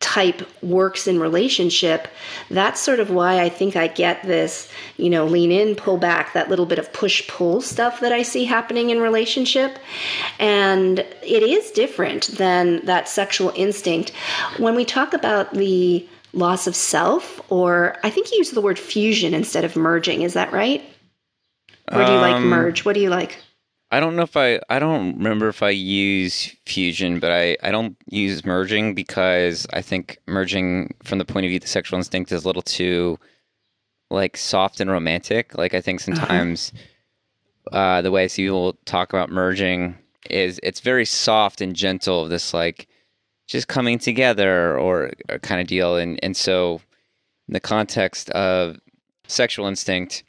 type 0.00 0.42
works 0.62 1.06
in 1.06 1.20
relationship, 1.20 2.08
that's 2.50 2.80
sort 2.80 3.00
of 3.00 3.10
why 3.10 3.40
I 3.40 3.50
think 3.50 3.76
I 3.76 3.86
get 3.86 4.22
this, 4.22 4.68
you 4.96 5.10
know, 5.10 5.26
lean 5.26 5.52
in, 5.52 5.76
pull 5.76 5.98
back, 5.98 6.32
that 6.32 6.48
little 6.48 6.66
bit 6.66 6.78
of 6.78 6.92
push 6.92 7.26
pull 7.28 7.60
stuff 7.60 8.00
that 8.00 8.10
I 8.10 8.22
see 8.22 8.46
happening 8.46 8.90
in 8.90 9.00
relationship. 9.00 9.78
And 10.38 11.00
it 11.00 11.42
is 11.42 11.70
different 11.70 12.28
than 12.38 12.84
that 12.86 13.08
sexual 13.08 13.52
instinct. 13.54 14.10
When 14.56 14.74
we 14.74 14.86
talk 14.86 15.12
about 15.12 15.52
the 15.52 16.08
loss 16.32 16.66
of 16.66 16.74
self, 16.74 17.40
or 17.50 17.96
I 18.02 18.10
think 18.10 18.30
you 18.32 18.38
use 18.38 18.52
the 18.52 18.62
word 18.62 18.78
fusion 18.78 19.34
instead 19.34 19.64
of 19.64 19.76
merging, 19.76 20.22
is 20.22 20.32
that 20.32 20.50
right? 20.50 20.82
Or 21.92 22.04
do 22.04 22.12
you 22.12 22.18
um, 22.18 22.22
like 22.22 22.42
merge? 22.42 22.84
What 22.84 22.94
do 22.94 23.00
you 23.00 23.10
like? 23.10 23.38
I 23.92 23.98
don't 23.98 24.14
know 24.14 24.22
if 24.22 24.36
I 24.36 24.60
I 24.68 24.78
don't 24.78 25.16
remember 25.16 25.48
if 25.48 25.62
I 25.62 25.70
use 25.70 26.54
fusion, 26.64 27.18
but 27.18 27.32
I 27.32 27.56
I 27.62 27.70
don't 27.70 27.96
use 28.06 28.44
merging 28.44 28.94
because 28.94 29.66
I 29.72 29.82
think 29.82 30.18
merging 30.26 30.94
from 31.02 31.18
the 31.18 31.24
point 31.24 31.46
of 31.46 31.50
view 31.50 31.56
of 31.56 31.62
the 31.62 31.68
sexual 31.68 31.98
instinct 31.98 32.30
is 32.30 32.44
a 32.44 32.46
little 32.46 32.62
too 32.62 33.18
like 34.10 34.36
soft 34.36 34.80
and 34.80 34.90
romantic. 34.90 35.56
Like 35.56 35.74
I 35.74 35.80
think 35.80 36.00
uh-huh. 36.00 36.16
sometimes 36.16 36.72
uh-huh. 37.72 37.78
uh, 37.78 38.02
the 38.02 38.10
way 38.10 38.24
I 38.24 38.26
see 38.28 38.44
people 38.44 38.74
talk 38.84 39.12
about 39.12 39.30
merging 39.30 39.96
is 40.28 40.60
it's 40.62 40.80
very 40.80 41.04
soft 41.04 41.60
and 41.60 41.74
gentle. 41.74 42.28
This 42.28 42.54
like 42.54 42.86
just 43.48 43.66
coming 43.66 43.98
together 43.98 44.78
or, 44.78 45.10
or 45.28 45.38
kind 45.40 45.60
of 45.60 45.66
deal, 45.66 45.96
and 45.96 46.18
and 46.22 46.36
so 46.36 46.80
in 47.48 47.54
the 47.54 47.60
context 47.60 48.30
of 48.30 48.78
sexual 49.26 49.66
instinct, 49.66 50.22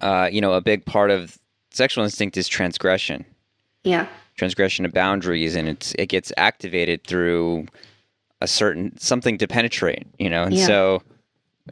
uh, 0.00 0.28
you 0.30 0.40
know, 0.40 0.52
a 0.52 0.60
big 0.60 0.84
part 0.86 1.10
of 1.10 1.36
sexual 1.70 2.04
instinct 2.04 2.36
is 2.36 2.48
transgression. 2.48 3.24
Yeah. 3.84 4.06
Transgression 4.36 4.84
of 4.84 4.92
boundaries, 4.92 5.54
and 5.54 5.68
it's 5.68 5.94
it 5.98 6.06
gets 6.06 6.32
activated 6.36 7.04
through 7.06 7.66
a 8.40 8.46
certain 8.46 8.96
something 8.98 9.38
to 9.38 9.46
penetrate, 9.46 10.06
you 10.18 10.30
know, 10.30 10.44
and 10.44 10.54
yeah. 10.54 10.66
so 10.66 11.02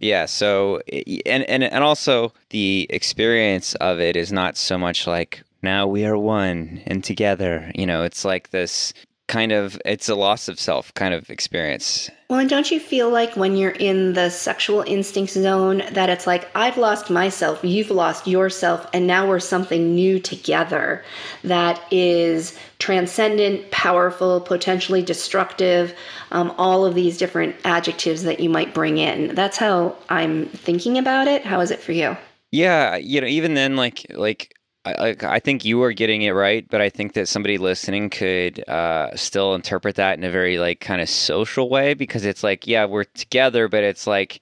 yeah, 0.00 0.26
so 0.26 0.80
and 1.26 1.44
and 1.44 1.64
and 1.64 1.84
also 1.84 2.32
the 2.50 2.86
experience 2.90 3.74
of 3.76 4.00
it 4.00 4.16
is 4.16 4.32
not 4.32 4.56
so 4.56 4.78
much 4.78 5.06
like 5.06 5.42
now 5.62 5.86
we 5.86 6.04
are 6.04 6.16
one 6.16 6.82
and 6.86 7.02
together, 7.02 7.70
you 7.74 7.86
know, 7.86 8.02
it's 8.04 8.24
like 8.24 8.50
this 8.50 8.92
kind 9.26 9.52
of 9.52 9.80
it's 9.84 10.08
a 10.08 10.14
loss 10.14 10.48
of 10.48 10.60
self 10.60 10.92
kind 10.94 11.14
of 11.14 11.30
experience. 11.30 12.10
Well, 12.28 12.40
and 12.40 12.50
don't 12.50 12.70
you 12.70 12.78
feel 12.78 13.08
like 13.08 13.36
when 13.36 13.56
you're 13.56 13.70
in 13.70 14.12
the 14.12 14.28
sexual 14.28 14.82
instinct 14.82 15.32
zone 15.32 15.82
that 15.92 16.10
it's 16.10 16.26
like 16.26 16.46
I've 16.54 16.76
lost 16.76 17.08
myself, 17.08 17.60
you've 17.62 17.90
lost 17.90 18.26
yourself, 18.26 18.86
and 18.92 19.06
now 19.06 19.26
we're 19.26 19.40
something 19.40 19.94
new 19.94 20.18
together 20.20 21.02
that 21.42 21.82
is 21.90 22.58
transcendent, 22.78 23.70
powerful, 23.70 24.42
potentially 24.42 25.00
destructive, 25.00 25.94
um, 26.30 26.54
all 26.58 26.84
of 26.84 26.94
these 26.94 27.16
different 27.16 27.56
adjectives 27.64 28.24
that 28.24 28.40
you 28.40 28.50
might 28.50 28.74
bring 28.74 28.98
in. 28.98 29.34
That's 29.34 29.56
how 29.56 29.96
I'm 30.10 30.48
thinking 30.48 30.98
about 30.98 31.28
it. 31.28 31.46
How 31.46 31.60
is 31.60 31.70
it 31.70 31.80
for 31.80 31.92
you? 31.92 32.14
Yeah, 32.50 32.96
you 32.96 33.22
know, 33.22 33.26
even 33.26 33.54
then, 33.54 33.76
like 33.76 34.04
like 34.14 34.54
I, 34.92 35.16
I 35.22 35.38
think 35.40 35.64
you 35.64 35.82
are 35.82 35.92
getting 35.92 36.22
it 36.22 36.30
right, 36.30 36.66
but 36.68 36.80
I 36.80 36.88
think 36.88 37.14
that 37.14 37.28
somebody 37.28 37.58
listening 37.58 38.10
could 38.10 38.66
uh, 38.68 39.14
still 39.16 39.54
interpret 39.54 39.96
that 39.96 40.18
in 40.18 40.24
a 40.24 40.30
very 40.30 40.58
like 40.58 40.80
kind 40.80 41.00
of 41.00 41.08
social 41.08 41.68
way 41.68 41.94
because 41.94 42.24
it's 42.24 42.42
like, 42.42 42.66
yeah, 42.66 42.84
we're 42.84 43.04
together, 43.04 43.68
but 43.68 43.84
it's 43.84 44.06
like 44.06 44.40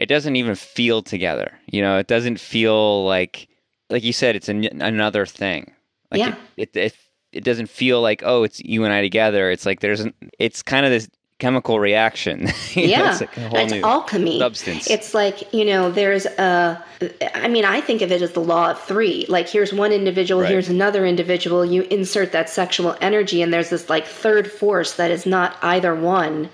it 0.00 0.06
doesn't 0.06 0.36
even 0.36 0.54
feel 0.54 1.02
together. 1.02 1.58
You 1.66 1.82
know, 1.82 1.98
it 1.98 2.06
doesn't 2.06 2.40
feel 2.40 3.04
like 3.04 3.48
like 3.90 4.04
you 4.04 4.12
said, 4.12 4.36
it's 4.36 4.48
an, 4.48 4.64
another 4.80 5.26
thing. 5.26 5.72
Like 6.10 6.20
Yeah. 6.20 6.34
It, 6.56 6.70
it, 6.74 6.76
it 6.76 6.96
it 7.32 7.44
doesn't 7.44 7.68
feel 7.68 8.00
like 8.00 8.22
oh, 8.24 8.42
it's 8.42 8.60
you 8.60 8.84
and 8.84 8.92
I 8.92 9.02
together. 9.02 9.50
It's 9.50 9.66
like 9.66 9.80
there's 9.80 10.00
an. 10.00 10.14
It's 10.38 10.62
kind 10.62 10.84
of 10.84 10.92
this 10.92 11.08
chemical 11.40 11.80
reaction. 11.80 12.48
Yeah, 12.74 13.10
it's 13.10 13.20
like 13.20 13.30
it's 13.36 13.84
alchemy. 13.84 14.38
substance. 14.38 14.88
It's 14.88 15.12
like 15.12 15.52
you 15.52 15.64
know, 15.64 15.90
there's 15.90 16.24
a. 16.26 16.82
I 17.34 17.48
mean, 17.48 17.64
I 17.64 17.80
think 17.80 18.02
of 18.02 18.12
it 18.12 18.22
as 18.22 18.32
the 18.32 18.40
law 18.40 18.70
of 18.70 18.80
three. 18.82 19.26
Like, 19.28 19.48
here's 19.48 19.72
one 19.72 19.90
individual, 19.90 20.42
Right. 20.42 20.50
here's 20.50 20.68
another 20.68 21.04
individual. 21.06 21.64
You 21.64 21.82
insert 21.90 22.30
that 22.32 22.48
sexual 22.48 22.96
energy, 23.00 23.42
and 23.42 23.52
there's 23.52 23.70
this 23.70 23.88
like 23.90 24.06
third 24.06 24.50
force 24.50 24.92
that 24.94 25.10
is 25.10 25.26
not 25.26 25.56
either 25.62 25.94
one, 25.94 26.48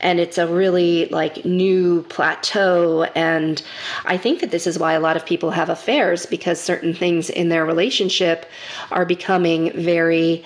and 0.00 0.18
it's 0.18 0.38
a 0.38 0.46
really 0.46 1.06
like 1.06 1.44
new 1.44 2.02
plateau. 2.08 3.04
And 3.14 3.62
I 4.04 4.16
think 4.16 4.40
that 4.40 4.50
this 4.50 4.66
is 4.66 4.78
why 4.78 4.94
a 4.94 5.00
lot 5.00 5.16
of 5.16 5.24
people 5.24 5.50
have 5.50 5.68
affairs 5.68 6.26
because 6.26 6.60
certain 6.60 6.94
things 6.94 7.30
in 7.30 7.48
their 7.48 7.64
relationship 7.64 8.46
are 8.90 9.04
becoming 9.04 9.70
very 9.72 10.44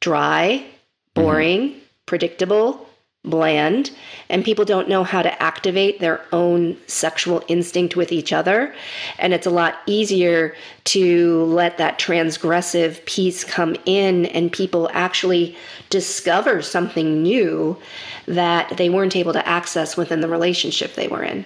dry, 0.00 0.64
mm-hmm. 0.64 1.22
boring, 1.22 1.74
predictable, 2.06 2.85
bland, 3.26 3.90
and 4.30 4.44
people 4.44 4.64
don't 4.64 4.88
know 4.88 5.04
how 5.04 5.20
to 5.20 5.42
activate 5.42 6.00
their 6.00 6.24
own 6.32 6.76
sexual 6.86 7.42
instinct 7.48 7.96
with 7.96 8.12
each 8.12 8.32
other. 8.32 8.74
And 9.18 9.34
it's 9.34 9.46
a 9.46 9.50
lot 9.50 9.80
easier 9.86 10.54
to 10.84 11.44
let 11.44 11.76
that 11.78 11.98
transgressive 11.98 13.04
piece 13.04 13.44
come 13.44 13.76
in 13.84 14.26
and 14.26 14.50
people 14.50 14.88
actually 14.92 15.56
discover 15.90 16.62
something 16.62 17.22
new 17.22 17.76
that 18.26 18.76
they 18.76 18.88
weren't 18.88 19.16
able 19.16 19.32
to 19.32 19.46
access 19.46 19.96
within 19.96 20.20
the 20.20 20.28
relationship 20.28 20.94
they 20.94 21.08
were 21.08 21.22
in. 21.22 21.44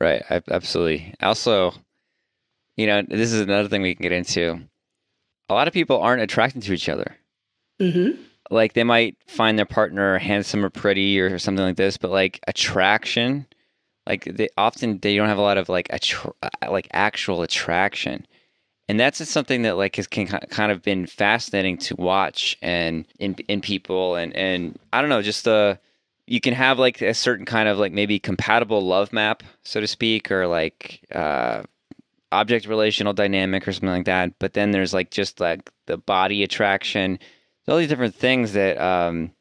Right. 0.00 0.22
Absolutely. 0.30 1.14
Also, 1.22 1.74
you 2.76 2.86
know, 2.86 3.02
this 3.02 3.32
is 3.32 3.40
another 3.40 3.68
thing 3.68 3.82
we 3.82 3.94
can 3.94 4.02
get 4.02 4.12
into. 4.12 4.60
A 5.48 5.54
lot 5.54 5.68
of 5.68 5.74
people 5.74 6.00
aren't 6.00 6.22
attracted 6.22 6.62
to 6.62 6.72
each 6.72 6.88
other. 6.88 7.16
Mm-hmm. 7.80 8.20
Like 8.52 8.74
they 8.74 8.84
might 8.84 9.16
find 9.26 9.58
their 9.58 9.66
partner 9.66 10.18
handsome 10.18 10.64
or 10.64 10.70
pretty 10.70 11.18
or 11.20 11.38
something 11.38 11.64
like 11.64 11.76
this, 11.76 11.96
but 11.96 12.10
like 12.10 12.40
attraction, 12.46 13.46
like 14.06 14.24
they 14.24 14.48
often 14.56 14.98
they 15.00 15.16
don't 15.16 15.28
have 15.28 15.38
a 15.38 15.42
lot 15.42 15.58
of 15.58 15.68
like 15.68 15.88
attra- 15.90 16.32
like 16.68 16.88
actual 16.92 17.42
attraction. 17.42 18.26
And 18.88 19.00
that's 19.00 19.18
just 19.18 19.32
something 19.32 19.62
that 19.62 19.76
like 19.76 19.96
has 19.96 20.06
can, 20.06 20.26
kind 20.26 20.70
of 20.72 20.82
been 20.82 21.06
fascinating 21.06 21.78
to 21.78 21.96
watch 21.96 22.56
and 22.62 23.06
in 23.18 23.34
in 23.48 23.60
people 23.60 24.16
and 24.16 24.34
and 24.36 24.78
I 24.92 25.00
don't 25.00 25.10
know, 25.10 25.22
just 25.22 25.48
uh 25.48 25.76
you 26.26 26.40
can 26.40 26.54
have 26.54 26.78
like 26.78 27.00
a 27.02 27.14
certain 27.14 27.44
kind 27.44 27.68
of 27.68 27.78
like 27.78 27.92
maybe 27.92 28.18
compatible 28.18 28.80
love 28.80 29.12
map, 29.12 29.42
so 29.64 29.80
to 29.80 29.86
speak, 29.86 30.30
or 30.30 30.46
like 30.46 31.04
uh, 31.14 31.62
object 32.30 32.66
relational 32.66 33.12
dynamic 33.12 33.66
or 33.66 33.72
something 33.72 33.88
like 33.90 34.06
that. 34.06 34.38
But 34.38 34.54
then 34.54 34.70
there's 34.70 34.94
like 34.94 35.10
just 35.10 35.40
like 35.40 35.70
the 35.86 35.98
body 35.98 36.42
attraction, 36.42 37.18
all 37.68 37.78
these 37.78 37.88
different 37.88 38.14
things 38.14 38.52
that 38.52 38.78
um, 38.78 39.32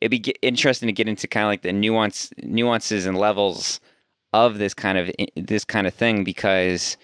it'd 0.00 0.10
be 0.10 0.34
interesting 0.42 0.88
to 0.88 0.92
get 0.92 1.08
into 1.08 1.26
kind 1.26 1.44
of 1.44 1.48
like 1.48 1.62
the 1.62 1.72
nuance 1.72 2.30
nuances 2.42 3.06
and 3.06 3.16
levels 3.16 3.80
of 4.32 4.58
this 4.58 4.74
kind 4.74 4.98
of 4.98 5.10
this 5.36 5.64
kind 5.64 5.86
of 5.86 5.94
thing 5.94 6.24
because 6.24 6.96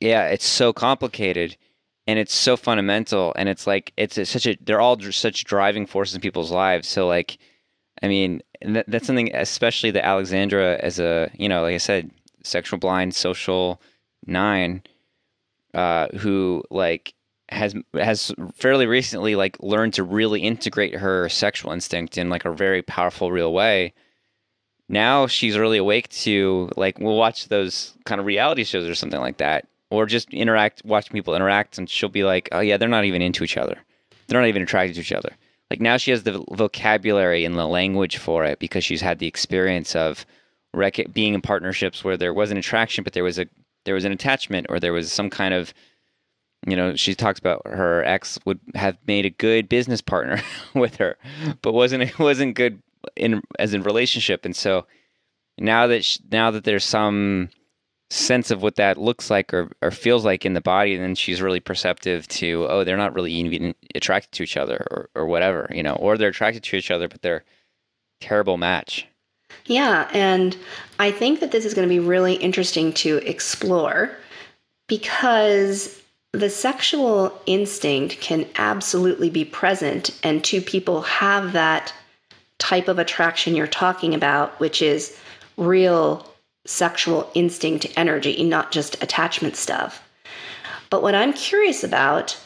yeah, 0.00 0.26
it's 0.28 0.46
so 0.46 0.72
complicated 0.72 1.56
and 2.06 2.18
it's 2.18 2.34
so 2.34 2.56
fundamental 2.56 3.32
and 3.36 3.48
it's 3.48 3.66
like 3.66 3.92
it's 3.96 4.14
such 4.28 4.46
a 4.46 4.56
they're 4.62 4.80
all 4.80 4.98
such 5.10 5.44
driving 5.44 5.86
forces 5.86 6.14
in 6.14 6.20
people's 6.20 6.50
lives. 6.50 6.88
So 6.88 7.06
like 7.06 7.38
I 8.02 8.08
mean, 8.08 8.42
that, 8.62 8.86
that's 8.88 9.06
something, 9.06 9.34
especially 9.34 9.90
the 9.90 10.04
Alexandra, 10.04 10.78
as 10.82 10.98
a 10.98 11.30
you 11.34 11.48
know, 11.48 11.62
like 11.62 11.74
I 11.74 11.78
said, 11.78 12.10
sexual 12.42 12.78
blind, 12.78 13.14
social 13.14 13.80
nine, 14.26 14.82
uh, 15.74 16.08
who 16.18 16.62
like 16.70 17.14
has 17.50 17.74
has 17.94 18.32
fairly 18.54 18.86
recently 18.86 19.36
like 19.36 19.56
learned 19.60 19.94
to 19.94 20.02
really 20.02 20.40
integrate 20.40 20.94
her 20.94 21.28
sexual 21.28 21.72
instinct 21.72 22.18
in 22.18 22.30
like 22.30 22.44
a 22.44 22.52
very 22.52 22.82
powerful, 22.82 23.30
real 23.30 23.52
way. 23.52 23.92
Now 24.88 25.26
she's 25.26 25.58
really 25.58 25.78
awake 25.78 26.08
to 26.10 26.70
like 26.76 26.98
we'll 26.98 27.16
watch 27.16 27.48
those 27.48 27.94
kind 28.04 28.20
of 28.20 28.26
reality 28.26 28.64
shows 28.64 28.88
or 28.88 28.94
something 28.94 29.20
like 29.20 29.38
that, 29.38 29.66
or 29.90 30.06
just 30.06 30.32
interact, 30.32 30.84
watch 30.84 31.10
people 31.10 31.34
interact, 31.34 31.78
and 31.78 31.88
she'll 31.88 32.08
be 32.08 32.24
like, 32.24 32.48
oh 32.52 32.60
yeah, 32.60 32.76
they're 32.76 32.88
not 32.88 33.04
even 33.04 33.22
into 33.22 33.44
each 33.44 33.56
other, 33.56 33.78
they're 34.26 34.40
not 34.40 34.48
even 34.48 34.62
attracted 34.62 34.94
to 34.94 35.00
each 35.00 35.12
other 35.12 35.36
like 35.70 35.80
now 35.80 35.96
she 35.96 36.10
has 36.10 36.24
the 36.24 36.44
vocabulary 36.50 37.44
and 37.44 37.56
the 37.56 37.66
language 37.66 38.18
for 38.18 38.44
it 38.44 38.58
because 38.58 38.84
she's 38.84 39.00
had 39.00 39.18
the 39.18 39.26
experience 39.26 39.94
of 39.94 40.26
rec- 40.74 41.12
being 41.12 41.34
in 41.34 41.40
partnerships 41.40 42.04
where 42.04 42.16
there 42.16 42.34
was 42.34 42.50
an 42.50 42.56
attraction 42.56 43.04
but 43.04 43.12
there 43.12 43.24
was 43.24 43.38
a 43.38 43.46
there 43.84 43.94
was 43.94 44.04
an 44.04 44.12
attachment 44.12 44.66
or 44.68 44.78
there 44.78 44.92
was 44.92 45.10
some 45.10 45.30
kind 45.30 45.54
of 45.54 45.72
you 46.66 46.76
know 46.76 46.94
she 46.94 47.14
talks 47.14 47.38
about 47.38 47.62
her 47.66 48.04
ex 48.04 48.38
would 48.44 48.60
have 48.74 48.96
made 49.06 49.24
a 49.24 49.30
good 49.30 49.68
business 49.68 50.00
partner 50.00 50.42
with 50.74 50.96
her 50.96 51.16
but 51.62 51.72
wasn't 51.72 52.02
it 52.02 52.18
wasn't 52.18 52.54
good 52.54 52.82
in 53.16 53.42
as 53.58 53.74
in 53.74 53.82
relationship. 53.82 54.44
And 54.44 54.54
so 54.54 54.86
now 55.58 55.86
that 55.86 56.04
sh 56.04 56.18
now 56.30 56.50
that 56.50 56.64
there's 56.64 56.84
some 56.84 57.50
sense 58.10 58.50
of 58.50 58.60
what 58.60 58.76
that 58.76 58.98
looks 58.98 59.30
like 59.30 59.54
or, 59.54 59.70
or 59.82 59.90
feels 59.92 60.24
like 60.24 60.44
in 60.44 60.54
the 60.54 60.60
body 60.60 60.96
then 60.96 61.14
she's 61.14 61.40
really 61.40 61.60
perceptive 61.60 62.26
to 62.26 62.66
oh 62.68 62.82
they're 62.82 62.96
not 62.96 63.14
really 63.14 63.32
even 63.32 63.72
attracted 63.94 64.32
to 64.32 64.42
each 64.42 64.56
other 64.56 64.84
or, 64.90 65.08
or 65.14 65.26
whatever 65.26 65.70
you 65.72 65.82
know 65.82 65.92
or 65.94 66.18
they're 66.18 66.30
attracted 66.30 66.62
to 66.62 66.76
each 66.76 66.90
other 66.90 67.06
but 67.06 67.22
they're 67.22 67.44
terrible 68.20 68.56
match. 68.56 69.06
Yeah, 69.66 70.08
and 70.12 70.56
I 70.98 71.10
think 71.10 71.40
that 71.40 71.50
this 71.50 71.64
is 71.64 71.74
going 71.74 71.88
to 71.88 71.92
be 71.92 71.98
really 71.98 72.34
interesting 72.34 72.92
to 72.94 73.16
explore 73.18 74.10
because 74.86 75.99
the 76.32 76.50
sexual 76.50 77.40
instinct 77.46 78.20
can 78.20 78.46
absolutely 78.56 79.30
be 79.30 79.44
present, 79.44 80.18
and 80.22 80.42
two 80.42 80.60
people 80.60 81.02
have 81.02 81.52
that 81.52 81.92
type 82.58 82.88
of 82.88 82.98
attraction 82.98 83.56
you're 83.56 83.66
talking 83.66 84.14
about, 84.14 84.58
which 84.60 84.80
is 84.80 85.16
real 85.56 86.26
sexual 86.66 87.30
instinct 87.34 87.86
energy, 87.96 88.44
not 88.44 88.70
just 88.70 89.02
attachment 89.02 89.56
stuff. 89.56 90.06
But 90.88 91.02
what 91.02 91.14
I'm 91.14 91.32
curious 91.32 91.82
about 91.82 92.38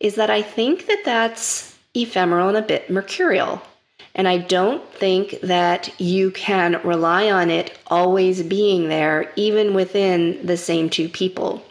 is 0.00 0.16
that 0.16 0.30
I 0.30 0.42
think 0.42 0.86
that 0.86 1.02
that's 1.04 1.76
ephemeral 1.94 2.48
and 2.48 2.56
a 2.56 2.62
bit 2.62 2.90
mercurial. 2.90 3.62
And 4.14 4.26
I 4.26 4.38
don't 4.38 4.86
think 4.94 5.40
that 5.42 5.98
you 6.00 6.30
can 6.32 6.80
rely 6.82 7.30
on 7.30 7.48
it 7.48 7.78
always 7.86 8.42
being 8.42 8.88
there, 8.88 9.32
even 9.36 9.72
within 9.72 10.44
the 10.44 10.56
same 10.56 10.90
two 10.90 11.08
people. 11.08 11.62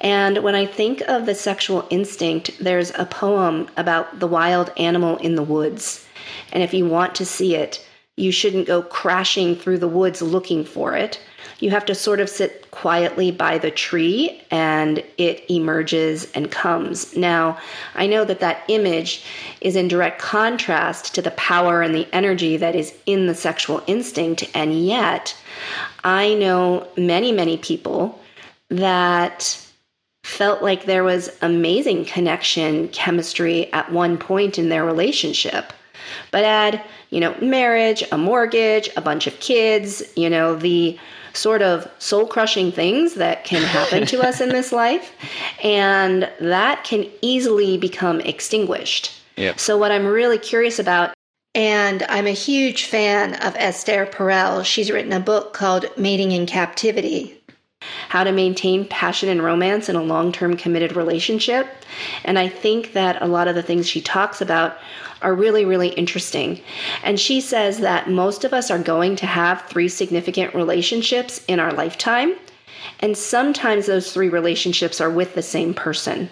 And 0.00 0.38
when 0.38 0.54
I 0.54 0.66
think 0.66 1.00
of 1.02 1.26
the 1.26 1.34
sexual 1.34 1.86
instinct, 1.90 2.52
there's 2.60 2.92
a 2.94 3.06
poem 3.06 3.68
about 3.76 4.20
the 4.20 4.26
wild 4.26 4.72
animal 4.76 5.16
in 5.18 5.34
the 5.34 5.42
woods. 5.42 6.06
And 6.52 6.62
if 6.62 6.74
you 6.74 6.86
want 6.86 7.14
to 7.16 7.24
see 7.24 7.54
it, 7.54 7.84
you 8.16 8.32
shouldn't 8.32 8.66
go 8.66 8.82
crashing 8.82 9.54
through 9.54 9.78
the 9.78 9.88
woods 9.88 10.20
looking 10.20 10.64
for 10.64 10.96
it. 10.96 11.20
You 11.60 11.70
have 11.70 11.86
to 11.86 11.94
sort 11.94 12.20
of 12.20 12.28
sit 12.28 12.70
quietly 12.70 13.30
by 13.30 13.58
the 13.58 13.70
tree 13.70 14.42
and 14.50 15.02
it 15.16 15.44
emerges 15.48 16.30
and 16.32 16.50
comes. 16.50 17.16
Now, 17.16 17.58
I 17.94 18.06
know 18.06 18.24
that 18.24 18.40
that 18.40 18.62
image 18.68 19.24
is 19.60 19.76
in 19.76 19.88
direct 19.88 20.20
contrast 20.20 21.14
to 21.14 21.22
the 21.22 21.32
power 21.32 21.82
and 21.82 21.94
the 21.94 22.08
energy 22.12 22.56
that 22.56 22.74
is 22.74 22.94
in 23.06 23.26
the 23.26 23.34
sexual 23.34 23.82
instinct, 23.86 24.48
and 24.54 24.84
yet 24.84 25.36
I 26.04 26.34
know 26.34 26.88
many, 26.96 27.32
many 27.32 27.56
people 27.56 28.20
that 28.70 29.64
felt 30.24 30.62
like 30.62 30.84
there 30.84 31.04
was 31.04 31.30
amazing 31.40 32.04
connection, 32.04 32.88
chemistry 32.88 33.72
at 33.72 33.90
one 33.90 34.18
point 34.18 34.58
in 34.58 34.68
their 34.68 34.84
relationship. 34.84 35.72
But 36.30 36.44
add, 36.44 36.82
you 37.10 37.20
know, 37.20 37.34
marriage, 37.40 38.04
a 38.12 38.18
mortgage, 38.18 38.90
a 38.96 39.00
bunch 39.00 39.26
of 39.26 39.40
kids, 39.40 40.02
you 40.16 40.28
know, 40.28 40.54
the 40.54 40.98
sort 41.32 41.62
of 41.62 41.90
soul 41.98 42.26
crushing 42.26 42.72
things 42.72 43.14
that 43.14 43.44
can 43.44 43.62
happen 43.62 44.06
to 44.06 44.20
us 44.20 44.40
in 44.40 44.50
this 44.50 44.72
life. 44.84 45.12
And 45.62 46.30
that 46.40 46.84
can 46.84 47.06
easily 47.22 47.78
become 47.78 48.20
extinguished. 48.20 49.12
Yep. 49.36 49.58
So, 49.58 49.78
what 49.78 49.92
I'm 49.92 50.06
really 50.06 50.38
curious 50.38 50.78
about, 50.78 51.14
and 51.54 52.02
I'm 52.08 52.26
a 52.26 52.32
huge 52.32 52.84
fan 52.84 53.34
of 53.34 53.54
Esther 53.56 54.04
Perel, 54.06 54.64
she's 54.64 54.90
written 54.90 55.12
a 55.12 55.20
book 55.20 55.52
called 55.52 55.86
Mating 55.96 56.32
in 56.32 56.46
Captivity 56.46 57.37
how 58.08 58.24
to 58.24 58.32
maintain 58.32 58.86
passion 58.86 59.28
and 59.28 59.42
romance 59.42 59.88
in 59.88 59.96
a 59.96 60.02
long 60.02 60.32
term 60.32 60.56
committed 60.56 60.96
relationship. 60.96 61.68
And 62.24 62.38
I 62.38 62.48
think 62.48 62.92
that 62.94 63.20
a 63.22 63.26
lot 63.26 63.48
of 63.48 63.54
the 63.54 63.62
things 63.62 63.88
she 63.88 64.00
talks 64.00 64.40
about 64.40 64.78
are 65.20 65.34
really, 65.34 65.64
really 65.64 65.88
interesting. 65.90 66.60
And 67.02 67.18
she 67.20 67.40
says 67.40 67.78
that 67.78 68.08
most 68.08 68.44
of 68.44 68.52
us 68.52 68.70
are 68.70 68.78
going 68.78 69.16
to 69.16 69.26
have 69.26 69.62
three 69.62 69.88
significant 69.88 70.54
relationships 70.54 71.44
in 71.48 71.60
our 71.60 71.72
lifetime. 71.72 72.34
And 73.00 73.16
sometimes 73.16 73.86
those 73.86 74.12
three 74.12 74.28
relationships 74.28 75.00
are 75.00 75.10
with 75.10 75.34
the 75.34 75.42
same 75.42 75.74
person. 75.74 76.30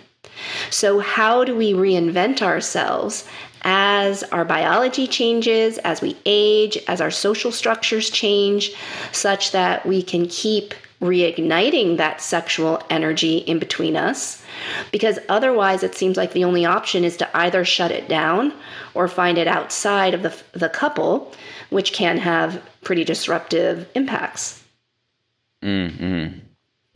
So, 0.70 0.98
how 0.98 1.44
do 1.44 1.54
we 1.54 1.72
reinvent 1.72 2.42
ourselves 2.42 3.26
as 3.62 4.22
our 4.24 4.44
biology 4.44 5.06
changes, 5.06 5.78
as 5.78 6.00
we 6.00 6.16
age, 6.24 6.78
as 6.88 7.00
our 7.00 7.10
social 7.10 7.50
structures 7.50 8.10
change, 8.10 8.72
such 9.12 9.52
that 9.52 9.84
we 9.86 10.02
can 10.02 10.26
keep 10.28 10.74
reigniting 11.00 11.98
that 11.98 12.22
sexual 12.22 12.82
energy 12.88 13.38
in 13.38 13.58
between 13.58 13.96
us 13.96 14.42
because 14.90 15.18
otherwise 15.28 15.82
it 15.82 15.94
seems 15.94 16.16
like 16.16 16.32
the 16.32 16.44
only 16.44 16.64
option 16.64 17.04
is 17.04 17.18
to 17.18 17.36
either 17.36 17.64
shut 17.64 17.90
it 17.90 18.08
down 18.08 18.52
or 18.94 19.06
find 19.06 19.36
it 19.36 19.46
outside 19.46 20.14
of 20.14 20.22
the, 20.22 20.34
the 20.52 20.70
couple 20.70 21.32
which 21.68 21.92
can 21.92 22.16
have 22.16 22.62
pretty 22.82 23.04
disruptive 23.04 23.86
impacts 23.94 24.64
mm-hmm. 25.62 26.38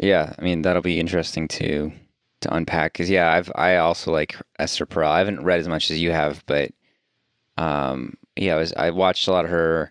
yeah 0.02 0.32
i 0.38 0.42
mean 0.42 0.62
that'll 0.62 0.80
be 0.80 0.98
interesting 0.98 1.46
to 1.46 1.92
to 2.40 2.54
unpack 2.54 2.94
because 2.94 3.10
yeah 3.10 3.30
i've 3.32 3.52
i 3.54 3.76
also 3.76 4.10
like 4.10 4.34
esther 4.58 4.86
perel 4.86 5.10
i 5.10 5.18
haven't 5.18 5.44
read 5.44 5.60
as 5.60 5.68
much 5.68 5.90
as 5.90 6.00
you 6.00 6.10
have 6.10 6.42
but 6.46 6.70
um 7.58 8.14
yeah 8.36 8.54
i 8.54 8.58
was 8.58 8.72
i 8.78 8.88
watched 8.88 9.28
a 9.28 9.30
lot 9.30 9.44
of 9.44 9.50
her 9.50 9.90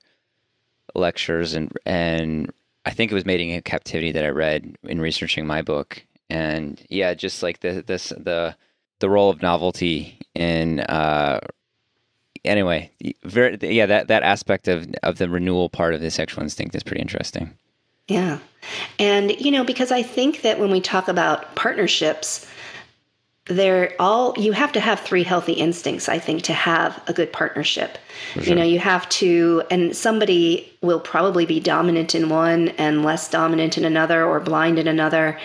lectures 0.95 1.53
and 1.53 1.71
and 1.85 2.51
I 2.85 2.91
think 2.91 3.11
it 3.11 3.15
was 3.15 3.25
Mating 3.25 3.49
in 3.49 3.61
Captivity 3.61 4.11
that 4.11 4.25
I 4.25 4.29
read 4.29 4.75
in 4.83 5.01
researching 5.01 5.45
my 5.45 5.61
book, 5.61 6.03
and 6.29 6.81
yeah, 6.89 7.13
just 7.13 7.43
like 7.43 7.59
the 7.59 7.83
this 7.85 8.09
the 8.09 8.55
the 8.99 9.09
role 9.09 9.29
of 9.29 9.41
novelty 9.41 10.17
in 10.33 10.79
uh, 10.81 11.39
anyway, 12.45 12.91
very 13.23 13.57
yeah 13.61 13.85
that 13.85 14.07
that 14.07 14.23
aspect 14.23 14.67
of 14.67 14.87
of 15.03 15.17
the 15.17 15.29
renewal 15.29 15.69
part 15.69 15.93
of 15.93 16.01
the 16.01 16.11
sexual 16.11 16.43
instinct 16.43 16.75
is 16.75 16.83
pretty 16.83 17.01
interesting. 17.01 17.53
Yeah, 18.07 18.39
and 18.97 19.31
you 19.39 19.51
know 19.51 19.63
because 19.63 19.91
I 19.91 20.01
think 20.01 20.41
that 20.41 20.59
when 20.59 20.71
we 20.71 20.81
talk 20.81 21.07
about 21.07 21.55
partnerships, 21.55 22.47
they're 23.49 23.93
all 23.99 24.33
you 24.37 24.51
have 24.51 24.71
to 24.71 24.79
have 24.79 24.99
three 24.99 25.23
healthy 25.23 25.53
instincts 25.53 26.07
i 26.07 26.19
think 26.19 26.43
to 26.43 26.53
have 26.53 27.01
a 27.07 27.13
good 27.13 27.33
partnership 27.33 27.97
sure. 28.33 28.43
you 28.43 28.53
know 28.53 28.63
you 28.63 28.77
have 28.77 29.09
to 29.09 29.63
and 29.71 29.95
somebody 29.97 30.68
will 30.81 30.99
probably 30.99 31.45
be 31.45 31.59
dominant 31.59 32.15
in 32.15 32.29
one 32.29 32.69
and 32.69 33.03
less 33.03 33.29
dominant 33.29 33.77
in 33.77 33.83
another 33.83 34.23
or 34.23 34.39
blind 34.39 34.79
in 34.79 34.87
another. 34.87 35.37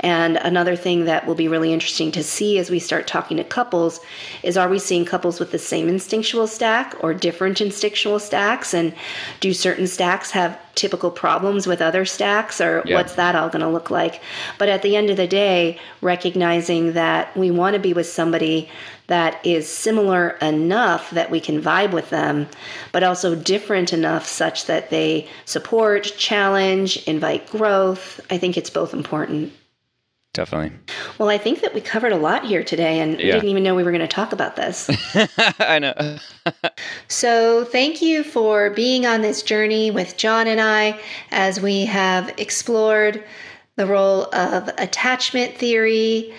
And 0.00 0.36
another 0.36 0.76
thing 0.76 1.06
that 1.06 1.26
will 1.26 1.34
be 1.34 1.48
really 1.48 1.72
interesting 1.72 2.12
to 2.12 2.22
see 2.22 2.58
as 2.58 2.68
we 2.68 2.78
start 2.78 3.06
talking 3.06 3.38
to 3.38 3.44
couples 3.44 4.00
is 4.42 4.58
are 4.58 4.68
we 4.68 4.78
seeing 4.78 5.06
couples 5.06 5.40
with 5.40 5.50
the 5.50 5.58
same 5.58 5.88
instinctual 5.88 6.46
stack 6.46 6.94
or 7.00 7.14
different 7.14 7.62
instinctual 7.62 8.18
stacks? 8.18 8.74
And 8.74 8.92
do 9.40 9.54
certain 9.54 9.86
stacks 9.86 10.30
have 10.32 10.60
typical 10.74 11.10
problems 11.10 11.66
with 11.66 11.80
other 11.80 12.04
stacks 12.04 12.60
or 12.60 12.82
yeah. 12.84 12.96
what's 12.96 13.14
that 13.14 13.34
all 13.34 13.48
going 13.48 13.62
to 13.62 13.68
look 13.68 13.90
like? 13.90 14.20
But 14.58 14.68
at 14.68 14.82
the 14.82 14.94
end 14.94 15.08
of 15.08 15.16
the 15.16 15.26
day, 15.26 15.78
recognizing 16.02 16.92
that 16.92 17.34
we 17.34 17.50
want 17.50 17.74
to 17.74 17.80
be 17.80 17.94
with 17.94 18.06
somebody 18.06 18.68
that 19.08 19.44
is 19.44 19.68
similar 19.68 20.30
enough 20.40 21.10
that 21.10 21.30
we 21.30 21.40
can 21.40 21.60
vibe 21.60 21.92
with 21.92 22.10
them, 22.10 22.48
but 22.92 23.02
also 23.02 23.34
different 23.34 23.92
enough 23.92 24.26
such 24.26 24.66
that 24.66 24.90
they 24.90 25.28
support, 25.44 26.04
challenge, 26.16 27.06
invite 27.08 27.48
growth. 27.50 28.20
I 28.30 28.38
think 28.38 28.56
it's 28.56 28.70
both 28.70 28.94
important. 28.94 29.52
Definitely. 30.34 30.72
Well, 31.18 31.28
I 31.28 31.36
think 31.36 31.60
that 31.60 31.74
we 31.74 31.82
covered 31.82 32.12
a 32.12 32.16
lot 32.16 32.46
here 32.46 32.64
today, 32.64 33.00
and 33.00 33.20
yeah. 33.20 33.26
we 33.26 33.32
didn't 33.32 33.48
even 33.50 33.62
know 33.62 33.74
we 33.74 33.82
were 33.82 33.90
going 33.90 34.00
to 34.00 34.08
talk 34.08 34.32
about 34.32 34.56
this. 34.56 34.88
I 35.58 35.78
know. 35.78 36.16
so, 37.08 37.66
thank 37.66 38.00
you 38.00 38.24
for 38.24 38.70
being 38.70 39.04
on 39.04 39.20
this 39.20 39.42
journey 39.42 39.90
with 39.90 40.16
John 40.16 40.46
and 40.46 40.58
I 40.58 40.98
as 41.30 41.60
we 41.60 41.84
have 41.84 42.32
explored 42.38 43.22
the 43.76 43.86
role 43.86 44.34
of 44.34 44.68
attachment 44.78 45.56
theory 45.56 46.32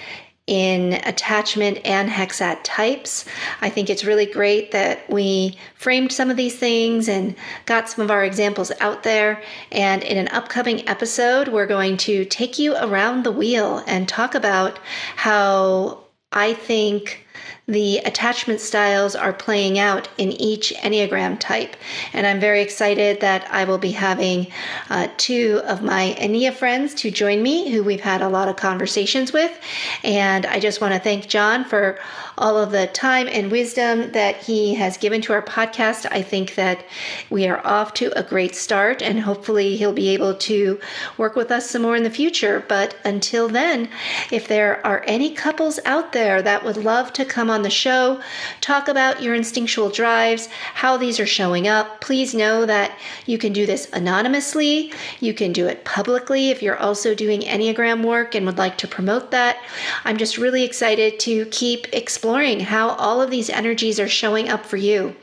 in 0.45 0.93
attachment 1.05 1.79
and 1.85 2.09
hexad 2.09 2.59
types. 2.63 3.25
I 3.61 3.69
think 3.69 3.89
it's 3.89 4.03
really 4.03 4.25
great 4.25 4.71
that 4.71 5.09
we 5.09 5.57
framed 5.75 6.11
some 6.11 6.29
of 6.29 6.35
these 6.35 6.57
things 6.57 7.07
and 7.07 7.35
got 7.65 7.89
some 7.89 8.03
of 8.03 8.11
our 8.11 8.25
examples 8.25 8.71
out 8.81 9.03
there. 9.03 9.41
And 9.71 10.03
in 10.03 10.17
an 10.17 10.27
upcoming 10.29 10.87
episode, 10.87 11.47
we're 11.47 11.65
going 11.65 11.95
to 11.97 12.25
take 12.25 12.59
you 12.59 12.75
around 12.75 13.23
the 13.23 13.31
wheel 13.31 13.83
and 13.87 14.07
talk 14.07 14.35
about 14.35 14.79
how 15.15 16.03
I 16.33 16.53
think 16.53 17.22
the 17.67 17.99
attachment 17.99 18.59
styles 18.59 19.15
are 19.15 19.33
playing 19.33 19.79
out 19.79 20.09
in 20.17 20.31
each 20.33 20.73
Enneagram 20.77 21.39
type. 21.39 21.75
And 22.11 22.27
I'm 22.27 22.39
very 22.39 22.61
excited 22.61 23.21
that 23.21 23.47
I 23.49 23.63
will 23.63 23.77
be 23.77 23.91
having 23.91 24.47
uh, 24.89 25.07
two 25.17 25.61
of 25.65 25.81
my 25.81 26.15
Ennea 26.19 26.53
friends 26.53 26.93
to 26.95 27.11
join 27.11 27.41
me 27.41 27.71
who 27.71 27.83
we've 27.83 28.01
had 28.01 28.21
a 28.21 28.29
lot 28.29 28.49
of 28.49 28.55
conversations 28.55 29.31
with. 29.31 29.57
And 30.03 30.45
I 30.45 30.59
just 30.59 30.81
want 30.81 30.93
to 30.93 30.99
thank 30.99 31.27
John 31.27 31.63
for 31.63 31.99
all 32.37 32.57
of 32.57 32.71
the 32.71 32.87
time 32.87 33.27
and 33.29 33.51
wisdom 33.51 34.11
that 34.11 34.37
he 34.37 34.73
has 34.75 34.97
given 34.97 35.21
to 35.21 35.33
our 35.33 35.41
podcast. 35.41 36.07
I 36.11 36.21
think 36.21 36.55
that 36.55 36.83
we 37.29 37.47
are 37.47 37.65
off 37.65 37.93
to 37.95 38.17
a 38.17 38.23
great 38.23 38.55
start, 38.55 39.01
and 39.01 39.19
hopefully, 39.19 39.75
he'll 39.77 39.93
be 39.93 40.09
able 40.09 40.35
to 40.35 40.79
work 41.17 41.35
with 41.35 41.51
us 41.51 41.69
some 41.69 41.83
more 41.83 41.95
in 41.95 42.03
the 42.03 42.09
future. 42.09 42.63
But 42.67 42.95
until 43.05 43.47
then, 43.47 43.89
if 44.31 44.47
there 44.47 44.85
are 44.85 45.03
any 45.07 45.33
couples 45.33 45.79
out 45.85 46.13
there 46.13 46.41
that 46.41 46.63
would 46.63 46.77
love 46.77 47.13
to 47.13 47.22
come 47.25 47.49
on 47.49 47.61
the 47.61 47.69
show, 47.69 48.21
talk 48.61 48.87
about 48.87 49.21
your 49.21 49.35
instinctual 49.35 49.89
drives, 49.89 50.47
how 50.73 50.97
these 50.97 51.19
are 51.19 51.25
showing 51.25 51.67
up, 51.67 52.01
please 52.01 52.33
know 52.33 52.65
that 52.65 52.97
you 53.25 53.37
can 53.37 53.53
do 53.53 53.65
this 53.65 53.89
anonymously. 53.93 54.91
You 55.19 55.33
can 55.33 55.53
do 55.53 55.67
it 55.67 55.85
publicly 55.85 56.49
if 56.49 56.61
you're 56.61 56.77
also 56.77 57.15
doing 57.15 57.41
Enneagram 57.41 58.05
work 58.05 58.35
and 58.35 58.45
would 58.45 58.57
like 58.57 58.77
to 58.79 58.87
promote 58.87 59.31
that. 59.31 59.57
I'm 60.03 60.17
just 60.17 60.37
really 60.37 60.63
excited 60.63 61.19
to 61.21 61.45
keep 61.47 61.87
exploring 61.93 62.59
how 62.59 62.89
all 62.89 63.21
of 63.21 63.31
these 63.31 63.49
energies 63.49 63.99
are 63.99 64.07
showing 64.07 64.49
up 64.49 64.65
for 64.65 64.77
you. 64.77 65.15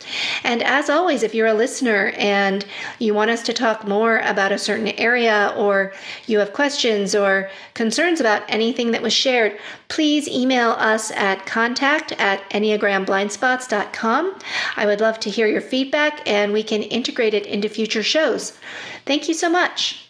And 0.45 0.63
as 0.63 0.91
always, 0.91 1.23
if 1.23 1.35
you're 1.35 1.47
a 1.47 1.55
listener 1.55 2.13
and 2.17 2.65
you 2.99 3.15
want 3.15 3.31
us 3.31 3.43
to 3.43 3.53
talk 3.53 3.87
more 3.87 4.19
about 4.19 4.53
a 4.53 4.59
certain 4.59 4.89
area 4.89 5.53
or 5.57 5.93
you 6.27 6.39
have 6.39 6.53
questions 6.53 7.15
or 7.15 7.51
concerns 7.75 8.21
about 8.21 8.43
anything 8.49 8.91
that 8.91 9.03
was 9.03 9.13
shared, 9.13 9.59
please 9.89 10.29
email 10.29 10.71
us 10.71 11.11
at 11.13 11.45
contact 11.91 12.13
at 12.21 12.49
enneagramblindspots.com. 12.51 14.39
I 14.77 14.87
would 14.87 15.01
love 15.01 15.19
to 15.21 15.31
hear 15.31 15.47
your 15.47 15.61
feedback 15.61 16.27
and 16.27 16.53
we 16.53 16.63
can 16.63 16.83
integrate 16.83 17.35
it 17.35 17.47
into 17.47 17.69
future 17.69 18.03
shows. 18.03 18.59
Thank 19.07 19.29
you 19.29 19.35
so 19.35 19.51
much. 19.51 20.07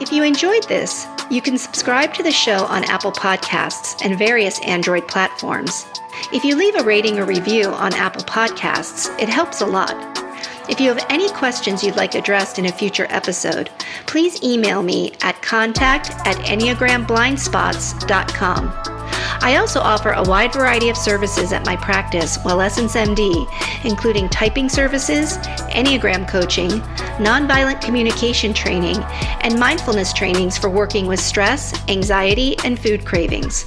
If 0.00 0.12
you 0.12 0.22
enjoyed 0.22 0.66
this, 0.68 1.06
you 1.30 1.42
can 1.42 1.58
subscribe 1.58 2.14
to 2.14 2.22
the 2.22 2.30
show 2.30 2.64
on 2.66 2.84
Apple 2.84 3.12
Podcasts 3.12 4.02
and 4.04 4.18
various 4.18 4.60
Android 4.62 5.06
platforms. 5.08 5.84
If 6.32 6.44
you 6.44 6.56
leave 6.56 6.76
a 6.76 6.84
rating 6.84 7.18
or 7.18 7.26
review 7.26 7.68
on 7.68 7.92
Apple 7.94 8.22
Podcasts, 8.22 9.10
it 9.20 9.28
helps 9.28 9.60
a 9.60 9.66
lot. 9.66 9.96
If 10.70 10.80
you 10.80 10.88
have 10.88 11.04
any 11.08 11.30
questions 11.30 11.82
you'd 11.82 11.96
like 11.96 12.14
addressed 12.14 12.58
in 12.58 12.66
a 12.66 12.72
future 12.72 13.06
episode, 13.10 13.70
please 14.06 14.42
email 14.42 14.82
me 14.82 15.12
at 15.22 15.40
contact 15.42 16.10
at 16.26 16.36
enneagramblindspots.com. 16.36 18.97
I 19.40 19.56
also 19.56 19.80
offer 19.80 20.10
a 20.10 20.22
wide 20.22 20.52
variety 20.52 20.88
of 20.88 20.96
services 20.96 21.52
at 21.52 21.64
my 21.64 21.76
practice, 21.76 22.38
Wellessence 22.38 22.94
MD, 22.94 23.46
including 23.84 24.28
typing 24.28 24.68
services, 24.68 25.38
Enneagram 25.70 26.28
coaching, 26.28 26.70
nonviolent 27.18 27.80
communication 27.80 28.52
training, 28.52 28.96
and 29.42 29.58
mindfulness 29.58 30.12
trainings 30.12 30.58
for 30.58 30.70
working 30.70 31.06
with 31.06 31.20
stress, 31.20 31.72
anxiety, 31.88 32.56
and 32.64 32.78
food 32.78 33.04
cravings. 33.04 33.64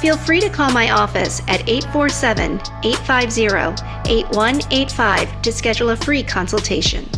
Feel 0.00 0.16
free 0.16 0.40
to 0.40 0.48
call 0.48 0.70
my 0.70 0.90
office 0.90 1.40
at 1.48 1.68
847 1.68 2.60
850 2.84 4.10
8185 4.10 5.42
to 5.42 5.52
schedule 5.52 5.90
a 5.90 5.96
free 5.96 6.22
consultation. 6.22 7.08